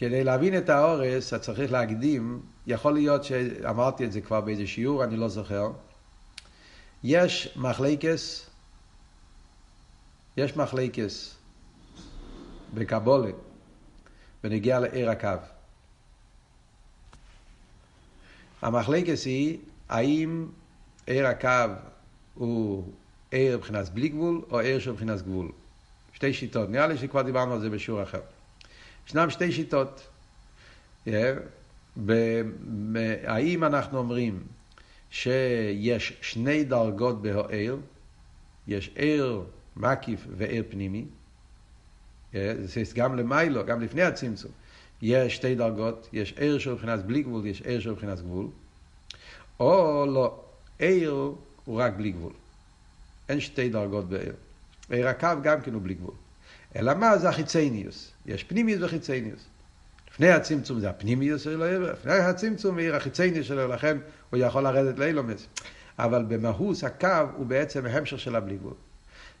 כדי 0.00 0.24
להבין 0.24 0.58
את 0.58 0.68
האורס, 0.68 1.28
אתה 1.28 1.38
צריך 1.38 1.72
להקדים, 1.72 2.42
יכול 2.66 2.94
להיות 2.94 3.24
שאמרתי 3.24 4.04
את 4.04 4.12
זה 4.12 4.20
כבר 4.20 4.40
באיזה 4.40 4.66
שיעור, 4.66 5.04
אני 5.04 5.16
לא 5.16 5.28
זוכר. 5.28 5.70
יש 7.04 7.52
מחלקס, 7.56 8.46
יש 10.36 10.56
מחלקס 10.56 11.34
בקבולה, 12.74 13.30
בנגיע 14.42 14.80
לעיר 14.80 15.10
הקו. 15.10 15.28
המחלקס 18.62 19.24
היא, 19.24 19.58
האם 19.88 20.46
עיר 21.06 21.26
הקו 21.26 21.72
הוא 22.34 22.92
עיר 23.30 23.56
מבחינת 23.56 23.88
בלי 23.88 24.08
גבול, 24.08 24.42
או 24.50 24.60
עיר 24.60 24.78
של 24.78 24.92
מבחינת 24.92 25.22
גבול. 25.22 25.48
שתי 26.12 26.32
שיטות, 26.32 26.68
נראה 26.68 26.86
לי 26.86 26.98
שכבר 26.98 27.22
דיברנו 27.22 27.52
על 27.52 27.60
זה 27.60 27.70
בשיעור 27.70 28.02
אחר. 28.02 28.20
ישנם 29.10 29.30
שתי 29.30 29.52
שיטות. 29.52 30.08
האם 33.26 33.64
אנחנו 33.64 33.98
אומרים 33.98 34.42
שיש 35.10 36.12
שני 36.20 36.64
דרגות 36.64 37.22
בהעיר, 37.22 37.76
יש 38.68 38.90
עיר 38.94 39.44
מקיף 39.76 40.26
ועיר 40.36 40.64
פנימי, 40.70 41.04
זה 42.32 42.82
גם 42.94 43.16
למיילו, 43.16 43.66
גם 43.66 43.80
לפני 43.80 44.02
הצמצום, 44.02 44.50
יש 45.02 45.36
שתי 45.36 45.54
דרגות, 45.54 46.08
יש 46.12 46.32
עיר 46.32 46.58
של 46.58 46.72
מבחינת 46.72 47.04
בלי 47.04 47.22
גבול, 47.22 47.46
יש 47.46 47.62
עיר 47.62 47.80
של 47.80 47.90
מבחינת 47.90 48.20
גבול, 48.20 48.46
או 49.60 50.06
לא, 50.06 50.40
עיר 50.78 51.32
הוא 51.64 51.80
רק 51.80 51.92
בלי 51.96 52.10
גבול. 52.10 52.32
אין 53.28 53.40
שתי 53.40 53.68
דרגות 53.68 54.08
בעיר. 54.08 54.34
עיר 54.90 55.08
הקו 55.08 55.28
גם 55.42 55.60
כן 55.60 55.74
הוא 55.74 55.82
בלי 55.82 55.94
גבול. 55.94 56.14
אלא 56.76 56.94
מה 56.94 57.18
זה 57.18 57.28
החיצניוס? 57.28 58.12
יש 58.30 58.44
פנימיוס 58.44 58.82
וחיצניוס. 58.82 59.40
לפני 60.10 60.30
הצמצום 60.30 60.80
זה 60.80 60.90
הפנימיוס 60.90 61.42
שלו, 61.42 61.80
לפני 61.92 62.12
הצמצום 62.12 62.78
עיר 62.78 62.96
החיצניוס 62.96 63.46
שלו, 63.46 63.68
לכן 63.68 63.96
הוא 64.30 64.40
יכול 64.40 64.62
לרדת 64.62 64.98
לאילומס. 64.98 65.46
אבל 65.98 66.24
במהוס 66.28 66.84
הקו 66.84 67.26
הוא 67.36 67.46
בעצם 67.46 67.86
המשך 67.86 68.20
של 68.20 68.36
הבלי 68.36 68.56
גבול. 68.56 68.74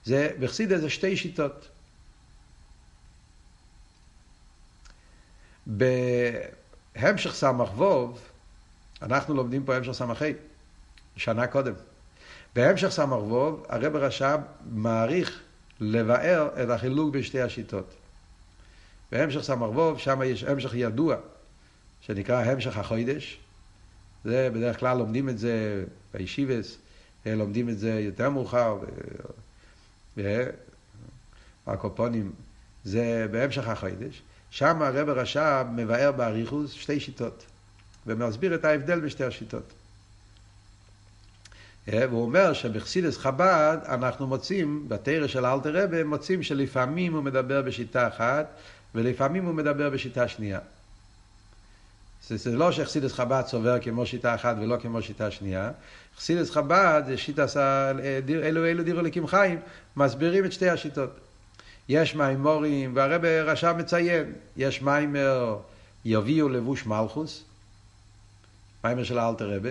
זה, 0.04 0.30
בחסידה 0.40 0.78
זה 0.78 0.90
שתי 0.90 1.16
שיטות. 1.16 1.68
בהמשך 5.66 7.34
סמ"ך 7.34 7.70
ווב, 7.76 8.20
אנחנו 9.02 9.34
לומדים 9.34 9.64
פה 9.64 9.76
המשך 9.76 9.92
סמ"ך 9.92 10.22
ה', 10.22 10.26
שנה 11.16 11.46
קודם. 11.46 11.72
בהמשך 12.54 12.88
סמ"ך 12.88 13.22
ווב, 13.22 13.66
הרב 13.68 13.96
רש"ב 13.96 14.38
מעריך 14.70 15.40
לבאר 15.80 16.62
את 16.62 16.70
החילוק 16.70 17.14
בשתי 17.14 17.40
השיטות. 17.40 17.99
בהמשך 19.12 19.40
סמ"ך 19.40 20.00
שם 20.00 20.20
יש 20.24 20.44
המשך 20.44 20.74
ידוע, 20.74 21.16
שנקרא 22.00 22.44
המשך 22.44 22.76
החוידש. 22.76 23.40
זה 24.24 24.50
בדרך 24.54 24.80
כלל 24.80 24.98
לומדים 24.98 25.28
את 25.28 25.38
זה 25.38 25.84
בישיבס, 26.14 26.78
לומדים 27.26 27.68
את 27.68 27.78
זה 27.78 28.00
יותר 28.00 28.30
מאוחר, 28.30 28.78
הקופונים, 31.66 32.32
זה 32.84 33.26
בהמשך 33.30 33.68
החוידש. 33.68 34.22
שם 34.50 34.82
הרב 34.82 35.08
רש"ב 35.08 35.66
מבאר 35.76 36.12
באריכוס 36.12 36.72
שתי 36.72 37.00
שיטות, 37.00 37.44
ומסביר 38.06 38.54
את 38.54 38.64
ההבדל 38.64 39.00
בשתי 39.00 39.24
השיטות. 39.24 39.72
אה, 41.88 42.04
והוא 42.10 42.22
אומר 42.22 42.52
שבחסידס 42.52 43.18
חב"ד 43.18 43.78
אנחנו 43.88 44.26
מוצאים, 44.26 44.88
בתרא 44.88 45.26
של 45.26 45.46
אלתר 45.46 45.84
רבה, 45.84 46.04
מוצאים 46.04 46.42
שלפעמים 46.42 47.14
הוא 47.14 47.22
מדבר 47.22 47.62
בשיטה 47.62 48.08
אחת, 48.08 48.56
ולפעמים 48.94 49.44
הוא 49.44 49.54
מדבר 49.54 49.90
בשיטה 49.90 50.28
שנייה. 50.28 50.58
זה, 52.28 52.36
זה 52.36 52.56
לא 52.56 52.72
שחסידס 52.72 53.12
חב"ד 53.12 53.42
סובר 53.46 53.78
כמו 53.80 54.06
שיטה 54.06 54.34
אחת 54.34 54.56
ולא 54.60 54.76
כמו 54.76 55.02
שיטה 55.02 55.30
שנייה. 55.30 55.70
חסידס 56.16 56.50
חב"ד 56.50 57.02
זה 57.06 57.16
שיטה, 57.16 57.44
אלו 58.28 58.66
אלו 58.66 58.84
דירו 58.84 59.02
לקים 59.02 59.26
חיים, 59.26 59.58
מסבירים 59.96 60.44
את 60.44 60.52
שתי 60.52 60.68
השיטות. 60.68 61.10
יש 61.88 62.14
מימורים, 62.14 62.96
והרבה 62.96 63.42
רשם 63.42 63.76
מציין, 63.78 64.32
יש 64.56 64.82
מיימר 64.82 65.58
יביאו 66.04 66.48
לבוש 66.48 66.86
מלכוס, 66.86 67.44
מיימר 68.84 69.04
של 69.04 69.18
אלתר 69.18 69.56
רבה, 69.56 69.70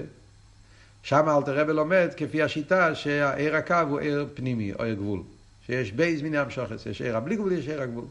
שם 1.03 1.29
אלתר 1.29 1.59
רבי 1.59 1.73
לומד 1.73 2.09
כפי 2.17 2.43
השיטה 2.43 2.95
שהעיר 2.95 3.55
הקו 3.55 3.75
הוא 3.89 3.99
עיר 3.99 4.27
פנימי, 4.33 4.73
או 4.73 4.83
עיר 4.83 4.95
גבול. 4.95 5.21
שיש 5.65 5.91
בייז 5.91 6.21
מיני 6.21 6.37
המשוכס, 6.37 6.85
יש 6.85 7.01
עיר 7.01 7.17
הבלי 7.17 7.35
גבול, 7.35 7.51
יש 7.51 7.67
עיר 7.67 7.81
הגבול. 7.81 8.05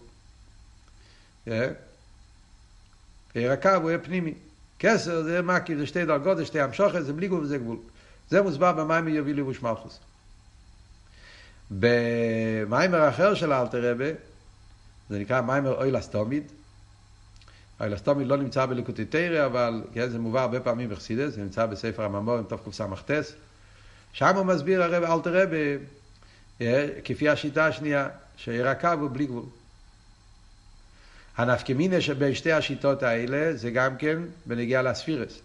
עיר 3.34 3.52
הקו 3.52 3.68
הוא 3.68 3.90
עיר 3.90 3.98
פנימי. 4.02 4.34
כסר 4.78 5.22
זה 5.22 5.42
מקי, 5.42 5.76
זה 5.76 5.86
שתי 5.86 6.04
דרגות, 6.04 6.36
זה 6.36 6.46
שתי 6.46 6.60
המשוכס, 6.60 7.00
זה 7.00 7.12
בלי 7.12 7.28
גבול 7.28 7.40
וזה 7.40 7.58
גבול. 7.58 7.76
זה 8.30 8.42
מוסבר 8.42 8.72
במים 8.72 9.08
יביא 9.08 9.34
לבוש 9.34 9.62
מלכוס. 9.62 9.98
במיימר 11.70 13.08
אחר 13.08 13.34
של 13.34 13.52
אלתר 13.52 13.92
רבה, 13.92 14.10
זה 15.10 15.18
נקרא 15.18 15.40
מיימר 15.40 15.74
אוילס 15.74 16.08
תומיד. 16.08 16.42
אוילס 17.80 18.02
תומיד 18.02 18.26
לא 18.26 18.36
נמצא 18.36 18.66
בליקוטי 18.66 19.04
תרא, 19.04 19.46
אבל 19.46 19.82
כן, 19.94 20.10
זה 20.10 20.18
מובא 20.18 20.40
הרבה 20.40 20.60
פעמים 20.60 20.88
בחסידס, 20.88 21.34
זה 21.34 21.42
נמצא 21.42 21.66
בספר 21.66 22.04
הממורים 22.04 22.44
תקס"ט. 22.44 23.10
שם 24.12 24.36
הוא 24.36 24.46
מסביר 24.46 24.82
הרב 24.82 25.04
אלתר 25.04 25.42
רבה, 25.42 25.84
אה, 26.60 26.88
כפי 27.04 27.28
השיטה 27.28 27.66
השנייה, 27.66 28.08
שעיר 28.36 28.68
הקו 28.68 28.88
הוא 29.00 29.10
בלי 29.12 29.26
גבול. 29.26 29.44
הנפקמינה 31.38 32.00
שבין 32.00 32.34
שתי 32.34 32.52
השיטות 32.52 33.02
האלה 33.02 33.56
זה 33.56 33.70
גם 33.70 33.96
כן 33.96 34.18
בנגיעה 34.46 34.82
לספירס. 34.82 35.40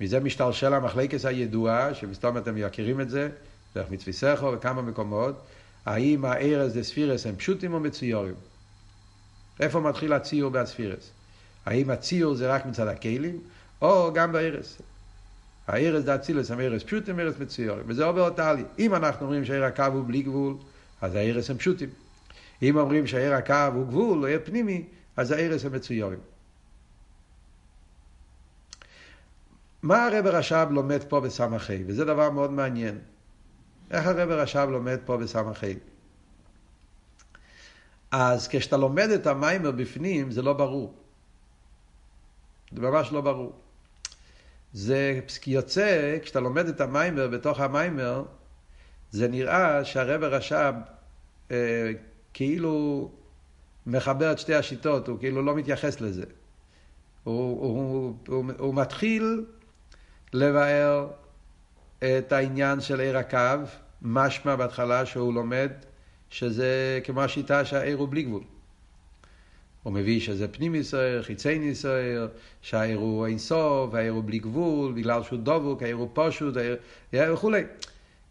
מזה 0.00 0.20
משתלשל 0.20 0.74
המחלקס 0.74 1.24
הידועה, 1.24 1.94
שמסתום 1.94 2.38
אתם 2.38 2.54
מכירים 2.54 3.00
את 3.00 3.10
זה, 3.10 3.28
דרך 3.74 3.90
מצווי 3.90 4.12
סכו 4.12 4.52
וכמה 4.52 4.82
מקומות, 4.82 5.42
האם 5.86 6.24
הארז 6.24 6.78
דספירס 6.78 7.26
הם 7.26 7.36
פשוטים 7.36 7.74
או 7.74 7.80
מצויורים? 7.80 8.34
איפה 9.60 9.80
מתחיל 9.80 10.12
הציור 10.12 10.50
בהספירס? 10.50 11.10
האם 11.66 11.90
הציור 11.90 12.34
זה 12.34 12.54
רק 12.54 12.66
מצד 12.66 12.88
הכלים, 12.88 13.40
או 13.82 14.12
גם 14.14 14.32
בארז? 14.32 14.78
הארז 15.66 16.04
דאצילס 16.04 16.50
הם 16.50 16.60
ארז 16.60 16.82
פשוטים, 16.82 17.20
ארז 17.20 17.34
מצויורים, 17.40 17.84
וזה 17.86 18.04
עובר 18.04 18.28
אותה 18.28 18.52
לי. 18.52 18.62
אם 18.78 18.94
אנחנו 18.94 19.26
אומרים 19.26 19.44
שהעיר 19.44 19.64
הקו 19.64 19.84
הוא 19.92 20.04
בלי 20.06 20.22
גבול, 20.22 20.54
אז 21.00 21.14
הארז 21.14 21.50
הם 21.50 21.58
פשוטים. 21.58 21.88
אם 22.62 22.76
אומרים 22.76 23.06
שהעיר 23.06 23.34
הקו 23.34 23.54
הוא 23.74 23.86
גבול, 23.86 24.18
לא 24.18 24.26
יהיה 24.26 24.40
פנימי, 24.40 24.84
אז 25.16 25.30
הארז 25.30 25.64
הם 25.64 25.72
מצויורים. 25.72 26.20
מה 29.82 30.06
הרב 30.06 30.26
רש"ב 30.26 30.66
לומד 30.70 31.04
פה 31.08 31.20
בסמ"חי? 31.20 31.84
וזה 31.86 32.04
דבר 32.04 32.30
מאוד 32.30 32.50
מעניין. 32.50 32.98
איך 33.90 34.06
הרב 34.06 34.30
רש"ב 34.30 34.68
לומד 34.70 34.98
פה 35.04 35.16
בסמ"חי? 35.16 35.74
אז 38.10 38.48
כשאתה 38.48 38.76
לומד 38.76 39.10
את 39.10 39.26
המיימר 39.26 39.70
בפנים, 39.70 40.30
זה 40.30 40.42
לא 40.42 40.52
ברור. 40.52 40.94
זה 42.72 42.80
ממש 42.80 43.12
לא 43.12 43.20
ברור. 43.20 43.52
זה 44.72 45.20
יוצא, 45.46 46.18
כשאתה 46.22 46.40
לומד 46.40 46.68
את 46.68 46.80
המיימר 46.80 47.28
בתוך 47.28 47.60
המיימר, 47.60 48.24
זה 49.10 49.28
נראה 49.28 49.84
שהרב 49.84 50.22
רש"ב 50.22 50.74
אה, 51.50 51.92
כאילו 52.34 53.10
מחבר 53.86 54.32
את 54.32 54.38
שתי 54.38 54.54
השיטות, 54.54 55.08
הוא 55.08 55.18
כאילו 55.18 55.42
לא 55.42 55.54
מתייחס 55.54 56.00
לזה. 56.00 56.24
הוא, 57.24 57.60
הוא, 57.60 58.14
הוא, 58.28 58.52
הוא 58.58 58.74
מתחיל 58.74 59.44
לבאר 60.32 61.08
את 61.98 62.32
העניין 62.32 62.80
של 62.80 63.00
עיר 63.00 63.18
הקו, 63.18 63.38
משמע 64.02 64.56
בהתחלה 64.56 65.06
שהוא 65.06 65.34
לומד 65.34 65.70
שזה 66.30 67.00
כמו 67.04 67.22
השיטה 67.22 67.64
שהעיר 67.64 67.96
הוא 67.96 68.08
בלי 68.08 68.22
גבול. 68.22 68.42
הוא 69.82 69.92
מביא 69.92 70.20
שזה 70.20 70.48
פנים 70.48 70.74
ישראל, 70.74 71.22
חיצי 71.22 71.52
ישראל, 71.52 72.28
שהעיר 72.62 72.98
הוא 72.98 73.26
אין 73.26 73.38
סוף, 73.38 73.94
העיר 73.94 74.12
הוא 74.12 74.22
בלי 74.26 74.38
גבול, 74.38 74.92
בגלל 74.92 75.22
שהוא 75.22 75.38
דבוק, 75.42 75.82
העיר 75.82 75.96
הוא 75.96 76.08
פשוט, 76.14 76.56
העיר 77.12 77.34
וכולי. 77.34 77.62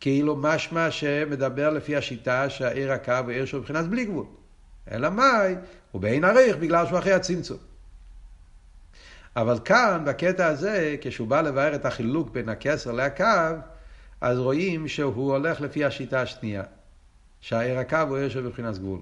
כאילו 0.02 0.36
משמע 0.36 0.91
שמדבר 0.91 1.70
לפי 1.70 1.95
השיטה 1.95 2.49
שהעיר 2.49 2.91
הקו 2.91 3.14
הוא 3.24 3.32
עיר 3.32 3.45
שהוא 3.45 3.60
מבחינת 3.60 3.86
בלי 3.86 4.06
גבול. 4.06 4.26
אלא 4.91 5.10
מאי? 5.10 5.56
הוא 5.91 6.02
בעין 6.02 6.24
עריך 6.24 6.58
בגלל 6.58 6.88
שהוא 6.88 6.99
אחרי 6.99 7.14
הצמצום. 7.14 7.58
אבל 9.36 9.60
כאן, 9.66 10.04
בקטע 10.06 10.47
הזה, 10.47 10.95
כשהוא 11.02 11.28
בא 11.28 11.41
לבאר 11.41 11.76
את 11.76 11.86
החילוק 11.86 12.30
בין 12.30 12.49
הכסר 12.49 12.91
לקו, 12.91 13.26
אז 14.22 14.39
רואים 14.39 14.88
שהוא 14.88 15.32
הולך 15.32 15.62
לפי 15.62 15.86
השיטה 15.86 16.22
השנייה, 16.22 16.64
שהעיר 17.41 17.80
הקו 17.80 17.97
הוא 18.10 18.18
עיר 18.18 18.30
שבבחינת 18.30 18.78
גבול. 18.78 18.99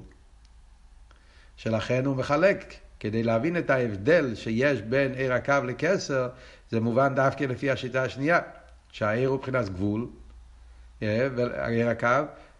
שלכן 1.57 2.05
הוא 2.05 2.15
מחלק, 2.15 2.73
כדי 2.99 3.23
להבין 3.23 3.57
את 3.57 3.69
ההבדל 3.69 4.35
שיש 4.35 4.81
בין 4.81 5.13
עיר 5.13 5.33
הקו 5.33 5.53
לכסר, 5.67 6.29
זה 6.69 6.79
מובן 6.79 7.15
דווקא 7.15 7.43
לפי 7.43 7.71
השיטה 7.71 8.03
השנייה, 8.03 8.39
שהעיר 8.91 9.29
הוא 9.29 9.37
מבחינת 9.37 9.69
גבול, 9.69 10.07
עיר 11.01 11.89
הקו, 11.89 12.07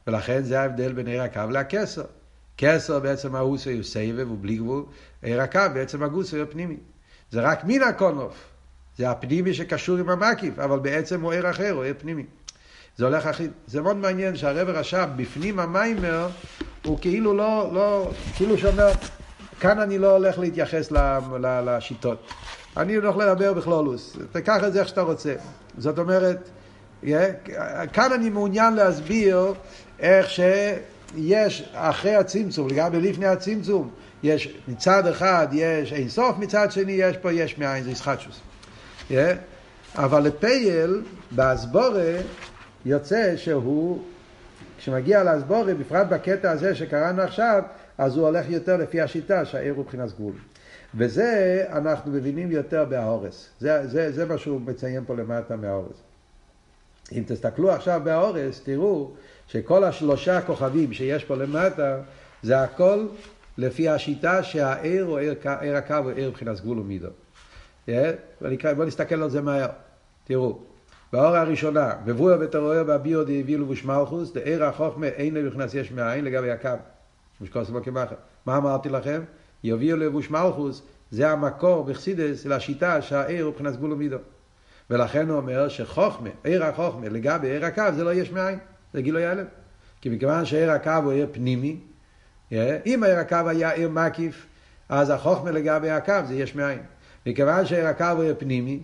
ולכן 0.07 0.43
זה 0.43 0.61
ההבדל 0.61 0.91
בין 0.91 1.07
עיר 1.07 1.21
הקו 1.21 1.41
לכסר. 1.51 2.03
כסר 2.57 2.99
בעצם 2.99 3.35
ההוסי 3.35 3.73
הוא 3.73 3.83
סבב, 3.83 4.27
הוא 4.29 4.37
בלי 4.41 4.55
גבול, 4.55 4.83
עיר 5.21 5.41
הקו 5.41 5.61
בעצם 5.73 6.03
הגוסי 6.03 6.37
הוא 6.37 6.45
פנימי. 6.49 6.77
זה 7.31 7.41
רק 7.41 7.63
מן 7.63 7.81
הקונוף. 7.81 8.49
זה 8.97 9.09
הפנימי 9.09 9.53
שקשור 9.53 9.97
עם 9.97 10.09
המקיף, 10.09 10.59
אבל 10.59 10.79
בעצם 10.79 11.21
הוא 11.21 11.33
ער 11.33 11.49
אחר, 11.49 11.71
הוא 11.71 11.83
ער 11.83 11.93
פנימי. 11.97 12.25
זה 12.97 13.05
הולך 13.05 13.25
הכי... 13.25 13.47
זה 13.67 13.81
מאוד 13.81 13.97
מעניין 13.97 14.35
שהרבר 14.35 14.77
רש"ב 14.77 15.07
בפנים 15.15 15.59
המיימר, 15.59 16.27
הוא 16.85 16.97
כאילו 17.01 17.33
לא, 17.33 17.69
לא, 17.73 18.11
כאילו 18.35 18.57
שאומר, 18.57 18.91
כאן 19.59 19.79
אני 19.79 19.97
לא 19.97 20.15
הולך 20.15 20.39
להתייחס 20.39 20.91
לשיטות. 21.65 22.27
אני 22.77 22.95
הולך 22.95 23.17
לדבר 23.17 23.53
בכלולוס. 23.53 24.17
תיקח 24.31 24.63
את 24.67 24.73
זה 24.73 24.79
איך 24.79 24.87
שאתה 24.87 25.01
רוצה. 25.01 25.35
זאת 25.77 25.99
אומרת, 25.99 26.49
כאן 27.93 28.13
אני 28.13 28.29
מעוניין 28.29 28.73
להסביר 28.73 29.53
איך 29.99 30.29
שיש 30.29 31.69
אחרי 31.73 32.15
הצמצום, 32.15 32.67
לגבי 32.67 33.01
לפני 33.01 33.25
הצמצום, 33.25 33.89
יש 34.23 34.57
מצד 34.67 35.07
אחד 35.07 35.47
יש 35.51 35.93
אין 35.93 36.09
סוף, 36.09 36.37
מצד 36.37 36.71
שני 36.71 36.91
יש 36.91 37.17
פה 37.17 37.33
יש 37.33 37.57
מאין, 37.57 37.83
זה 37.83 37.91
ישחטשוס. 37.91 38.39
Yeah. 39.09 39.13
אבל 39.95 40.23
לפייל, 40.23 41.01
באסבורה, 41.31 42.15
יוצא 42.85 43.37
שהוא, 43.37 44.03
כשמגיע 44.77 45.23
לאסבורה, 45.23 45.73
בפרט 45.73 46.07
בקטע 46.07 46.51
הזה 46.51 46.75
שקראנו 46.75 47.21
עכשיו, 47.21 47.63
אז 47.97 48.17
הוא 48.17 48.25
הולך 48.25 48.49
יותר 48.49 48.77
לפי 48.77 49.01
השיטה 49.01 49.45
שהעיר 49.45 49.73
הוא 49.73 49.83
מבחינת 49.83 50.13
גבול. 50.15 50.33
וזה 50.95 51.63
אנחנו 51.71 52.11
מבינים 52.11 52.51
יותר 52.51 52.85
בהורס. 52.85 53.49
זה, 53.59 53.87
זה, 53.87 54.11
זה 54.11 54.25
מה 54.25 54.37
שהוא 54.37 54.61
מציין 54.61 55.03
פה 55.07 55.15
למטה 55.15 55.55
מההורס. 55.55 56.09
אם 57.12 57.24
תסתכלו 57.28 57.72
עכשיו 57.72 58.01
בהורס, 58.03 58.62
תראו 58.64 59.12
שכל 59.47 59.84
השלושה 59.84 60.41
כוכבים 60.41 60.93
שיש 60.93 61.24
פה 61.24 61.36
למטה, 61.36 61.97
זה 62.43 62.62
הכל 62.64 63.05
לפי 63.57 63.89
השיטה 63.89 64.43
שהעיר 64.43 65.05
הוא 65.05 65.18
עיר, 65.18 65.36
עיר 65.60 65.76
הקו 65.76 65.95
הוא 65.95 66.12
עיר 66.12 66.30
מבחינת 66.30 66.60
גבול 66.60 66.80
ומידו. 66.80 67.07
Yeah, 67.88 67.91
בואו 68.76 68.88
נסתכל 68.88 69.24
על 69.24 69.30
זה 69.30 69.41
מהר. 69.41 69.70
תראו, 70.24 70.60
באור 71.14 71.36
הראשונה, 71.36 71.93
בבואה 72.05 72.38
בתרוער 72.38 72.84
והביאו 72.88 73.24
דהבילו 73.24 73.70
ושמלכוס, 73.70 74.34
דעיר 74.34 74.66
החוכמה 74.66 75.07
אין 75.07 75.34
מבחינת 75.34 75.74
יש 75.74 75.91
מאין 75.91 76.26
לגבי 76.26 76.51
הקו. 76.51 76.70
משקוסם 77.41 77.80
כמחה. 77.84 78.16
מה 78.45 78.57
אמרתי 78.57 78.89
לכם? 78.89 79.22
יביאו 79.64 79.97
לבוש 79.97 80.30
מלכוס, 80.30 80.82
זה 81.12 81.30
המקור 81.30 81.84
בחסידס 81.84 82.45
לשיטה 82.45 83.01
שהעיר 83.01 83.45
הוא 83.45 83.51
מבחינת 83.51 83.76
גבול 83.76 83.93
ומידו. 83.93 84.18
ולכן 84.89 85.29
הוא 85.29 85.37
אומר 85.37 85.69
שחוכמה, 85.69 86.29
עיר 86.43 86.65
החוכמה, 86.65 87.09
לגבי 87.09 87.47
עיר 87.47 87.65
הקו, 87.65 87.83
זה 87.95 88.03
לא 88.03 88.13
יש 88.13 88.31
מאין, 88.31 88.59
זה 88.93 89.01
גילוי 89.01 89.25
הלם. 89.25 89.45
כי 90.01 90.09
מכיוון 90.09 90.45
שעיר 90.45 90.71
הקו 90.71 90.91
הוא 91.03 91.11
עיר 91.11 91.27
פנימי, 91.31 91.77
אם 92.51 93.03
העיר 93.03 93.17
הקו 93.17 93.49
היה 93.49 93.71
עיר 93.71 93.89
מקיף, 93.89 94.45
אז 94.89 95.09
החוכמה 95.09 95.51
לגבי 95.51 95.89
הקו 95.89 96.13
זה 96.27 96.35
יש 96.35 96.55
מאין. 96.55 96.79
מכיוון 97.25 97.65
שעיר 97.65 97.87
הקו 97.87 98.05
הוא 98.05 98.23
עיר 98.23 98.35
פנימי, 98.37 98.79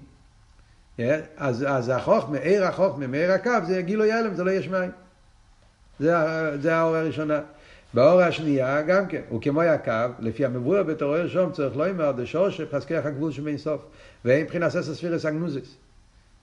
אז, 1.37 1.65
אז 1.67 1.89
החוכמה, 1.89 2.37
עיר 2.37 2.65
החוכמה 2.65 3.07
מעיר 3.07 3.31
הקו 3.31 3.51
זה 3.67 3.81
גילוי 3.81 4.11
הלם, 4.11 4.35
זה 4.35 4.43
לא 4.43 4.51
יש 4.51 4.67
מאין. 4.67 4.91
זה, 5.99 6.13
זה 6.61 6.75
האור 6.75 6.95
הראשונה. 6.95 7.39
באור 7.93 8.21
השנייה 8.21 8.81
גם 8.81 9.07
כן, 9.07 9.21
הוא 9.29 9.41
כמו 9.41 9.61
הקו, 9.61 9.91
לפי 10.19 10.45
המבואר 10.45 10.83
בתור 10.83 11.17
ראשון 11.17 11.51
צריך 11.51 11.77
לא 11.77 11.89
אמר 11.89 12.11
דשור 12.11 12.49
שפסקח 12.49 13.01
הגבול 13.05 13.31
שבין 13.31 13.57
סוף, 13.57 13.81
ואין 14.25 14.43
מבחינת 14.43 14.75
אסר 14.75 14.93
ספירס 14.93 15.25
אגנוזס. 15.25 15.75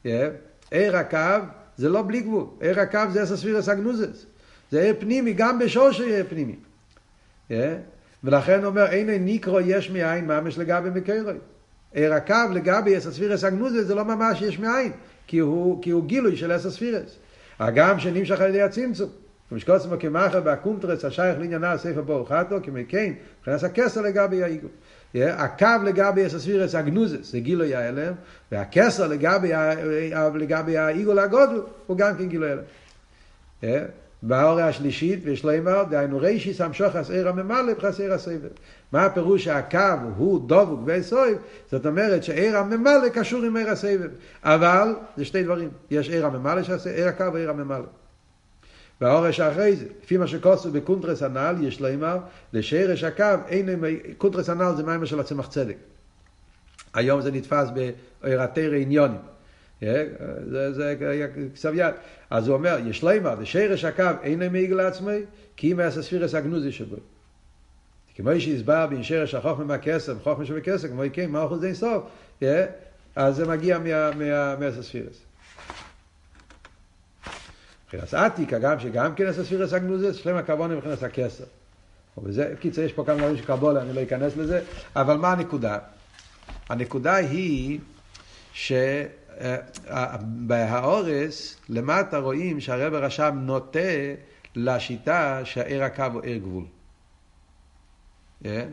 עיר 0.05 0.97
הקו 0.97 1.19
זה 1.77 1.89
לא 1.89 2.03
בלי 2.03 2.21
גבול, 2.21 2.45
עיר 2.61 2.81
הקו 2.81 3.01
זה 3.13 3.23
אסר 3.23 3.37
ספירס 3.37 3.69
אגנוזס. 3.69 4.27
זה 4.71 4.83
עיר 4.83 4.95
פנימי, 4.99 5.33
גם 5.33 5.59
בשור 5.59 5.93
שיהיה 5.93 6.25
פנימי. 6.25 6.57
ולכן 8.25 8.59
הוא 8.59 8.67
אומר, 8.67 8.87
אין 8.87 9.11
ניקרו 9.11 9.61
יש 9.61 9.91
מאין 9.91 10.27
ממש 10.27 10.59
לגבי 10.59 11.01
מקרוי. 11.01 11.35
ער 11.95 12.13
הקו 12.13 12.35
לגבי 12.55 12.99
אס 12.99 13.07
הספירס 13.07 13.45
הגנוזה 13.45 13.85
זה 13.85 13.95
לא 13.95 14.05
ממש 14.05 14.43
יש 14.43 14.59
מאין, 14.59 14.93
כי 15.27 15.39
הוא, 15.39 15.83
כי 15.83 15.91
הוא 15.91 16.05
גילוי 16.05 16.37
של 16.37 16.57
אס 16.57 16.67
הספירס. 16.67 17.17
הגם 17.59 17.99
שנמשך 17.99 18.41
על 18.41 18.49
ידי 18.51 18.63
הצמצום. 18.63 19.11
ומשקוצמו 19.53 19.95
כמאחר 20.01 20.41
בהקומטרס 20.41 21.05
השייך 21.05 21.39
לעניינה 21.39 21.73
הספר 21.73 22.03
בור 22.03 22.29
חטו, 22.29 22.57
כמקיין, 22.63 23.15
מבחינת 23.39 23.63
הכסר 23.63 24.01
לגבי 24.01 24.43
האיגו. 24.43 24.69
הקו 25.15 25.67
לגבי 25.85 26.25
הספירס 26.25 26.75
הגנוזס 26.75 27.33
זה 27.33 27.41
גילוי 27.41 27.75
ההלם, 27.75 28.13
והכסר 28.53 29.07
לגבי, 29.07 29.53
לגבי 30.35 30.79
האיגו 30.79 31.15
לגודל 31.15 31.61
הוא 31.87 31.97
גם 31.97 32.17
כן 32.17 32.29
גילוי 32.29 32.49
ההלם. 32.51 33.85
בהוראה 34.23 34.69
השלישית, 34.69 35.21
ויש 35.25 35.45
לומר, 35.45 35.85
דהיינו 35.91 36.19
רישיס 36.19 36.61
המשוחס 36.61 37.11
עיר 37.11 37.29
הממלא 37.29 37.75
בחסר 37.75 38.13
הסבב. 38.13 38.49
מה 38.93 39.05
הפירוש 39.05 39.45
שהקו 39.45 39.79
הוא 40.17 40.49
דבוק 40.49 40.81
בסויב? 40.85 41.39
זאת 41.71 41.87
אומרת 41.87 42.25
שעיר 42.25 42.59
הממלא 42.59 43.09
קשור 43.15 43.43
עם 43.43 43.57
עיר 43.57 43.71
הסבב. 43.71 44.11
אבל, 44.45 44.95
זה 45.17 45.25
שתי 45.25 45.43
דברים, 45.43 45.69
יש 45.91 46.09
עיר 46.09 46.27
הממלא, 46.27 46.61
עיר 46.95 47.09
הקו 47.09 47.33
ועיר 47.33 47.51
הממלא. 47.51 47.87
והאורש 49.03 49.41
אחרי 49.41 49.77
זה, 49.77 49.87
לפי 50.03 50.17
מה 50.17 50.27
שכוסו 50.27 50.73
בקונטרס 50.73 51.23
הנ"ל, 51.23 51.57
יש 51.63 51.81
לומר, 51.81 52.19
לשרש 52.53 53.05
הקו, 53.05 53.25
אין 53.49 53.69
קונטרס 54.19 54.49
הנ"ל 54.49 54.73
זה 54.77 54.83
מיימר 54.83 55.05
של 55.05 55.21
הצמח 55.21 55.47
צדק. 55.47 55.77
היום 56.95 57.21
זה 57.21 57.31
נתפס 57.33 57.69
בארתר 58.23 58.73
עניונים. 58.73 59.19
זה, 59.81 60.73
זה 60.73 60.97
כסב 61.55 61.73
יד. 61.75 61.95
אז 62.31 62.49
הוא 62.49 62.57
אומר, 62.57 62.77
יש 62.87 63.05
לימה, 63.05 63.35
ושרש 63.39 63.85
הקו 63.85 64.05
אין 64.23 64.39
להם 64.39 64.53
מעיגל 64.53 64.77
לעצמי, 64.77 65.19
כי 65.57 65.73
אם 65.73 65.81
היה 65.81 65.91
ספירס 65.91 66.35
הגנוזי 66.35 66.73
שבו. 66.73 66.97
כמו 68.15 68.31
שהסבר 68.39 68.87
בין 68.87 69.03
שרש 69.03 69.35
החוכמה 69.35 69.65
מהכסף, 69.65 70.13
חוכמה 70.23 70.45
שבכסף, 70.45 70.89
כמו 70.89 71.03
כן, 71.13 71.31
מה 71.31 71.45
אחוז 71.45 71.65
אין 71.65 71.75
סוף, 71.75 72.03
אז 73.17 73.37
זה 73.37 73.47
מגיע 73.47 73.79
מהספירס. 74.59 75.32
מבחינת 77.95 78.15
עתיקה, 78.15 78.59
גם 78.59 78.81
שגם 78.81 79.15
כן 79.15 79.27
הספירס 79.27 79.73
הגנוזי, 79.73 80.15
שלם 80.15 80.37
הכוונה 80.37 80.75
מבחינת 80.75 81.03
הכסף. 81.03 81.45
וזה, 82.23 82.55
קיצר, 82.61 82.83
יש 82.83 82.93
פה 82.93 83.05
כמה 83.05 83.17
דברים 83.17 83.37
של 83.37 83.45
קבולה, 83.45 83.83
אני 83.83 83.93
לא 83.93 84.03
אכנס 84.03 84.37
לזה, 84.37 84.63
אבל 84.97 85.17
מה 85.17 85.33
הנקודה? 85.33 85.79
הנקודה 86.69 87.15
היא 87.15 87.79
ש... 88.53 88.73
בהאורס, 90.25 91.57
למטה 91.69 92.19
רואים 92.19 92.61
שהרב 92.61 92.95
הרשם 92.95 93.39
נוטה 93.43 93.79
לשיטה 94.57 95.41
שהעיר 95.45 95.85
הקו 95.85 96.05
הוא 96.13 96.23
עיר 96.23 96.39
גבול. 96.39 96.65
אה? 98.45 98.65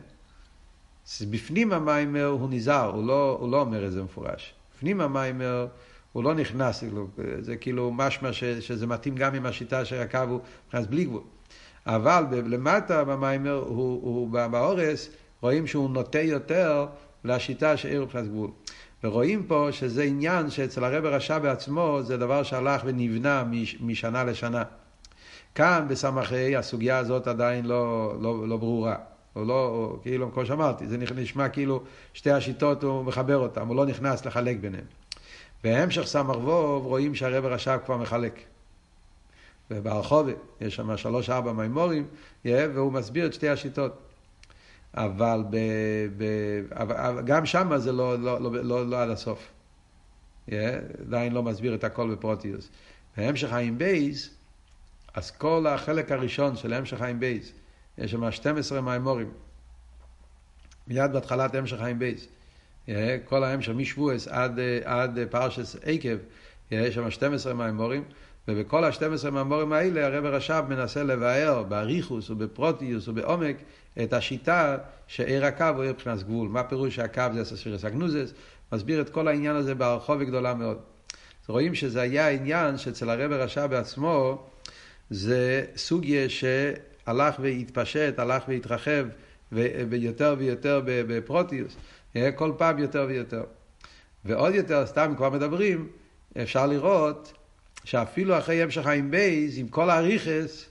בפנים 1.29 1.73
המיימר 1.73 2.25
הוא 2.25 2.49
נזהר, 2.51 2.95
לא, 2.95 3.37
הוא 3.39 3.51
לא 3.51 3.61
אומר 3.61 3.85
את 3.85 3.91
זה 3.91 4.03
מפורש. 4.03 4.53
בפנים 4.75 5.01
המיימר 5.01 5.67
הוא 6.13 6.23
לא 6.23 6.35
נכנס, 6.35 6.83
זה 7.39 7.57
כאילו 7.57 7.91
משמע 7.91 8.33
שזה 8.33 8.87
מתאים 8.87 9.15
גם 9.15 9.35
עם 9.35 9.45
השיטה 9.45 9.85
שהקו 9.85 10.19
הוא 10.29 10.39
נכנס 10.67 10.85
בלי 10.85 11.05
גבול. 11.05 11.21
אבל 11.85 12.25
למטה 12.31 13.03
במיימר, 13.03 13.63
הוא, 13.67 14.01
הוא, 14.03 14.29
באורס, 14.29 15.09
רואים 15.41 15.67
שהוא 15.67 15.89
נוטה 15.89 16.21
יותר 16.21 16.87
לשיטה 17.23 17.73
הוא 17.97 18.05
נכנס 18.05 18.27
גבול. 18.27 18.49
ורואים 19.03 19.43
פה 19.43 19.67
שזה 19.71 20.03
עניין 20.03 20.49
שאצל 20.49 20.83
הרב 20.83 21.05
הרשע 21.05 21.39
בעצמו 21.39 21.99
זה 22.03 22.17
דבר 22.17 22.43
שהלך 22.43 22.81
ונבנה 22.85 23.43
משנה 23.79 24.23
לשנה. 24.23 24.63
כאן 25.55 25.85
בסמכי 25.89 26.55
הסוגיה 26.55 26.97
הזאת 26.97 27.27
עדיין 27.27 27.65
לא, 27.65 28.13
לא, 28.21 28.47
לא 28.47 28.57
ברורה. 28.57 28.95
או 29.35 29.45
לא, 29.45 29.67
או, 29.67 29.99
כאילו, 30.01 30.31
כמו 30.33 30.45
שאמרתי, 30.45 30.87
זה 30.87 30.97
נשמע 31.15 31.49
כאילו 31.49 31.83
שתי 32.13 32.31
השיטות 32.31 32.83
הוא 32.83 33.03
מחבר 33.03 33.37
אותן, 33.37 33.61
הוא 33.61 33.75
לא 33.75 33.85
נכנס 33.85 34.25
לחלק 34.25 34.57
ביניהם. 34.57 34.85
בהמשך 35.63 36.03
סמ"ך 36.03 36.37
ווב 36.37 36.85
רואים 36.85 37.15
שהרב 37.15 37.45
הרשע 37.45 37.77
כבר 37.77 37.97
מחלק. 37.97 38.39
וברחובה 39.71 40.31
יש 40.61 40.75
שם 40.75 40.97
שלוש 40.97 41.29
ארבע 41.29 41.53
מאמרים, 41.53 42.07
והוא 42.45 42.91
מסביר 42.91 43.25
את 43.25 43.33
שתי 43.33 43.49
השיטות. 43.49 44.01
אבל, 44.93 45.43
ב, 45.49 45.57
ב, 46.17 47.25
גם 47.25 47.45
שם 47.45 47.77
זה 47.77 47.91
לא, 47.91 48.19
לא, 48.19 48.41
לא, 48.41 48.51
לא, 48.51 48.89
לא 48.89 49.01
עד 49.01 49.09
הסוף. 49.09 49.51
עדיין 50.47 51.33
לא 51.33 51.43
מסביר 51.43 51.75
את 51.75 51.83
הכל 51.83 52.11
בפרטיות. 52.11 52.69
בהמשך 53.17 53.49
ע"ב, 53.49 54.29
אז 55.13 55.31
כל 55.31 55.67
החלק 55.67 56.11
הראשון 56.11 56.55
של 56.55 56.73
המשך 56.73 56.97
ע"ב, 56.97 57.51
יש 57.97 58.11
שם 58.11 58.31
12 58.31 58.81
מאמרים. 58.81 59.31
מיד 60.87 61.11
בהתחלת 61.11 61.55
המשך 61.55 61.77
ע"ב. 61.77 62.27
Yeah, 62.89 62.91
כל 63.25 63.43
ההמשך 63.43 63.71
משבועות 63.75 64.27
עד, 64.27 64.59
עד 64.83 65.19
פרשת 65.29 65.75
עקב, 65.83 66.17
יש 66.71 66.95
שם 66.95 67.11
12 67.11 67.53
מימורים. 67.53 68.03
ובכל 68.47 68.83
ה-12 68.83 69.29
מהמורים 69.29 69.73
האלה 69.73 70.05
הרב 70.05 70.25
הרש"ב 70.25 70.63
מנסה 70.69 71.03
לבאר 71.03 71.63
באריכוס 71.63 72.29
ובפרוטיוס 72.29 73.07
ובעומק 73.07 73.55
את 74.03 74.13
השיטה 74.13 74.77
שעיר 75.07 75.45
הקו 75.45 75.63
הוא 75.63 75.83
עיר 75.83 75.91
מבחינת 75.91 76.23
גבול. 76.23 76.49
מה 76.49 76.63
פירוש 76.63 76.95
שהקו 76.95 77.23
זה 77.33 77.41
אספירס 77.41 77.85
אגנוזס? 77.85 78.33
מסביר 78.73 79.01
את 79.01 79.09
כל 79.09 79.27
העניין 79.27 79.55
הזה 79.55 79.75
בהרחוב 79.75 80.23
גדולה 80.23 80.53
מאוד. 80.53 80.77
רואים 81.47 81.75
שזה 81.75 82.01
היה 82.01 82.27
העניין 82.27 82.77
שאצל 82.77 83.09
הרב 83.09 83.31
הרש"ב 83.31 83.65
בעצמו 83.65 84.47
זה 85.09 85.65
סוגיה 85.75 86.29
שהלך 86.29 87.35
והתפשט, 87.39 88.19
הלך 88.19 88.43
והתרחב 88.47 89.05
ויותר 89.51 90.35
ויותר 90.37 90.81
בפרוטיוס, 90.85 91.75
כל 92.35 92.51
פעם 92.57 92.79
יותר 92.79 93.05
ויותר. 93.07 93.43
ועוד 94.25 94.55
יותר, 94.55 94.85
סתם 94.85 95.13
כבר 95.17 95.29
מדברים, 95.29 95.87
אפשר 96.41 96.65
לראות 96.65 97.33
שאפילו 97.83 98.37
אחרי 98.37 98.63
המשך 98.63 98.81
חיים 98.83 99.11
בייז, 99.11 99.57
עם 99.57 99.67
כל 99.67 99.89
האריכס, 99.89 100.69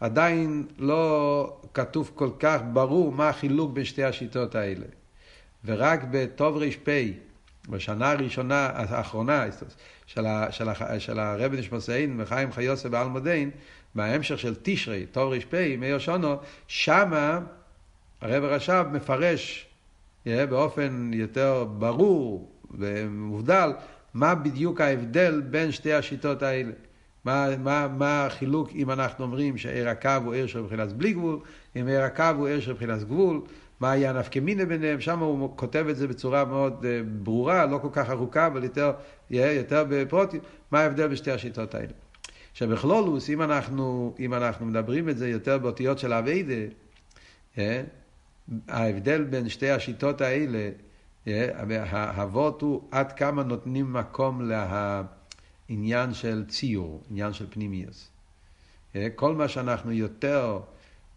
עדיין 0.00 0.66
לא 0.78 1.56
כתוב 1.74 2.10
כל 2.14 2.30
כך 2.38 2.60
ברור 2.72 3.12
מה 3.12 3.28
החילוק 3.28 3.72
בין 3.72 3.84
שתי 3.84 4.04
השיטות 4.04 4.54
האלה. 4.54 4.86
ורק 5.64 6.00
בטוב 6.10 6.56
ר"פ, 6.56 6.88
בשנה 7.68 8.10
הראשונה, 8.10 8.70
האחרונה, 8.74 9.44
של, 10.06 10.24
של, 10.50 10.64
של 10.98 11.18
הרב 11.18 11.52
נשמוסיין 11.52 12.20
וחיים 12.20 12.52
חיוסה 12.52 12.88
באלמודיין, 12.88 13.50
בהמשך 13.94 14.38
של 14.38 14.54
תשרי, 14.62 15.06
טוב 15.06 15.32
ר"פ, 15.32 15.54
מאיר 15.78 15.98
שונו, 15.98 16.36
שמה 16.68 17.40
הרב 18.20 18.44
הרש"ב 18.44 18.86
מפרש 18.92 19.66
באופן 20.26 21.10
יותר 21.14 21.64
ברור 21.78 22.50
ומובדל 22.70 23.72
מה 24.14 24.34
בדיוק 24.34 24.80
ההבדל 24.80 25.42
בין 25.50 25.72
שתי 25.72 25.92
השיטות 25.92 26.42
האלה. 26.42 26.72
מה, 27.24 27.48
מה, 27.58 27.88
מה 27.88 28.26
החילוק 28.26 28.70
אם 28.74 28.90
אנחנו 28.90 29.24
אומרים 29.24 29.58
שעיר 29.58 29.88
הקו 29.88 30.10
הוא 30.24 30.34
עיר 30.34 30.46
של 30.46 30.60
מבחינת 30.60 30.92
בלי 30.92 31.12
גבול, 31.12 31.38
אם 31.76 31.86
עיר 31.86 32.02
הקו 32.02 32.24
הוא 32.36 32.46
עיר 32.46 32.60
של 32.60 32.72
מבחינת 32.72 33.04
גבול, 33.04 33.40
מה 33.80 33.90
היה 33.90 34.12
נפקא 34.12 34.38
מינה 34.38 34.64
ביניהם, 34.64 35.00
שם 35.00 35.18
הוא 35.18 35.56
כותב 35.56 35.86
את 35.90 35.96
זה 35.96 36.08
בצורה 36.08 36.44
מאוד 36.44 36.84
uh, 36.84 36.86
ברורה, 37.22 37.66
לא 37.66 37.78
כל 37.78 37.88
כך 37.92 38.10
ארוכה, 38.10 38.46
אבל 38.46 38.64
יותר, 38.64 38.92
יותר 39.30 39.84
בפרוטים, 39.88 40.40
מה 40.70 40.80
ההבדל 40.80 41.08
בשתי 41.08 41.30
השיטות 41.30 41.74
האלה. 41.74 41.92
שבכלולוס, 42.54 43.30
אם 43.30 43.42
אנחנו, 43.42 44.14
אם 44.18 44.34
אנחנו 44.34 44.66
מדברים 44.66 45.08
את 45.08 45.18
זה 45.18 45.28
יותר 45.28 45.58
באותיות 45.58 45.98
של 45.98 46.12
אביידה, 46.12 46.72
yeah, 47.54 47.58
ההבדל 48.68 49.24
בין 49.24 49.48
שתי 49.48 49.70
השיטות 49.70 50.20
האלה 50.20 50.70
האבות 51.90 52.62
הוא 52.62 52.88
עד 52.90 53.12
כמה 53.12 53.42
נותנים 53.42 53.92
מקום 53.92 54.50
לעניין 55.70 56.14
של 56.14 56.44
ציור, 56.48 57.02
עניין 57.10 57.32
של 57.32 57.46
פנימיוס. 57.50 58.10
כל 59.14 59.34
מה 59.34 59.48
שאנחנו 59.48 59.92
יותר 59.92 60.60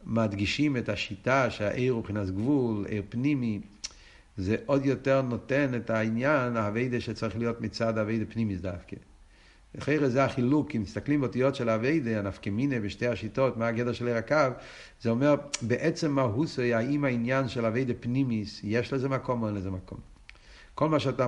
מדגישים 0.04 0.78
את 0.78 0.90
השיטה 0.90 1.50
שהעיר 1.50 1.94
הוא 1.94 2.00
מבחינת 2.00 2.30
גבול, 2.30 2.86
עיר 2.86 3.04
פנימי, 3.10 3.62
זה 4.38 4.56
עוד 4.66 4.86
יותר 4.86 5.22
נותן 5.22 5.76
את 5.76 5.90
העניין, 5.90 6.58
האביידה 6.58 7.02
שצריך 7.02 7.38
להיות 7.38 7.62
מצד 7.62 7.98
האביידה 7.98 8.26
פנימיס 8.26 8.60
דווקא. 8.60 8.96
אחרי 9.78 10.10
זה 10.10 10.24
החילוק, 10.24 10.76
אם 10.76 10.82
מסתכלים 10.82 11.22
באותיות 11.22 11.56
של 11.56 11.70
האביידה, 11.70 12.20
הנפקמינה 12.20 12.80
בשתי 12.80 13.08
השיטות, 13.08 13.58
מה 13.58 13.68
הגדר 13.68 13.94
של 13.94 14.08
עיר 14.08 14.18
זה 15.02 15.10
אומר 15.10 15.36
בעצם 15.62 16.12
מהוסי, 16.12 16.74
האם 16.74 17.06
העניין 17.06 17.48
של 17.48 17.66
אביידה 17.66 17.94
פנימיס, 18.00 18.62
יש 18.64 18.94
לזה 18.94 19.10
מקום 19.10 19.42
או 19.42 19.48
אין 19.48 19.56
לזה 19.56 19.72
מקום. 19.72 19.98
כל 20.76 20.90
מה 20.90 21.00
שאתה, 21.00 21.28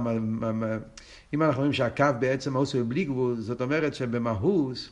אם 1.33 1.43
אנחנו 1.43 1.57
אומרים 1.57 1.73
שהקו 1.73 2.05
בעצם 2.19 2.53
מהוס 2.53 2.73
הוא 2.73 2.83
בלי 2.87 3.03
גבול, 3.03 3.35
זאת 3.39 3.61
אומרת 3.61 3.95
שבמהוס, 3.95 4.89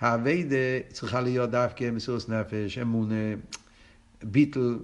האביידה 0.00 0.80
צריכה 0.92 1.20
להיות 1.20 1.50
דווקא 1.50 1.90
מסירות 1.90 2.28
נפש, 2.28 2.78
אמונה, 2.78 3.34
ביטל, 4.22 4.78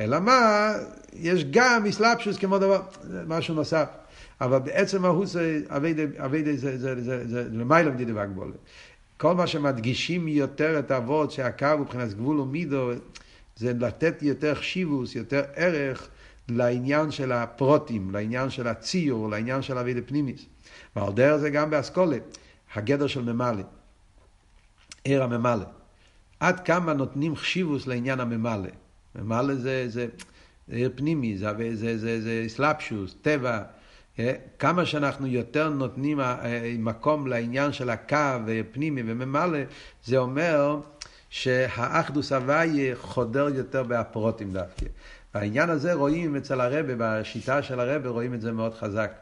אלא 0.00 0.20
מה, 0.20 0.72
יש 1.12 1.44
גם 1.50 1.84
מסלבשוס 1.84 2.38
כמו 2.38 2.58
דבר, 2.58 2.82
משהו 3.26 3.54
נוסף. 3.54 3.88
אבל 4.40 4.58
בעצם 4.58 5.02
מהות 5.02 5.28
זה, 5.28 5.60
אביידה 5.68 6.56
זה, 6.56 6.78
זה, 6.78 7.02
זה, 7.02 7.28
זה 7.28 7.48
למעלה 7.52 7.90
מדידה 7.90 8.14
והגבולה. 8.14 8.54
כל 9.16 9.34
מה 9.34 9.46
שמדגישים 9.46 10.28
יותר 10.28 10.78
את 10.78 10.90
האבות 10.90 11.30
שהקו 11.30 11.66
מבחינת 11.80 12.14
גבול 12.14 12.40
ומידו, 12.40 12.90
זה 13.56 13.72
לתת 13.72 14.22
יותר 14.22 14.54
חשיבוס, 14.54 15.14
יותר 15.14 15.42
ערך 15.54 16.08
לעניין 16.48 17.10
של 17.10 17.32
הפרוטים, 17.32 18.10
לעניין 18.10 18.50
של 18.50 18.66
הציור, 18.66 19.30
לעניין 19.30 19.62
של 19.62 19.78
אביידה 19.78 20.00
פנימיס. 20.06 20.46
ועל 20.96 21.12
דרך 21.12 21.36
זה 21.36 21.50
גם 21.50 21.70
באסכולה, 21.70 22.16
הגדר 22.74 23.06
של 23.06 23.32
ממלא, 23.32 23.62
עיר 25.04 25.22
הממלא. 25.22 25.64
עד 26.40 26.60
כמה 26.60 26.92
נותנים 26.92 27.36
חשיבוס 27.36 27.86
לעניין 27.86 28.20
הממלא. 28.20 28.68
ממלא 29.14 29.54
זה, 29.54 29.84
זה, 29.88 30.06
זה 30.68 30.74
עיר 30.74 30.90
פנימי, 30.94 31.38
זה, 31.38 31.52
זה, 31.74 31.98
זה, 31.98 32.20
זה 32.20 32.44
סלפשוס, 32.48 33.14
טבע. 33.22 33.62
אה, 34.18 34.32
כמה 34.58 34.86
שאנחנו 34.86 35.26
יותר 35.26 35.68
נותנים 35.68 36.20
אה, 36.20 36.74
מקום 36.78 37.26
לעניין 37.26 37.72
של 37.72 37.90
הקו 37.90 38.16
ופנימי 38.46 39.02
וממלא, 39.06 39.58
זה 40.04 40.18
אומר 40.18 40.80
שהאחדוס 41.30 42.32
הוויה 42.32 42.96
חודר 42.96 43.48
יותר 43.54 43.82
בהפרוטים 43.82 44.52
דווקא. 44.52 44.86
והעניין 45.34 45.70
הזה 45.70 45.92
רואים 45.92 46.36
אצל 46.36 46.60
הרבה, 46.60 46.94
בשיטה 46.98 47.62
של 47.62 47.80
הרבה 47.80 48.08
רואים 48.08 48.34
את 48.34 48.40
זה 48.40 48.52
מאוד 48.52 48.74
חזק. 48.74 49.12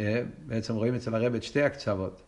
אה, 0.00 0.22
בעצם 0.46 0.74
רואים 0.74 0.94
אצל 0.94 1.14
הרבה 1.14 1.36
את 1.36 1.42
שתי 1.42 1.62
הקצוות. 1.62 2.22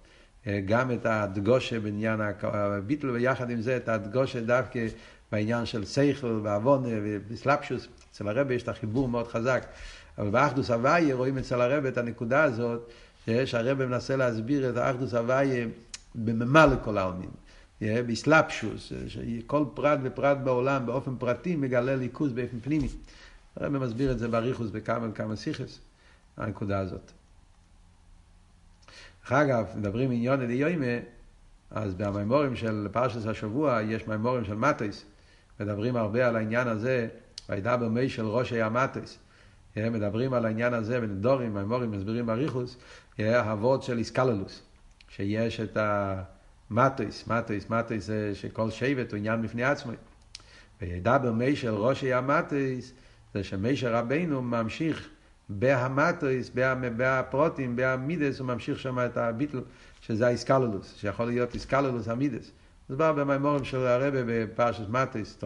גם 0.66 0.90
את 0.90 1.06
הדגושה 1.06 1.80
בעניין 1.80 2.20
הביטל, 2.42 3.10
ויחד 3.10 3.50
עם 3.50 3.60
זה 3.60 3.76
את 3.76 3.88
הדגושה 3.88 4.40
דווקא 4.40 4.86
בעניין 5.32 5.66
של 5.66 5.84
סייכל 5.84 6.40
ועוונה 6.42 6.88
וסלפשוס. 7.28 7.88
אצל 8.10 8.28
הרבי 8.28 8.54
יש 8.54 8.62
את 8.62 8.68
החיבור 8.68 9.08
מאוד 9.08 9.28
חזק. 9.28 9.66
אבל 10.20 10.30
באחדוס 10.30 10.70
הוויה 10.70 11.14
רואים 11.14 11.38
אצל 11.38 11.60
הרבי 11.60 11.88
את 11.88 11.98
הנקודה 11.98 12.42
הזאת, 12.42 12.90
שהרבי 13.44 13.86
מנסה 13.86 14.16
להסביר 14.16 14.70
את 14.70 14.76
האחדוס 14.76 15.14
הוויה 15.14 15.66
בממה 16.14 16.66
לכל 16.66 16.98
העלמין. 16.98 17.30
בסלפשוס, 17.82 18.92
שכל 19.08 19.64
פרט 19.74 19.98
ופרט 20.02 20.38
בעולם 20.44 20.86
באופן 20.86 21.16
פרטי 21.18 21.56
מגלה 21.56 21.96
ליכוז 21.96 22.32
באופן 22.32 22.60
פנימי. 22.60 22.88
הרב 23.56 23.78
מסביר 23.78 24.12
את 24.12 24.18
זה 24.18 24.28
באריכוס 24.28 24.70
בכמה 24.70 25.08
וכמה 25.10 25.36
סיכס, 25.36 25.78
הנקודה 26.36 26.78
הזאת. 26.78 27.12
אחר 29.24 29.42
אגב, 29.42 29.66
מדברים 29.76 30.10
עניון 30.10 30.40
אלי 30.40 30.54
יוימה, 30.54 31.04
אז 31.70 31.94
במימורים 31.94 32.56
של 32.56 32.88
פרשת 32.92 33.26
השבוע 33.26 33.82
יש 33.82 34.06
מימורים 34.06 34.44
של 34.44 34.54
מטויס, 34.54 35.04
מדברים 35.60 35.96
הרבה 35.96 36.28
על 36.28 36.36
העניין 36.36 36.68
הזה, 36.68 37.08
וידבר 37.48 37.88
מי 37.88 38.08
של 38.08 38.26
ראשי 38.26 38.62
המטויס. 38.62 39.18
מדברים 39.76 40.32
על 40.32 40.46
העניין 40.46 40.74
הזה 40.74 41.00
בנדורים, 41.00 41.54
מימורים 41.54 41.90
מסבירים 41.90 42.26
באריכוס, 42.26 42.76
הוורד 43.18 43.82
של 43.82 43.98
איסקללוס, 43.98 44.62
שיש 45.08 45.60
את 45.60 45.76
המטויס, 46.70 47.26
מטויס, 47.26 47.70
מטויס 47.70 48.06
זה 48.06 48.34
שכל 48.34 48.70
שבט 48.70 49.12
הוא 49.12 49.18
עניין 49.18 49.42
בפני 49.42 49.64
עצמו. 49.64 49.92
וידבר 50.82 51.32
מי 51.32 51.56
של 51.56 51.74
ראשי 51.74 52.12
המטויס, 52.12 52.92
זה 53.34 53.44
שמשה 53.44 53.98
רבינו 53.98 54.42
ממשיך 54.42 55.08
בהמטויס, 55.48 56.50
בהפרוטים, 56.96 57.76
בהמידס, 57.76 58.38
הוא 58.38 58.46
ממשיך 58.46 58.78
שם 58.78 58.98
את 58.98 59.16
הביטל, 59.16 59.60
שזה 60.00 60.26
האיסקלולוס, 60.26 60.94
שיכול 60.96 61.26
להיות 61.26 61.54
איסקלולוס 61.54 62.08
המידס. 62.08 62.50
בא 62.90 63.12
במימורים 63.12 63.64
של 63.64 63.86
הרבה 63.86 64.20
בפרשת 64.26 64.88
מטויס, 64.88 65.38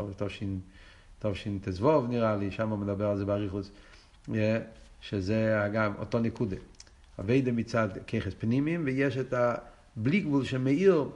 תש"ט"ו 1.18 2.06
נראה 2.08 2.36
לי, 2.36 2.50
שם 2.50 2.68
הוא 2.68 2.78
מדבר 2.78 3.06
על 3.06 3.16
זה 3.16 3.24
באריכוס, 3.24 3.70
שזה 5.00 5.68
גם 5.72 5.92
אותו 5.98 6.18
נקודה. 6.18 6.56
אביידה 7.20 7.52
מצד 7.52 7.88
ככס 8.08 8.32
פנימיים, 8.38 8.82
ויש 8.84 9.16
את 9.16 9.34
הבלי 9.36 10.20
גבול 10.20 10.44
שמאיר 10.44 11.08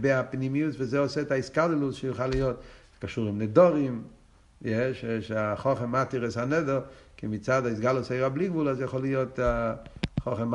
בהפנימיות, 0.00 0.74
וזה 0.78 0.98
עושה 0.98 1.20
את 1.20 1.30
האיסקלולוס 1.30 1.96
שיוכל 1.96 2.26
להיות 2.26 2.62
קשור 2.98 3.28
עם 3.28 3.38
נדורים, 3.38 4.02
יש, 4.62 5.04
שהחוכם 5.20 5.92
מתירס 5.92 6.36
הנדר, 6.36 6.80
כי 7.16 7.26
מצד 7.26 7.66
הסגלוס 7.66 8.10
העיר 8.10 8.24
הבלי 8.24 8.48
גבול, 8.48 8.68
אז 8.68 8.80
יכול 8.80 9.00
להיות 9.00 9.38
החוכם 10.20 10.46